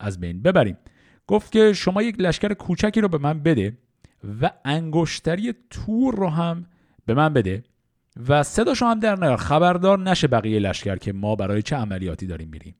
از 0.00 0.20
بین 0.20 0.42
ببریم. 0.42 0.76
گفت 1.26 1.52
که 1.52 1.72
شما 1.72 2.02
یک 2.02 2.20
لشکر 2.20 2.54
کوچکی 2.54 3.00
رو 3.00 3.08
به 3.08 3.18
من 3.18 3.42
بده 3.42 3.78
و 4.40 4.50
انگشتری 4.64 5.54
تور 5.70 6.14
رو 6.14 6.28
هم 6.28 6.66
به 7.06 7.14
من 7.14 7.32
بده. 7.32 7.64
و 8.28 8.42
صداشو 8.42 8.86
هم 8.86 9.00
در 9.00 9.16
نیار. 9.16 9.36
خبردار 9.36 9.98
نشه 9.98 10.26
بقیه 10.26 10.58
لشکر 10.58 10.96
که 10.96 11.12
ما 11.12 11.36
برای 11.36 11.62
چه 11.62 11.76
عملیاتی 11.76 12.26
داریم 12.26 12.48
میریم. 12.48 12.74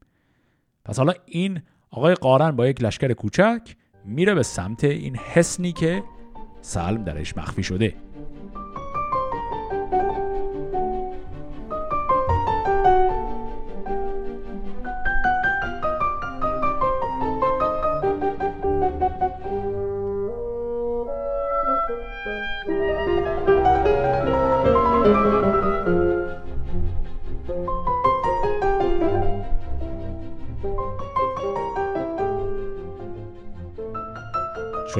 پس 0.85 0.99
حالا 0.99 1.13
این 1.27 1.63
آقای 1.91 2.15
قارن 2.15 2.51
با 2.51 2.69
یک 2.69 2.83
لشکر 2.83 3.13
کوچک 3.13 3.77
میره 4.05 4.35
به 4.35 4.43
سمت 4.43 4.85
این 4.85 5.17
حسنی 5.17 5.73
که 5.73 6.03
سلم 6.61 7.05
درش 7.05 7.37
مخفی 7.37 7.63
شده. 7.63 7.95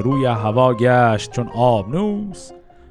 روی 0.03 0.27
هوا 0.27 0.75
گشت 0.75 1.31
چون 1.31 1.49
آبنوس 1.49 2.51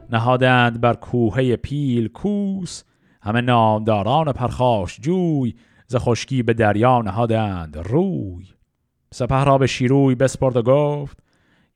نهادند 0.10 0.82
بر 0.82 0.94
کوهه 0.94 1.56
پیل 1.56 2.08
کوس. 2.08 2.84
همه 3.22 3.42
نامداران 3.42 4.32
پرخاش 4.32 5.00
جوی 5.02 5.56
ز 5.88 5.96
خشکی 5.96 6.44
به 6.44 6.54
دریا 6.54 7.02
نهادند 7.02 7.78
روی. 7.78 8.46
سپه 9.14 9.44
را 9.44 9.58
به 9.58 9.68
شیروی 9.68 10.16
بسپرد 10.16 10.58
و 10.58 10.62
گفت 10.62 11.18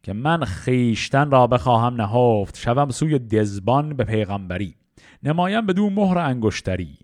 که 0.03 0.13
من 0.13 0.45
خیشتن 0.45 1.31
را 1.31 1.47
بخواهم 1.47 2.01
نهفت 2.01 2.57
شوم 2.57 2.89
سوی 2.89 3.19
دزبان 3.19 3.93
به 3.93 4.03
پیغمبری. 4.03 4.75
نمایم 5.23 5.65
به 5.65 5.73
دو 5.73 5.89
مهر 5.89 6.17
انگشتری. 6.17 6.97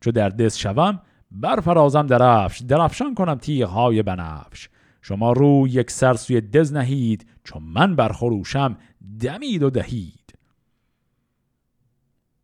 چو 0.00 0.12
در 0.12 0.28
دز 0.28 0.56
شوم 0.56 1.00
برفرازم 1.30 2.06
درفش 2.06 2.60
درفشان 2.60 3.14
کنم 3.14 3.34
تیغهای 3.34 4.02
بنفش. 4.02 4.68
شما 5.02 5.32
رو 5.32 5.68
یک 5.68 5.90
سر 5.90 6.14
سوی 6.14 6.40
دز 6.40 6.72
نهید 6.72 7.26
چون 7.44 7.62
من 7.62 7.96
برخروشم 7.96 8.76
دمید 9.20 9.62
و 9.62 9.70
دهید. 9.70 10.34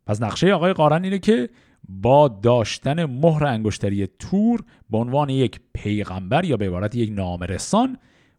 پس 0.07 0.23
نقشه 0.23 0.53
آقای 0.53 0.73
قارن 0.73 1.05
اینه 1.05 1.19
که 1.19 1.51
با 1.89 2.29
داشتن 2.29 3.05
مهر 3.05 3.47
انگشتری 3.47 4.07
تور 4.07 4.65
به 4.91 4.99
عنوان 4.99 5.29
یک 5.29 5.61
پیغمبر 5.75 6.45
یا 6.45 6.57
به 6.57 6.67
عبارت 6.67 6.95
یک 6.95 7.13
نامرسان 7.13 7.99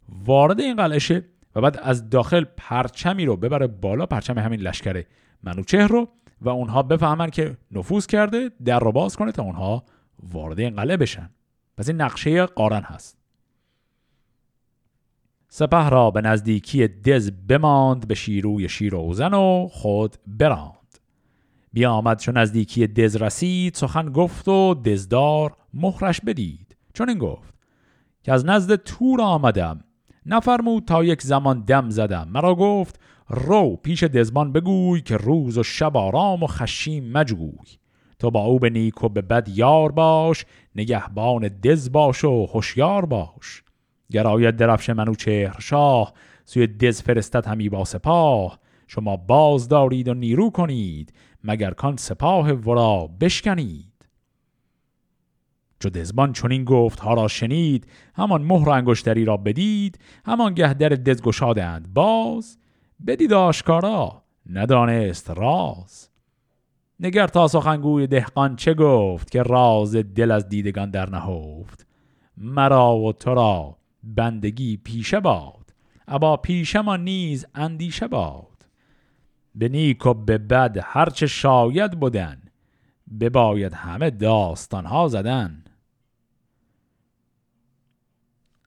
وارد 0.10 0.60
این 0.60 0.76
قلعه 0.76 1.00
شه 1.00 1.26
و 1.56 1.62
بعد 1.62 1.80
از 1.84 2.10
داخل 2.10 2.46
پرچمی 2.58 3.26
رو 3.26 3.36
ببره 3.36 3.68
بالا 3.68 4.06
پرچم 4.06 4.38
همین 4.38 4.60
لشکر 4.60 5.04
منوچهر 5.44 5.88
رو 5.88 6.08
و 6.42 6.50
اونها 6.50 6.84
بفهمن 6.84 7.30
که 7.30 7.58
نفوذ 7.72 8.06
کرده 8.06 8.52
در 8.66 8.80
رو 8.80 8.92
باز 8.92 9.16
کنه 9.16 9.32
تا 9.32 9.44
اونها 9.44 9.84
وارد 10.24 10.60
این 10.60 10.76
قلعه 10.76 10.98
بشن. 10.98 11.30
پس 11.78 11.90
این 11.90 12.02
نقشه 12.02 12.46
قارن 12.46 12.82
هست. 12.82 13.19
سپه 15.52 15.90
را 15.90 16.12
به 16.12 16.22
نزدیکی 16.22 16.88
دز 16.88 17.32
بماند 17.48 18.08
به 18.08 18.16
شیروی 18.16 18.70
شیر 18.70 18.96
اوزن 18.96 19.34
و 19.34 19.68
خود 19.72 20.16
براند. 20.28 21.00
بیامد 21.74 22.20
چون 22.20 22.38
نزدیکی 22.38 22.88
دز 22.88 23.16
رسید 23.16 23.74
سخن 23.74 24.12
گفت 24.12 24.48
و 24.48 24.74
دزدار 24.74 25.56
مخرش 25.74 26.22
بدید. 26.22 26.76
چون 26.94 27.10
این 27.10 27.18
گفت 27.18 27.54
که 28.24 28.34
از 28.34 28.46
نزد 28.46 28.76
تور 28.76 29.22
آمدم. 29.22 29.84
نفرمود 30.26 30.86
تا 30.86 31.04
یک 31.04 31.22
زمان 31.22 31.62
دم 31.62 31.90
زدم. 31.90 32.28
مرا 32.32 32.56
گفت 32.56 33.00
رو 33.30 33.76
پیش 33.76 34.04
دزبان 34.04 34.52
بگوی 34.52 35.02
که 35.02 35.18
روز 35.18 35.58
و 35.58 35.64
شب 35.64 35.98
آرام 35.98 36.44
و 36.44 36.48
خشیم 36.48 37.12
مجگوی 37.12 37.68
تو 38.20 38.32
با 38.32 38.42
او 38.42 38.60
به 38.60 38.70
نیک 38.70 39.04
و 39.04 39.10
به 39.10 39.22
بد 39.22 39.50
یار 39.50 39.92
باش 39.92 40.46
نگهبان 40.76 41.48
دز 41.48 41.92
باش 41.92 42.24
و 42.24 42.46
هوشیار 42.46 43.06
باش. 43.06 43.64
گراید 44.12 44.56
درفش 44.56 44.90
منو 44.90 45.16
چهر 45.16 45.60
شاه 45.60 46.14
سوی 46.46 46.68
دز 46.68 47.02
فرستد 47.02 47.46
همی 47.48 47.70
با 47.70 47.86
سپاه. 47.86 48.60
شما 48.88 49.18
باز 49.18 49.68
دارید 49.68 50.08
و 50.08 50.14
نیرو 50.14 50.50
کنید 50.50 51.14
مگر 51.44 51.72
کان 51.72 51.98
سپاه 51.98 52.52
ورا 52.52 53.10
بشکنید. 53.20 53.86
چو 55.80 55.90
دزبان 55.90 56.34
چنین 56.34 56.64
گفت 56.64 57.00
ها 57.00 57.14
را 57.14 57.28
شنید 57.28 57.88
همان 58.16 58.42
مهر 58.42 58.70
انگشتری 58.70 59.26
را 59.26 59.38
بدید 59.38 60.00
همان 60.26 60.54
گه 60.54 60.74
در 60.74 60.90
دز 60.90 61.22
گشادند 61.22 61.94
باز. 61.94 62.58
بدید 63.08 63.34
آشکارا 63.34 64.24
ندانست 64.50 65.30
راز. 65.30 66.10
نگر 67.00 67.28
تا 67.28 67.48
سخنگوی 67.48 68.08
دهقان 68.08 68.56
چه 68.56 68.74
گفت 68.74 69.32
که 69.32 69.44
راز 69.44 69.96
دل 69.96 70.32
از 70.32 70.50
دیدگان 70.50 70.92
در 70.92 71.10
نهفت. 71.10 71.88
مرا 72.38 72.96
و 72.96 73.14
تو 73.14 73.34
را 73.34 73.79
بندگی 74.04 74.78
پیشه 74.78 75.20
باد. 75.20 75.74
ابا 76.08 76.38
پیشه 76.38 76.82
ما 76.82 76.98
نیز 76.98 77.46
اندیشه 77.56 78.08
باد. 78.08 78.66
به 79.56 79.70
نیک 79.70 80.06
و 80.06 80.14
به 80.14 80.38
بد 80.38 80.78
هرچه 80.84 81.28
شاید 81.28 82.00
بودن 82.00 82.42
بباید 83.20 83.74
همه 83.74 84.10
داستان 84.10 84.86
ها 84.86 85.08
زدن. 85.08 85.64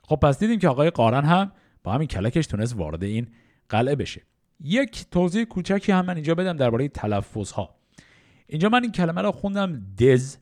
خب 0.03 0.17
پس 0.17 0.39
دیدیم 0.39 0.59
که 0.59 0.69
آقای 0.69 0.91
قارن 0.91 1.25
هم 1.25 1.53
با 1.85 1.93
همین 1.93 2.09
کلکش 2.09 2.47
تونست 2.47 2.77
وارد 2.77 3.05
این 3.05 3.27
قلعه 3.69 3.95
بشه. 3.95 4.23
یک 4.61 5.07
توضیح 5.11 5.45
کوچکی 5.45 5.93
هم 5.93 6.07
من 6.07 6.15
اینجا 6.15 6.35
بدم 6.35 6.57
درباره 6.57 6.89
تلفظ 6.89 7.53
ها. 7.53 7.75
اینجا 8.47 8.69
من 8.69 8.83
این 8.83 8.93
کلمه 8.93 9.23
رو 9.23 9.33
خوندم 9.33 9.83
دز. 9.99 10.37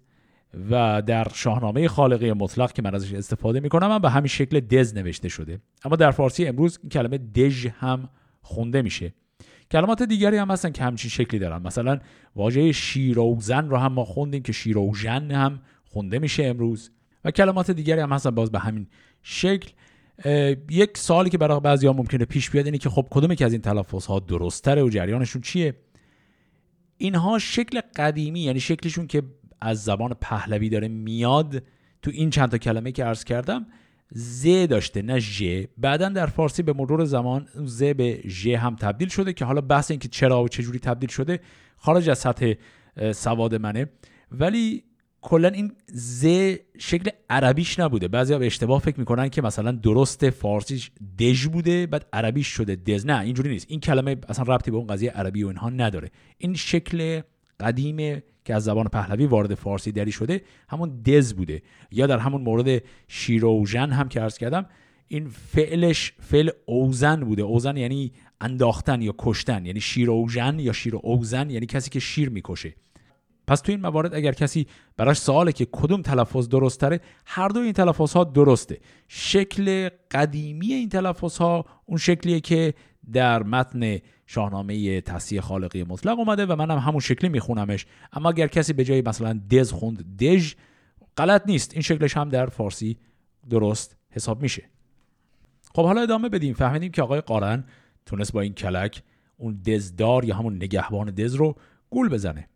و 0.70 1.02
در 1.02 1.26
شاهنامه 1.34 1.88
خالقی 1.88 2.32
مطلق 2.32 2.72
که 2.72 2.82
من 2.82 2.94
ازش 2.94 3.12
استفاده 3.12 3.60
می‌کنم 3.60 3.90
هم 3.90 3.98
به 3.98 4.10
همین 4.10 4.26
شکل 4.26 4.60
دز 4.60 4.96
نوشته 4.96 5.28
شده. 5.28 5.60
اما 5.84 5.96
در 5.96 6.10
فارسی 6.10 6.46
امروز 6.46 6.78
کلمه 6.90 7.18
دژ 7.18 7.66
هم 7.66 8.08
خونده 8.42 8.82
میشه. 8.82 9.14
کلمات 9.70 10.02
دیگری 10.02 10.36
هم 10.36 10.50
هستن 10.50 10.70
که 10.70 10.84
همچین 10.84 11.10
شکلی 11.10 11.40
دارن. 11.40 11.62
مثلا 11.62 11.98
واژه 12.36 12.72
شیروزن 12.72 13.68
رو 13.68 13.76
هم 13.76 13.92
ما 13.92 14.04
خوندیم 14.04 14.42
که 14.42 14.52
شیروژن 14.52 15.30
هم 15.30 15.60
خونده 15.84 16.18
میشه 16.18 16.44
امروز. 16.44 16.90
و 17.24 17.30
کلمات 17.30 17.70
دیگری 17.70 18.00
هم 18.00 18.12
هستن 18.12 18.30
باز 18.30 18.52
به 18.52 18.58
همین 18.58 18.86
شکل. 19.22 19.70
یک 20.70 20.98
سالی 20.98 21.30
که 21.30 21.38
برای 21.38 21.60
بعضی 21.60 21.86
ها 21.86 21.92
ممکنه 21.92 22.24
پیش 22.24 22.50
بیاد 22.50 22.64
اینه 22.64 22.78
که 22.78 22.88
خب 22.88 23.06
کدومی 23.10 23.36
که 23.36 23.44
از 23.44 23.52
این 23.52 23.60
تلفظ 23.60 24.06
ها 24.06 24.18
درستره 24.18 24.82
و 24.82 24.88
جریانشون 24.88 25.42
چیه؟ 25.42 25.74
اینها 26.96 27.38
شکل 27.38 27.80
قدیمی 27.96 28.40
یعنی 28.40 28.60
شکلشون 28.60 29.06
که 29.06 29.22
از 29.60 29.84
زبان 29.84 30.14
پهلوی 30.20 30.68
داره 30.68 30.88
میاد 30.88 31.62
تو 32.02 32.10
این 32.14 32.30
چند 32.30 32.50
تا 32.50 32.58
کلمه 32.58 32.92
که 32.92 33.04
عرض 33.04 33.24
کردم 33.24 33.66
ز 34.12 34.46
داشته 34.68 35.02
نه 35.02 35.18
ژ. 35.18 35.42
بعدا 35.78 36.08
در 36.08 36.26
فارسی 36.26 36.62
به 36.62 36.72
مرور 36.72 37.04
زمان 37.04 37.48
ز 37.54 37.82
به 37.82 38.22
ژ 38.26 38.46
هم 38.46 38.76
تبدیل 38.76 39.08
شده 39.08 39.32
که 39.32 39.44
حالا 39.44 39.60
بحث 39.60 39.90
اینکه 39.90 40.08
چرا 40.08 40.42
و 40.42 40.48
چجوری 40.48 40.78
تبدیل 40.78 41.08
شده 41.08 41.40
خارج 41.76 42.10
از 42.10 42.18
سطح 42.18 42.52
سواد 43.12 43.54
منه. 43.54 43.86
ولی 44.32 44.84
کلا 45.20 45.48
این 45.48 45.72
ز 45.86 46.26
شکل 46.78 47.10
عربیش 47.30 47.78
نبوده. 47.78 48.08
بعضی 48.08 48.38
به 48.38 48.46
اشتباه 48.46 48.80
فکر 48.80 49.00
می‌کنن 49.00 49.28
که 49.28 49.42
مثلا 49.42 49.72
درست 49.72 50.30
فارسیش 50.30 50.90
دژ 51.18 51.46
بوده 51.46 51.86
بعد 51.86 52.06
عربیش 52.12 52.46
شده 52.46 52.76
دز 52.76 53.06
نه 53.06 53.20
اینجوری 53.20 53.50
نیست. 53.50 53.66
این 53.68 53.80
کلمه 53.80 54.16
اصلا 54.28 54.54
ربطی 54.54 54.70
به 54.70 54.76
اون 54.76 54.86
قضیه 54.86 55.10
عربی 55.10 55.42
و 55.42 55.48
اینها 55.48 55.70
نداره. 55.70 56.10
این 56.38 56.54
شکل 56.54 57.20
قدیم 57.60 58.22
که 58.44 58.54
از 58.54 58.64
زبان 58.64 58.84
پهلوی 58.84 59.26
وارد 59.26 59.54
فارسی 59.54 59.92
دری 59.92 60.12
شده 60.12 60.42
همون 60.68 61.02
دز 61.02 61.34
بوده. 61.34 61.62
یا 61.90 62.06
در 62.06 62.18
همون 62.18 62.42
مورد 62.42 62.82
شیروژن 63.08 63.90
هم 63.90 64.08
که 64.08 64.20
عرض 64.20 64.38
کردم 64.38 64.66
این 65.08 65.28
فعلش 65.28 66.12
فعل 66.20 66.50
اوزن 66.66 67.20
بوده. 67.20 67.42
اوزن 67.42 67.76
یعنی 67.76 68.12
انداختن 68.40 69.02
یا 69.02 69.14
کشتن. 69.18 69.66
یعنی 69.66 69.80
شیروژن 69.80 70.58
یا 70.58 70.72
شیر 70.72 70.96
اوزن 70.96 71.50
یعنی 71.50 71.66
کسی 71.66 71.90
که 71.90 72.00
شیر 72.00 72.30
می‌کشه. 72.30 72.74
پس 73.46 73.60
تو 73.60 73.72
این 73.72 73.80
موارد 73.80 74.14
اگر 74.14 74.32
کسی 74.32 74.66
براش 74.96 75.18
سواله 75.18 75.52
که 75.52 75.66
کدوم 75.72 76.02
تلفظ 76.02 76.48
درست 76.48 76.80
تره 76.80 77.00
هر 77.26 77.48
دو 77.48 77.60
این 77.60 77.72
تلفظ 77.72 78.12
ها 78.12 78.24
درسته. 78.24 78.80
شکل 79.08 79.88
قدیمی 80.10 80.72
این 80.72 80.88
تلفظ 80.88 81.36
ها 81.36 81.64
اون 81.86 81.98
شکلیه 81.98 82.40
که 82.40 82.74
در 83.12 83.42
متن 83.42 83.98
شاهنامه 84.26 85.00
تصیح 85.00 85.40
خالقی 85.40 85.84
مطلق 85.84 86.18
اومده 86.18 86.46
و 86.46 86.56
منم 86.56 86.78
همون 86.78 87.00
شکلی 87.00 87.30
میخونمش. 87.30 87.86
اما 88.12 88.28
اگر 88.28 88.46
کسی 88.46 88.72
به 88.72 88.84
جای 88.84 89.02
مثلا 89.02 89.40
دز 89.50 89.72
خوند 89.72 90.16
دژ 90.18 90.54
غلط 91.16 91.42
نیست. 91.46 91.72
این 91.72 91.82
شکلش 91.82 92.16
هم 92.16 92.28
در 92.28 92.46
فارسی 92.46 92.98
درست 93.50 93.96
حساب 94.10 94.42
میشه. 94.42 94.62
خب 95.74 95.84
حالا 95.84 96.00
ادامه 96.00 96.28
بدیم. 96.28 96.54
فهمیدیم 96.54 96.92
که 96.92 97.02
آقای 97.02 97.20
قارن 97.20 97.64
تونست 98.06 98.32
با 98.32 98.40
این 98.40 98.54
کلک 98.54 99.02
اون 99.36 99.62
دزدار 99.66 100.24
یا 100.24 100.36
همون 100.36 100.56
نگهبان 100.56 101.10
دز 101.10 101.34
رو 101.34 101.56
گول 101.90 102.08
بزنه. 102.08 102.48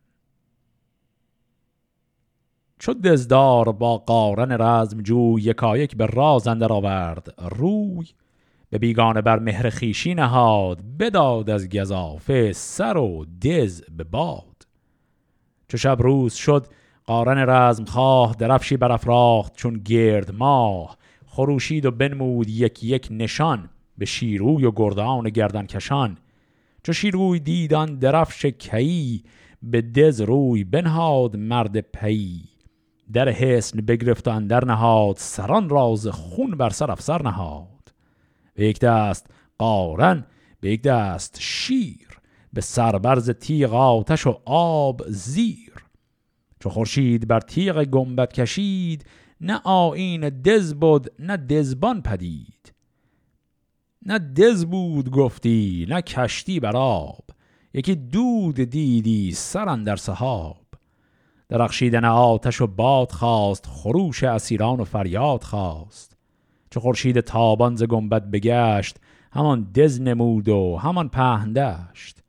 چو 2.78 2.94
دزدار 2.94 3.72
با 3.72 3.98
قارن 3.98 4.62
رزم 4.62 5.02
جو 5.02 5.38
یکایک 5.38 5.96
به 5.96 6.06
راز 6.06 6.46
اندر 6.46 6.72
آورد 6.72 7.34
روی 7.38 8.06
به 8.74 8.78
بیگانه 8.78 9.22
بر 9.22 9.38
مهر 9.38 9.70
خیشی 9.70 10.14
نهاد 10.14 10.82
بداد 11.00 11.50
از 11.50 11.68
گذافه 11.68 12.52
سر 12.52 12.96
و 12.96 13.26
دز 13.42 13.82
به 13.96 14.04
باد. 14.04 14.66
چو 15.68 15.76
شب 15.76 15.96
روز 16.00 16.34
شد 16.34 16.66
قارن 17.04 17.50
رزم 17.50 17.84
خواه 17.84 18.36
درفشی 18.38 18.76
برافراخت 18.76 19.56
چون 19.56 19.74
گرد 19.74 20.34
ماه. 20.34 20.96
خروشید 21.26 21.86
و 21.86 21.90
بنمود 21.90 22.48
یک 22.48 22.84
یک 22.84 23.08
نشان 23.10 23.70
به 23.98 24.04
شیروی 24.04 24.64
و 24.64 24.72
گردان 24.76 25.28
گردن 25.28 25.66
کشان. 25.66 26.18
چو 26.82 26.92
شیروی 26.92 27.40
دیدان 27.40 27.98
درفش 27.98 28.46
کی 28.46 29.24
به 29.62 29.82
دز 29.82 30.20
روی 30.20 30.64
بنهاد 30.64 31.36
مرد 31.36 31.80
پی. 31.80 32.40
در 33.12 33.28
حسن 33.28 33.80
بگرفت 33.80 34.28
و 34.28 34.30
اندر 34.30 34.64
نهاد 34.64 35.16
سران 35.18 35.68
راز 35.68 36.08
خون 36.08 36.50
بر 36.50 36.70
سر 36.70 36.90
افسر 36.90 37.22
نهاد. 37.22 37.73
به 38.54 38.66
یک 38.68 38.78
دست 38.78 39.26
قارن 39.58 40.26
به 40.60 40.70
یک 40.70 40.82
دست 40.82 41.36
شیر 41.40 42.08
به 42.52 42.60
سربرز 42.60 43.30
تیغ 43.30 43.74
آتش 43.74 44.26
و 44.26 44.40
آب 44.44 45.02
زیر. 45.08 45.72
چو 46.60 46.70
خورشید 46.70 47.28
بر 47.28 47.40
تیغ 47.40 47.84
گنبد 47.84 48.32
کشید 48.32 49.04
نه 49.40 49.60
آین 49.64 50.28
دز 50.28 50.74
بود 50.74 51.12
نه 51.18 51.36
دزبان 51.36 52.02
پدید. 52.02 52.72
نه 54.06 54.18
دز 54.18 54.66
بود 54.66 55.10
گفتی 55.10 55.86
نه 55.88 56.02
کشتی 56.02 56.60
بر 56.60 56.76
آب 56.76 57.24
یکی 57.74 57.94
دود 57.94 58.54
دیدی 58.54 59.32
سرن 59.32 59.84
در 59.84 59.96
سحاب. 59.96 60.64
درخشیدن 61.48 62.04
آتش 62.04 62.60
و 62.60 62.66
باد 62.66 63.12
خواست 63.12 63.66
خروش 63.66 64.24
اسیران 64.24 64.80
و 64.80 64.84
فریاد 64.84 65.42
خواست. 65.42 66.13
چو 66.74 66.80
خورشید 66.80 67.20
تابان 67.20 67.76
ز 67.76 67.82
گنبد 67.82 68.30
بگشت 68.30 68.96
همان 69.32 69.72
دز 69.74 70.00
نمود 70.00 70.48
و 70.48 70.76
همان 70.76 71.08
پهندشت 71.08 72.22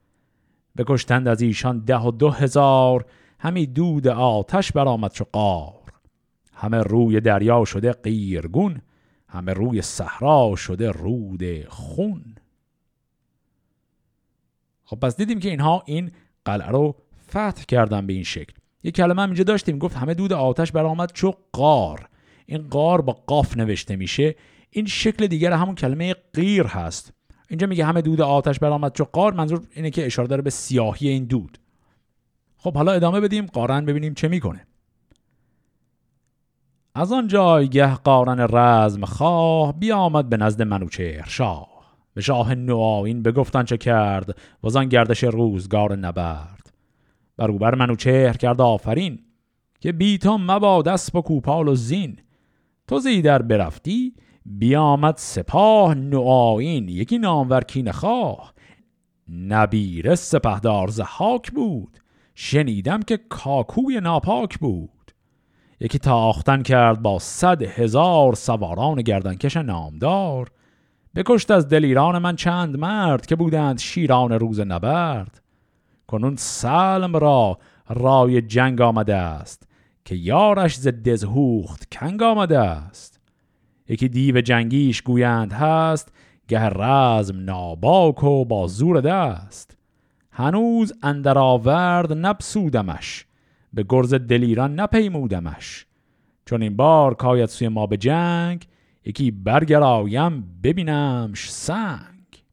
بکشتند 0.78 1.28
از 1.28 1.42
ایشان 1.42 1.80
ده 1.80 1.98
و 1.98 2.12
دو 2.12 2.30
هزار 2.30 3.06
همی 3.40 3.66
دود 3.66 4.08
آتش 4.08 4.72
برآمد 4.72 5.12
چو 5.12 5.26
قار 5.32 5.94
همه 6.54 6.78
روی 6.78 7.22
دریا 7.22 7.66
شده 7.66 7.92
قیرگون 7.92 8.82
همه 9.28 9.54
روی 9.54 9.82
صحرا 9.82 10.56
شده 10.56 10.92
رود 10.92 11.68
خون. 11.68 12.36
خب 14.84 15.00
پس 15.00 15.18
دیدیم 15.18 15.40
که 15.40 15.50
اینها 15.50 15.84
این 15.86 16.12
قلعه 16.46 16.70
رو 16.70 16.96
فتح 17.30 17.64
کردن 17.68 18.08
به 18.08 18.14
این 18.14 18.24
شکل. 18.24 18.54
یه 18.84 18.92
کلمه 18.92 19.22
هم 19.22 19.30
اینجا 19.30 19.44
داشتیم 19.44 19.78
گفت 19.78 19.96
همه 19.96 20.14
دود 20.14 20.34
آتش 20.34 20.72
برآمد 20.72 21.12
چو 21.14 21.34
قار 21.52 22.10
این 22.46 22.68
قار 22.68 23.02
با 23.02 23.14
قاف 23.14 23.58
نوشته 23.58 23.96
میشه 23.96 24.36
این 24.70 24.86
شکل 24.86 25.28
دیگر 25.28 25.52
همون 25.52 25.76
کلمه 25.76 26.16
قیر 26.34 26.68
هست. 26.68 27.14
اینجا 27.50 27.68
میگه 27.68 27.86
همه 27.86 28.02
دود 28.02 28.22
آتش 28.22 28.60
برآمد 28.60 28.94
چو 28.94 29.04
قار 29.04 29.34
منظور 29.34 29.62
اینه 29.72 29.90
که 29.90 30.06
اشاره 30.06 30.28
داره 30.28 30.42
به 30.42 30.50
سیاهی 30.50 31.08
این 31.08 31.26
دود. 31.26 31.58
خب 32.58 32.74
حالا 32.74 32.92
ادامه 32.92 33.20
بدیم 33.20 33.46
قارن 33.46 33.86
ببینیم 33.86 34.14
چه 34.14 34.28
می‌کنه. 34.28 34.68
از 36.96 37.12
آن 37.12 37.28
جایگه 37.28 37.96
قارن 37.96 38.48
رزم 38.52 39.06
خواه 39.06 39.80
بیامد 39.80 40.30
به 40.30 40.38
نزد 40.38 40.62
منوچهر 40.62 41.28
شاه. 41.28 41.68
به 42.14 42.22
شاه 42.22 42.56
نوآیین 42.56 43.24
بگفتن 43.24 43.64
چه 43.64 43.78
کرد 43.78 44.38
و 44.64 44.78
آن 44.78 44.90
گردش 44.90 45.24
روزگار 45.24 45.96
نبرد. 45.96 46.74
بروبر 47.38 47.76
منوچهر 47.76 48.34
کرد 48.34 48.62
آفرین 48.62 49.20
که 49.80 49.92
بیتا 49.92 50.38
مباد 50.38 50.88
اسب 50.88 51.16
و 51.16 51.22
کوپال 51.22 51.68
و 51.68 51.76
زین. 51.76 52.20
تو 52.88 53.00
زیدر 53.00 53.42
برفتی 53.42 54.14
بیامد 54.46 55.18
سپاه 55.18 55.94
نوآین 55.94 56.90
یکی 56.90 57.18
نامور 57.18 57.62
کین 57.62 57.92
خواه. 57.92 58.54
نبیره 59.30 60.16
سپهدار 60.16 60.88
زحاک 60.88 61.52
بود 61.52 62.00
شنیدم 62.36 63.02
که 63.02 63.20
کاکوی 63.30 64.00
ناپاک 64.00 64.60
بود. 64.60 65.12
یکی 65.80 66.00
تاختن 66.00 66.64
کرد 66.64 67.02
با 67.02 67.20
صد 67.20 67.62
هزار 67.62 68.36
سواران 68.36 69.02
گردنکش 69.02 69.58
نامدار. 69.58 70.52
بکشت 71.16 71.52
از 71.52 71.70
دلیران 71.70 72.18
من 72.18 72.36
چند 72.36 72.78
مرد 72.78 73.26
که 73.26 73.36
بودند 73.36 73.80
شیران 73.80 74.32
روز 74.32 74.60
نبرد. 74.60 75.42
کنون 76.08 76.36
سلم 76.36 77.16
را 77.16 77.58
رای 77.90 78.42
جنگ 78.42 78.82
آمده 78.82 79.16
است. 79.16 79.68
که 80.06 80.16
یارش 80.16 80.78
ز 80.78 80.88
دزهوخت 80.88 81.94
کنگ 81.94 82.24
آمده 82.24 82.60
است. 82.60 83.20
یکی 83.88 84.10
دیو 84.10 84.42
جنگیش 84.42 85.02
گویند 85.02 85.54
هست 85.54 86.14
گه 86.48 86.70
رزم 86.70 87.40
ناباک 87.44 88.24
و 88.24 88.46
با 88.46 88.68
زور 88.68 89.02
دست. 89.02 89.78
هنوز 90.32 90.94
اندر 91.04 91.38
آورد 91.38 92.14
نبسودمش 92.14 93.26
به 93.74 93.86
گرز 93.90 94.14
دلیران 94.14 94.80
نپیمودمش. 94.80 95.86
چون 96.46 96.62
این 96.62 96.76
بار 96.76 97.14
کاید 97.14 97.50
سوی 97.50 97.68
ما 97.68 97.88
به 97.88 97.98
جنگ 97.98 98.68
یکی 99.06 99.32
برگرایم 99.32 100.60
ببینمش 100.64 101.52
سنگ. 101.52 102.44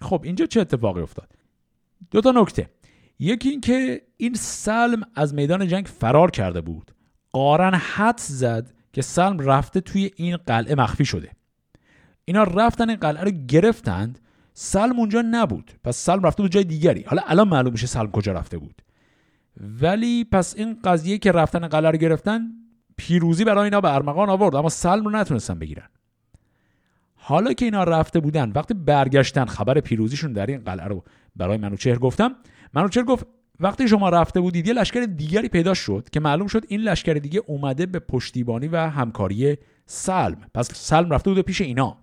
خب 0.00 0.20
اینجا 0.24 0.46
چه 0.46 0.60
اتفاقی 0.60 1.00
افتاد؟ 1.00 1.28
دو 2.10 2.20
تا 2.20 2.30
نکته. 2.30 2.70
یکی 3.18 3.48
اینکه 3.48 4.02
این 4.16 4.34
سلم 4.34 5.02
از 5.14 5.34
میدان 5.34 5.68
جنگ 5.68 5.86
فرار 5.86 6.30
کرده 6.30 6.60
بود. 6.60 6.90
قارن 7.32 7.74
حد 7.74 8.18
زد 8.18 8.72
که 8.92 9.02
سلم 9.02 9.38
رفته 9.38 9.80
توی 9.80 10.10
این 10.16 10.36
قلعه 10.36 10.74
مخفی 10.74 11.04
شده. 11.04 11.30
اینا 12.24 12.42
رفتن 12.42 12.88
این 12.88 12.98
قلعه 12.98 13.24
رو 13.24 13.30
گرفتند. 13.30 14.18
سلم 14.54 14.98
اونجا 14.98 15.22
نبود. 15.30 15.72
پس 15.84 15.96
سلم 15.96 16.22
رفته 16.22 16.42
بود 16.42 16.52
جای 16.52 16.64
دیگری. 16.64 17.02
حالا 17.02 17.22
الان 17.26 17.48
معلوم 17.48 17.72
میشه 17.72 17.86
سلم 17.86 18.10
کجا 18.10 18.32
رفته 18.32 18.58
بود. 18.58 18.82
ولی 19.60 20.24
پس 20.24 20.54
این 20.56 20.78
قضیه 20.84 21.18
که 21.18 21.32
رفتن 21.32 21.68
قلعه 21.68 21.90
رو 21.90 21.98
گرفتن 21.98 22.48
پیروزی 22.96 23.44
برای 23.44 23.64
اینا 23.64 23.80
به 23.80 23.94
ارمغان 23.94 24.30
آورد. 24.30 24.54
اما 24.54 24.68
سلم 24.68 25.04
رو 25.04 25.10
نتونستن 25.10 25.58
بگیرن. 25.58 25.88
حالا 27.14 27.52
که 27.52 27.64
اینا 27.64 27.84
رفته 27.84 28.20
بودن 28.20 28.52
وقتی 28.54 28.74
برگشتن 28.74 29.44
خبر 29.44 29.80
پیروزیشون 29.80 30.32
در 30.32 30.46
این 30.46 30.58
قلعه 30.58 30.86
رو 30.86 31.04
برای 31.36 31.56
منوچهر 31.56 31.98
گفتم 31.98 32.34
منوچهر 32.74 33.04
گفت 33.04 33.26
وقتی 33.60 33.88
شما 33.88 34.08
رفته 34.08 34.40
بودید 34.40 34.66
یه 34.66 34.72
لشکر 34.72 35.00
دیگری 35.00 35.48
پیدا 35.48 35.74
شد 35.74 36.08
که 36.12 36.20
معلوم 36.20 36.46
شد 36.46 36.64
این 36.68 36.80
لشکر 36.80 37.14
دیگه 37.14 37.42
اومده 37.46 37.86
به 37.86 37.98
پشتیبانی 37.98 38.68
و 38.68 38.76
همکاری 38.76 39.56
سلم. 39.86 40.38
پس 40.54 40.74
سلم 40.74 41.10
رفته 41.10 41.30
بود 41.30 41.40
پیش 41.40 41.60
اینا. 41.60 41.96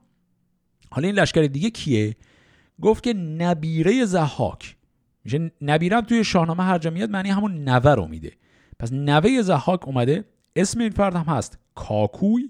حالا 0.91 1.07
این 1.07 1.15
لشکر 1.15 1.41
دیگه 1.41 1.69
کیه؟ 1.69 2.15
گفت 2.81 3.03
که 3.03 3.13
نبیره 3.13 4.05
زحاک 4.05 4.75
میشه 5.23 5.51
نبیرم 5.61 6.01
توی 6.01 6.23
شاهنامه 6.23 6.63
هر 6.63 6.77
جمعیت 6.77 7.09
معنی 7.09 7.29
همون 7.29 7.69
نوه 7.69 7.91
رو 7.91 8.07
میده. 8.07 8.31
پس 8.79 8.93
نوه 8.93 9.41
زحاک 9.41 9.87
اومده 9.87 10.25
اسم 10.55 10.79
این 10.79 10.89
فرد 10.89 11.15
هم 11.15 11.23
هست 11.23 11.59
کاکوی 11.75 12.49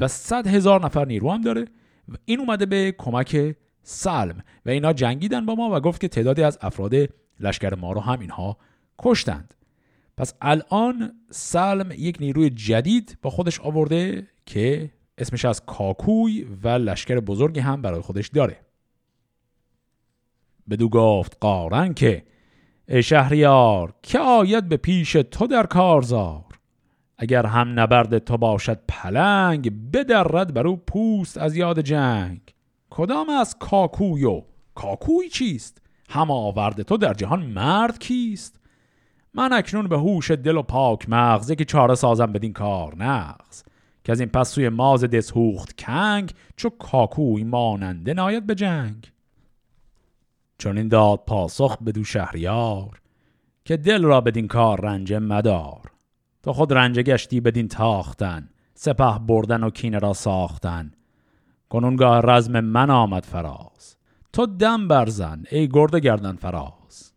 و 0.00 0.08
صد 0.08 0.46
هزار 0.46 0.84
نفر 0.84 1.04
نیرو 1.04 1.30
هم 1.30 1.40
داره 1.40 1.64
و 2.08 2.14
این 2.24 2.40
اومده 2.40 2.66
به 2.66 2.94
کمک 2.98 3.56
سلم. 3.82 4.42
و 4.66 4.70
اینا 4.70 4.92
جنگیدن 4.92 5.46
با 5.46 5.54
ما 5.54 5.76
و 5.76 5.80
گفت 5.80 6.00
که 6.00 6.08
تعدادی 6.08 6.42
از 6.42 6.58
افراد 6.60 6.94
لشکر 7.40 7.74
ما 7.74 7.92
رو 7.92 8.00
هم 8.00 8.20
اینها 8.20 8.56
کشتند. 8.98 9.54
پس 10.16 10.34
الان 10.40 11.12
سلم 11.30 11.90
یک 11.98 12.16
نیروی 12.20 12.50
جدید 12.50 13.18
با 13.22 13.30
خودش 13.30 13.60
آورده 13.60 14.26
که 14.46 14.90
اسمش 15.18 15.44
از 15.44 15.66
کاکوی 15.66 16.46
و 16.62 16.68
لشکر 16.68 17.20
بزرگی 17.20 17.60
هم 17.60 17.82
برای 17.82 18.00
خودش 18.00 18.28
داره. 18.28 18.60
بدو 20.70 20.88
گفت 20.88 21.36
قارن 21.40 21.94
که 21.94 22.24
ای 22.88 23.02
شهریار 23.02 23.94
که 24.02 24.18
آید 24.18 24.68
به 24.68 24.76
پیش 24.76 25.12
تو 25.12 25.46
در 25.46 25.66
کارزار؟ 25.66 26.44
اگر 27.18 27.46
هم 27.46 27.80
نبرد 27.80 28.18
تو 28.18 28.36
باشد 28.36 28.80
پلنگ 28.88 29.90
بدرد 29.92 30.54
بر 30.54 30.66
او 30.66 30.76
پوست 30.76 31.38
از 31.38 31.56
یاد 31.56 31.80
جنگ. 31.80 32.40
کدام 32.90 33.28
از 33.28 33.58
کاکوی 33.58 34.24
و 34.24 34.42
کاکوی 34.74 35.28
چیست؟ 35.28 35.82
هم 36.08 36.30
آورده. 36.30 36.82
تو 36.82 36.96
در 36.96 37.14
جهان 37.14 37.46
مرد 37.46 37.98
کیست؟ 37.98 38.60
من 39.34 39.52
اکنون 39.52 39.88
به 39.88 39.98
هوش 39.98 40.30
دل 40.30 40.56
و 40.56 40.62
پاک 40.62 41.08
مغز 41.08 41.52
که 41.52 41.64
چاره 41.64 41.94
سازم 41.94 42.32
بدین 42.32 42.52
کار 42.52 42.96
نغز. 42.96 43.62
که 44.04 44.12
از 44.12 44.20
این 44.20 44.28
پس 44.28 44.50
سوی 44.50 44.68
ماز 44.68 45.04
دسهوخت 45.04 45.80
کنگ 45.80 46.32
چو 46.56 46.70
کاکوی 46.70 47.44
ماننده 47.44 48.14
ناید 48.14 48.46
به 48.46 48.54
جنگ. 48.54 49.12
چون 50.58 50.78
این 50.78 50.88
داد 50.88 51.22
پاسخ 51.26 51.76
به 51.80 51.92
دو 51.92 52.04
شهریار 52.04 53.00
که 53.64 53.76
دل 53.76 54.02
را 54.02 54.20
بدین 54.20 54.48
کار 54.48 54.80
رنج 54.80 55.12
مدار. 55.12 55.90
تو 56.42 56.52
خود 56.52 56.72
رنج 56.72 57.00
گشتی 57.00 57.40
بدین 57.40 57.68
تاختن 57.68 58.48
سپه 58.74 59.18
بردن 59.18 59.62
و 59.62 59.70
کینه 59.70 59.98
را 59.98 60.12
ساختن. 60.12 60.92
کنونگاه 61.68 62.20
رزم 62.20 62.60
من 62.60 62.90
آمد 62.90 63.24
فراز. 63.24 63.97
تو 64.38 64.46
دم 64.46 64.88
برزن. 64.88 65.44
ای 65.50 65.68
گرد 65.68 65.96
گردن 65.96 66.36
فراز. 66.36 67.12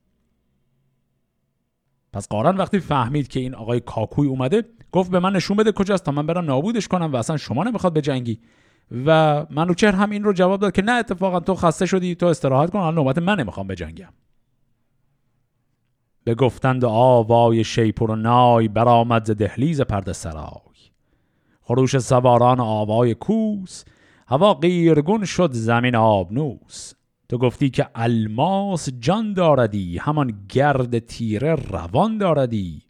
پس 2.13 2.27
قارن 2.27 2.57
وقتی 2.57 2.79
فهمید 2.79 3.27
که 3.27 3.39
این 3.39 3.55
آقای 3.55 3.79
کاکوی 3.79 4.27
اومده 4.27 4.63
گفت 4.91 5.11
به 5.11 5.19
من 5.19 5.33
نشون 5.33 5.57
بده 5.57 5.71
کجاست 5.71 6.03
تا 6.03 6.11
من 6.11 6.25
برم 6.27 6.45
نابودش 6.45 6.87
کنم 6.87 7.13
و 7.13 7.15
اصلا 7.15 7.37
شما 7.37 7.63
نمی‌خواد 7.63 7.93
به 7.93 8.01
جنگی. 8.01 8.39
و 9.05 9.45
منوچهر 9.49 9.91
هم 9.91 10.09
این 10.09 10.23
رو 10.23 10.33
جواب 10.33 10.59
داد 10.59 10.71
که 10.71 10.81
نه 10.81 10.91
اتفاقا 10.91 11.39
تو 11.39 11.55
خسته 11.55 11.85
شدی 11.85 12.15
تو 12.15 12.25
استراحت 12.25 12.69
کن 12.69 12.79
الان 12.79 12.95
نوبت 12.95 13.17
من 13.17 13.39
نمی‌خوام 13.39 13.67
بجنگم 13.67 14.13
به 16.23 16.35
گفتند 16.35 16.85
آوای 16.85 17.63
شیپور 17.63 18.11
و 18.11 18.15
نای 18.15 18.67
برآمد 18.67 19.25
ز 19.25 19.31
دهلیز 19.31 19.81
پرده 19.81 20.13
سرای. 20.13 20.91
خروش 21.61 21.97
سواران 21.97 22.59
آوای 22.59 23.13
کوس 23.13 23.83
هوا 24.27 24.53
غیرگون 24.53 25.25
شد 25.25 25.51
زمین 25.51 25.95
آبنوس. 25.95 26.93
تو 27.31 27.37
گفتی 27.37 27.69
که 27.69 27.89
الماس 27.95 28.89
جان 28.99 29.33
داردی 29.33 29.97
همان 29.97 30.45
گرد 30.49 30.99
تیره 30.99 31.55
روان 31.55 32.17
داردی. 32.17 32.81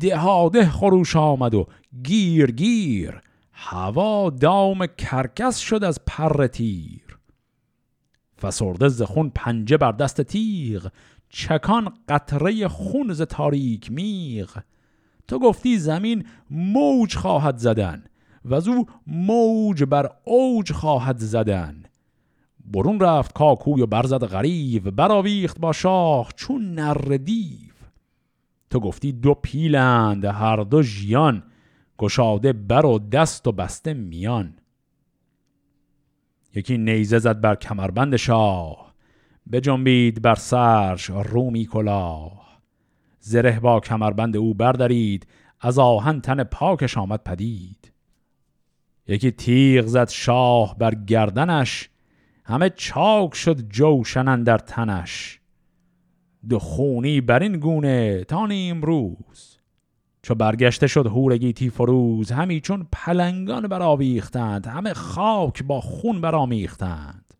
دهاده 0.00 0.68
خروش 0.68 1.16
آمد 1.16 1.54
و 1.54 1.66
گیر 2.02 2.50
گیر. 2.50 3.20
هوا 3.52 4.30
دام 4.30 4.86
کرکس 4.86 5.58
شد 5.58 5.84
از 5.84 6.00
پر 6.06 6.46
تیر. 6.46 7.18
فسرده 8.42 8.88
ز 8.88 9.02
خون 9.02 9.32
پنجه 9.34 9.76
بر 9.76 9.92
دست 9.92 10.20
تیغ 10.20 10.90
چکان 11.28 11.92
قطره 12.08 12.68
خون 12.68 13.12
ز 13.12 13.22
تاریک 13.22 13.92
میغ. 13.92 14.58
تو 15.28 15.38
گفتی 15.38 15.78
زمین 15.78 16.26
موج 16.50 17.16
خواهد 17.16 17.56
زدن 17.56 18.04
و 18.44 18.54
از 18.54 18.68
او 18.68 18.86
موج 19.06 19.84
بر 19.84 20.10
اوج 20.24 20.72
خواهد 20.72 21.18
زدن. 21.18 21.82
برون 22.72 23.00
رفت 23.00 23.32
کاکوی 23.32 23.82
و 23.82 23.86
برزد 23.86 24.24
غریب 24.24 24.90
براویخت 24.90 25.60
با 25.60 25.72
شاه 25.72 26.28
چون 26.36 26.74
نر 26.74 27.16
دیو. 27.16 27.72
تو 28.70 28.80
گفتی 28.80 29.12
دو 29.12 29.34
پیلند 29.34 30.24
هر 30.24 30.56
دو 30.56 30.82
ژیان. 30.82 31.42
گشاده 31.98 32.52
بر 32.52 32.86
و 32.86 32.98
دست 32.98 33.46
و 33.46 33.52
بسته 33.52 33.94
میان. 33.94 34.54
یکی 36.54 36.78
نیزه 36.78 37.18
زد 37.18 37.40
بر 37.40 37.54
کمربند 37.54 38.16
شاه 38.16 38.94
جنبید 39.62 40.22
بر 40.22 40.34
سرش 40.34 41.04
رومی 41.10 41.66
کلاه. 41.66 42.60
زره 43.20 43.60
با 43.60 43.80
کمربند 43.80 44.36
او 44.36 44.54
بردارید 44.54 45.26
از 45.60 45.78
آهن 45.78 46.20
تن 46.20 46.44
پاکش 46.44 46.98
آمد 46.98 47.22
پدید. 47.22 47.92
یکی 49.08 49.30
تیغ 49.30 49.86
زد 49.86 50.08
شاه 50.08 50.78
بر 50.78 50.94
گردنش 50.94 51.90
همه 52.48 52.70
چاک 52.70 53.34
شد 53.34 53.68
جوشنن 53.68 54.42
در 54.42 54.58
تنش. 54.58 55.40
دو 56.48 56.58
خونی 56.58 57.20
بر 57.20 57.42
این 57.42 57.56
گونه 57.56 58.24
تا 58.24 58.48
روز. 58.82 59.58
چو 60.22 60.34
برگشته 60.34 60.86
شد 60.86 61.06
هورگیتی 61.06 61.70
فروز 61.70 62.32
همی 62.32 62.60
چون 62.60 62.86
پلنگان 62.92 63.68
برآویختند 63.68 64.66
همه 64.66 64.92
خاک 64.92 65.62
با 65.62 65.80
خون 65.80 66.20
برآمیختند. 66.20 67.34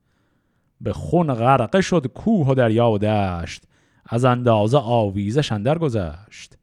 به 0.81 0.93
خون 0.93 1.35
غرقه 1.35 1.81
شد 1.81 2.07
کوه 2.07 2.49
و 2.49 2.55
دریا 2.55 2.91
و 2.91 2.99
دشت 2.99 3.63
از 4.07 4.25
اندازه 4.25 4.79
آویزش 4.79 5.53
اندر 5.53 5.79
گذشت. 5.79 6.59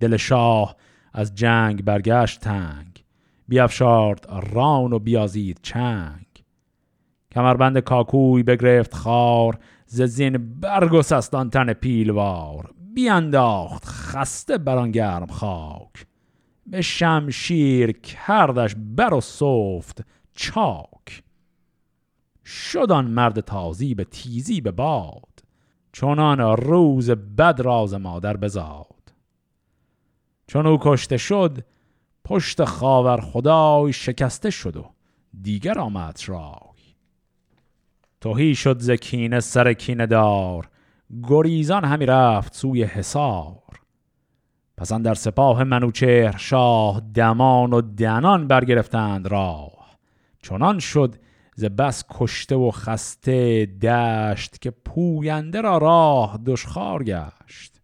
دل 0.00 0.16
شاه 0.16 0.76
از 1.12 1.34
جنگ 1.34 1.84
برگشت 1.84 2.40
تنگ 2.40 3.04
بیافشارد 3.48 4.26
ران 4.52 4.92
و 4.92 4.98
بیازید 4.98 5.60
چنگ. 5.62 6.23
کمربند 7.34 7.78
کاکوی 7.78 8.42
بگرفت 8.42 8.94
خار 8.94 9.58
ز 9.86 10.02
زین 10.02 10.60
برگسستان 10.60 11.50
تن 11.50 11.72
پیلوار. 11.72 12.70
بیانداخت 12.94 13.84
خسته 13.84 14.58
بران 14.58 14.90
گرم 14.90 15.26
خاک. 15.26 16.06
به 16.66 16.80
شمشیر 16.80 17.92
کردش 17.92 18.76
بر 18.78 19.14
و 19.14 19.20
صفت 19.20 20.04
چاک. 20.32 21.22
شدان 22.44 23.04
مرد 23.04 23.40
تازی 23.40 23.94
به 23.94 24.04
تیزی 24.04 24.60
به 24.60 24.70
باد. 24.70 25.44
چونان 25.92 26.40
روز 26.40 27.10
بد 27.10 27.60
راز 27.60 27.94
مادر 27.94 28.36
بزاد. 28.36 29.12
چون 30.46 30.66
او 30.66 30.78
کشته 30.80 31.16
شد 31.16 31.64
پشت 32.24 32.64
خاور 32.64 33.20
خدای 33.20 33.92
شکسته 33.92 34.50
شد 34.50 34.76
و 34.76 34.90
دیگر 35.42 35.78
آمد 35.78 36.20
رای 36.26 36.73
توهی 38.24 38.54
شد 38.54 38.78
زکینه 38.78 39.40
سر 39.40 39.72
کینه 39.72 40.06
دار. 40.06 40.68
گریزان 41.22 41.84
همی 41.84 42.06
رفت 42.06 42.54
سوی 42.54 42.84
حصار. 42.84 43.80
پس 44.76 44.92
در 44.92 45.14
سپاه 45.14 45.64
منوچهر 45.64 46.36
شاه 46.36 47.00
دمان 47.14 47.72
و 47.72 47.80
دنان 47.80 48.48
برگرفتند 48.48 49.26
راه. 49.26 49.98
چنان 50.42 50.78
شد 50.78 51.14
ز 51.54 51.64
بس 51.64 52.04
کشته 52.10 52.56
و 52.56 52.70
خسته 52.70 53.66
دشت 53.66 54.60
که 54.60 54.70
پوینده 54.70 55.60
را 55.60 55.78
راه 55.78 56.40
دشخار 56.46 57.04
گشت. 57.04 57.82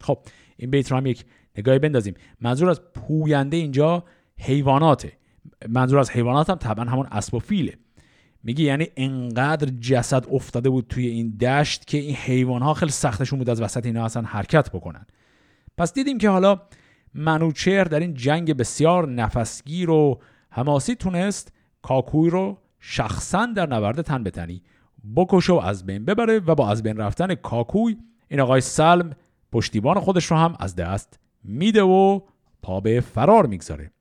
خب 0.00 0.18
این 0.56 0.70
بیت 0.70 0.90
رو 0.90 0.96
هم 0.96 1.06
یک 1.06 1.24
نگاهی 1.58 1.78
بندازیم. 1.78 2.14
منظور 2.40 2.70
از 2.70 2.80
پوینده 2.94 3.56
اینجا 3.56 4.04
حیواناته. 4.38 5.21
منظور 5.68 5.98
از 5.98 6.10
حیوانات 6.10 6.50
هم 6.50 6.56
طبعا 6.56 6.84
همون 6.84 7.06
اسب 7.12 7.34
و 7.34 7.38
فیله. 7.38 7.78
میگه 8.42 8.64
یعنی 8.64 8.88
انقدر 8.96 9.68
جسد 9.80 10.26
افتاده 10.30 10.70
بود 10.70 10.86
توی 10.88 11.06
این 11.06 11.30
دشت 11.30 11.86
که 11.86 11.98
این 11.98 12.14
حیوان 12.14 12.62
ها 12.62 12.74
خیلی 12.74 12.92
سختشون 12.92 13.38
بود 13.38 13.50
از 13.50 13.60
وسط 13.60 13.86
اینا 13.86 14.04
اصلا 14.04 14.22
حرکت 14.22 14.70
بکنن. 14.70 15.06
پس 15.78 15.94
دیدیم 15.94 16.18
که 16.18 16.28
حالا 16.28 16.60
منوچهر 17.14 17.84
در 17.84 18.00
این 18.00 18.14
جنگ 18.14 18.56
بسیار 18.56 19.08
نفسگیر 19.08 19.90
و 19.90 20.20
حماسی 20.50 20.94
تونست 20.94 21.52
کاکوی 21.82 22.30
رو 22.30 22.58
شخصا 22.80 23.46
در 23.46 23.66
نبرد 23.66 24.02
تن 24.02 24.24
بتنی 24.24 24.62
بکشه 25.16 25.52
و 25.52 25.56
از 25.56 25.86
بین 25.86 26.04
ببره 26.04 26.38
و 26.38 26.54
با 26.54 26.70
از 26.70 26.82
بین 26.82 26.96
رفتن 26.96 27.34
کاکوی 27.34 27.96
این 28.28 28.40
آقای 28.40 28.60
سلم 28.60 29.10
پشتیبان 29.52 30.00
خودش 30.00 30.24
رو 30.24 30.36
هم 30.36 30.56
از 30.60 30.76
دست 30.76 31.18
میده 31.44 31.82
و 31.82 32.20
پا 32.62 32.80
به 32.80 33.00
فرار 33.00 33.46
می‌گذاره. 33.46 33.91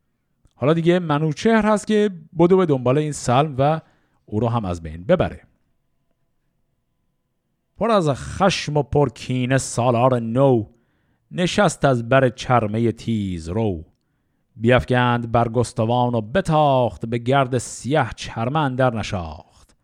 حالا 0.61 0.73
دیگه 0.73 0.99
منوچهر 0.99 1.65
هست 1.65 1.87
که 1.87 2.09
بدو 2.39 2.57
به 2.57 2.65
دنبال 2.65 2.97
این 2.97 3.11
سلم 3.11 3.55
و 3.57 3.81
او 4.25 4.39
رو 4.39 4.47
هم 4.47 4.65
از 4.65 4.83
بین 4.83 5.03
ببره. 5.03 5.41
پر 7.77 7.91
از 7.91 8.09
خشم 8.09 8.77
و 8.77 8.83
پرکینه 8.83 9.57
سالار 9.57 10.19
نو 10.19 10.65
نشست 11.31 11.85
از 11.85 12.09
بر 12.09 12.29
چرمه 12.29 12.91
تیز 12.91 13.49
رو. 13.49 13.83
بیافگند 14.55 15.31
بر 15.31 15.49
گستوان 15.49 16.15
و 16.15 16.21
بتاخت 16.21 17.05
به 17.05 17.17
گرد 17.17 17.57
سیه 17.57 18.07
چرمه 18.15 18.59
اندر 18.59 18.93
نشاخت. 18.93 19.75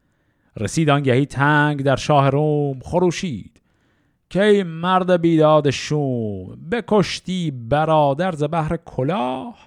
رسید 0.57 0.89
آنگهی 0.89 1.25
تنگ 1.25 1.83
در 1.83 1.95
شاه 1.95 2.29
روم 2.29 2.79
خروشید. 2.79 3.61
که 4.29 4.63
مرد 4.67 5.21
بیداد 5.21 5.69
شوم 5.69 6.69
بکشتی 6.71 7.51
برادر 7.51 8.31
ز 8.31 8.43
بهر 8.43 8.77
کلاه. 8.77 9.66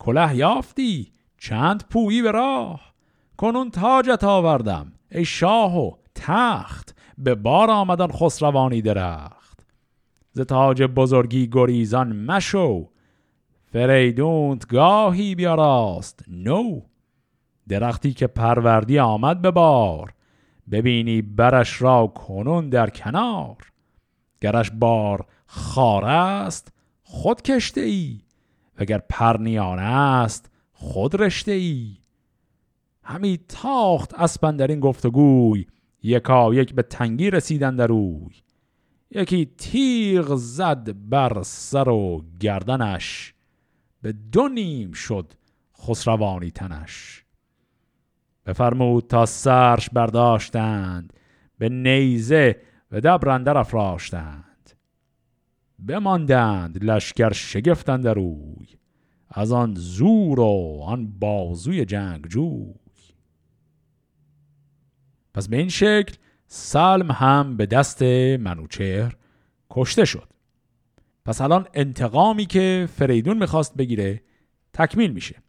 کله 0.00 0.36
یافتی 0.36 1.12
چند 1.38 1.84
پویی 1.90 2.22
به 2.22 2.30
راه. 2.30 2.94
کنون 3.36 3.70
تاجت 3.70 4.24
آوردم 4.24 4.92
ای 5.10 5.24
شاه 5.24 5.78
و 5.78 5.92
تخت 6.14 6.96
به 7.18 7.34
بار 7.34 7.70
آمدن 7.70 8.06
خسروانی 8.06 8.82
درخت. 8.82 9.66
ز 10.32 10.40
تاج 10.40 10.82
بزرگی 10.82 11.48
گریزان 11.52 12.16
مشو 12.16 12.88
فریدونت 13.72 14.66
گاهی 14.66 15.34
بیاراست 15.34 16.24
نو. 16.28 16.80
درختی 17.68 18.12
که 18.12 18.26
پروردی 18.26 18.98
آمد 18.98 19.42
به 19.42 19.50
بار 19.50 20.14
ببینی 20.70 21.22
برش 21.22 21.82
را 21.82 22.06
کنون 22.06 22.68
در 22.68 22.90
کنار. 22.90 23.56
گرش 24.40 24.70
بار 24.70 25.26
خار 25.46 26.04
است 26.04 26.72
خود 27.02 27.42
کشته 27.42 27.80
ای 27.80 28.20
وگر 28.80 28.98
پرنیان 28.98 29.78
است 29.78 30.50
خود 30.72 31.22
رشته 31.22 31.52
ای 31.52 31.96
همی 33.02 33.38
تاخت 33.48 34.14
اسپن 34.14 34.56
در 34.56 34.66
این 34.66 34.80
گفتگوی 34.80 35.66
یکا 36.02 36.54
یک 36.54 36.74
به 36.74 36.82
تنگی 36.82 37.30
رسیدن 37.30 37.76
در 37.76 37.86
روی 37.86 38.34
یکی 39.10 39.46
تیغ 39.46 40.34
زد 40.36 41.08
بر 41.08 41.42
سر 41.42 41.88
و 41.88 42.24
گردنش 42.40 43.34
به 44.02 44.12
دو 44.12 44.48
نیم 44.48 44.92
شد 44.92 45.32
خسروانی 45.80 46.50
تنش. 46.50 47.24
بفرمود 48.46 49.06
تا 49.06 49.26
سرش 49.26 49.90
برداشتند 49.90 51.12
به 51.58 51.68
نیزه 51.68 52.60
و 52.92 53.00
دبرندر 53.00 53.58
افراشتند. 53.58 54.49
بماندند 55.86 56.84
لشکر 56.84 57.32
شگفتند 57.32 58.08
روی 58.08 58.66
از 59.28 59.52
آن 59.52 59.74
زور 59.74 60.40
و 60.40 60.80
آن 60.82 61.18
بازوی 61.18 61.84
جنگجوی. 61.84 62.74
پس 65.34 65.48
به 65.48 65.56
این 65.56 65.68
شکل 65.68 66.14
سلم 66.46 67.10
هم 67.10 67.56
به 67.56 67.66
دست 67.66 68.02
منوچهر 68.38 69.16
کشته 69.70 70.04
شد. 70.04 70.28
پس 71.24 71.40
الان 71.40 71.66
انتقامی 71.74 72.46
که 72.46 72.88
فریدون 72.96 73.38
می‌خواست 73.38 73.76
بگیره 73.76 74.22
تکمیل 74.72 75.12
میشه. 75.12 75.42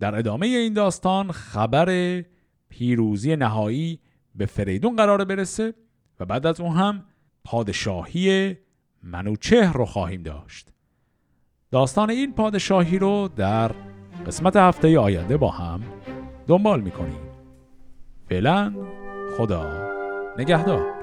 در 0.00 0.14
ادامه 0.14 0.46
این 0.46 0.72
داستان 0.72 1.32
خبر 1.32 2.22
پیروزی 2.68 3.36
نهایی 3.36 4.00
به 4.34 4.46
فریدون 4.46 4.96
قرار 4.96 5.24
برسه 5.24 5.74
و 6.20 6.24
بعد 6.24 6.46
از 6.46 6.60
اون 6.60 6.76
هم 6.76 7.04
پادشاهی 7.44 8.56
منوچهر 9.02 9.72
رو 9.72 9.84
خواهیم 9.84 10.22
داشت. 10.22 10.68
داستان 11.70 12.10
این 12.10 12.32
پادشاهی 12.32 12.98
رو 12.98 13.28
در 13.36 13.70
قسمت 14.26 14.56
هفته 14.56 14.98
آینده 14.98 15.36
با 15.36 15.50
هم 15.50 15.80
دنبال 16.46 16.80
می‌کنیم. 16.80 17.20
فعلا 18.28 18.74
خدا 19.36 19.88
نگهدار. 20.38 20.97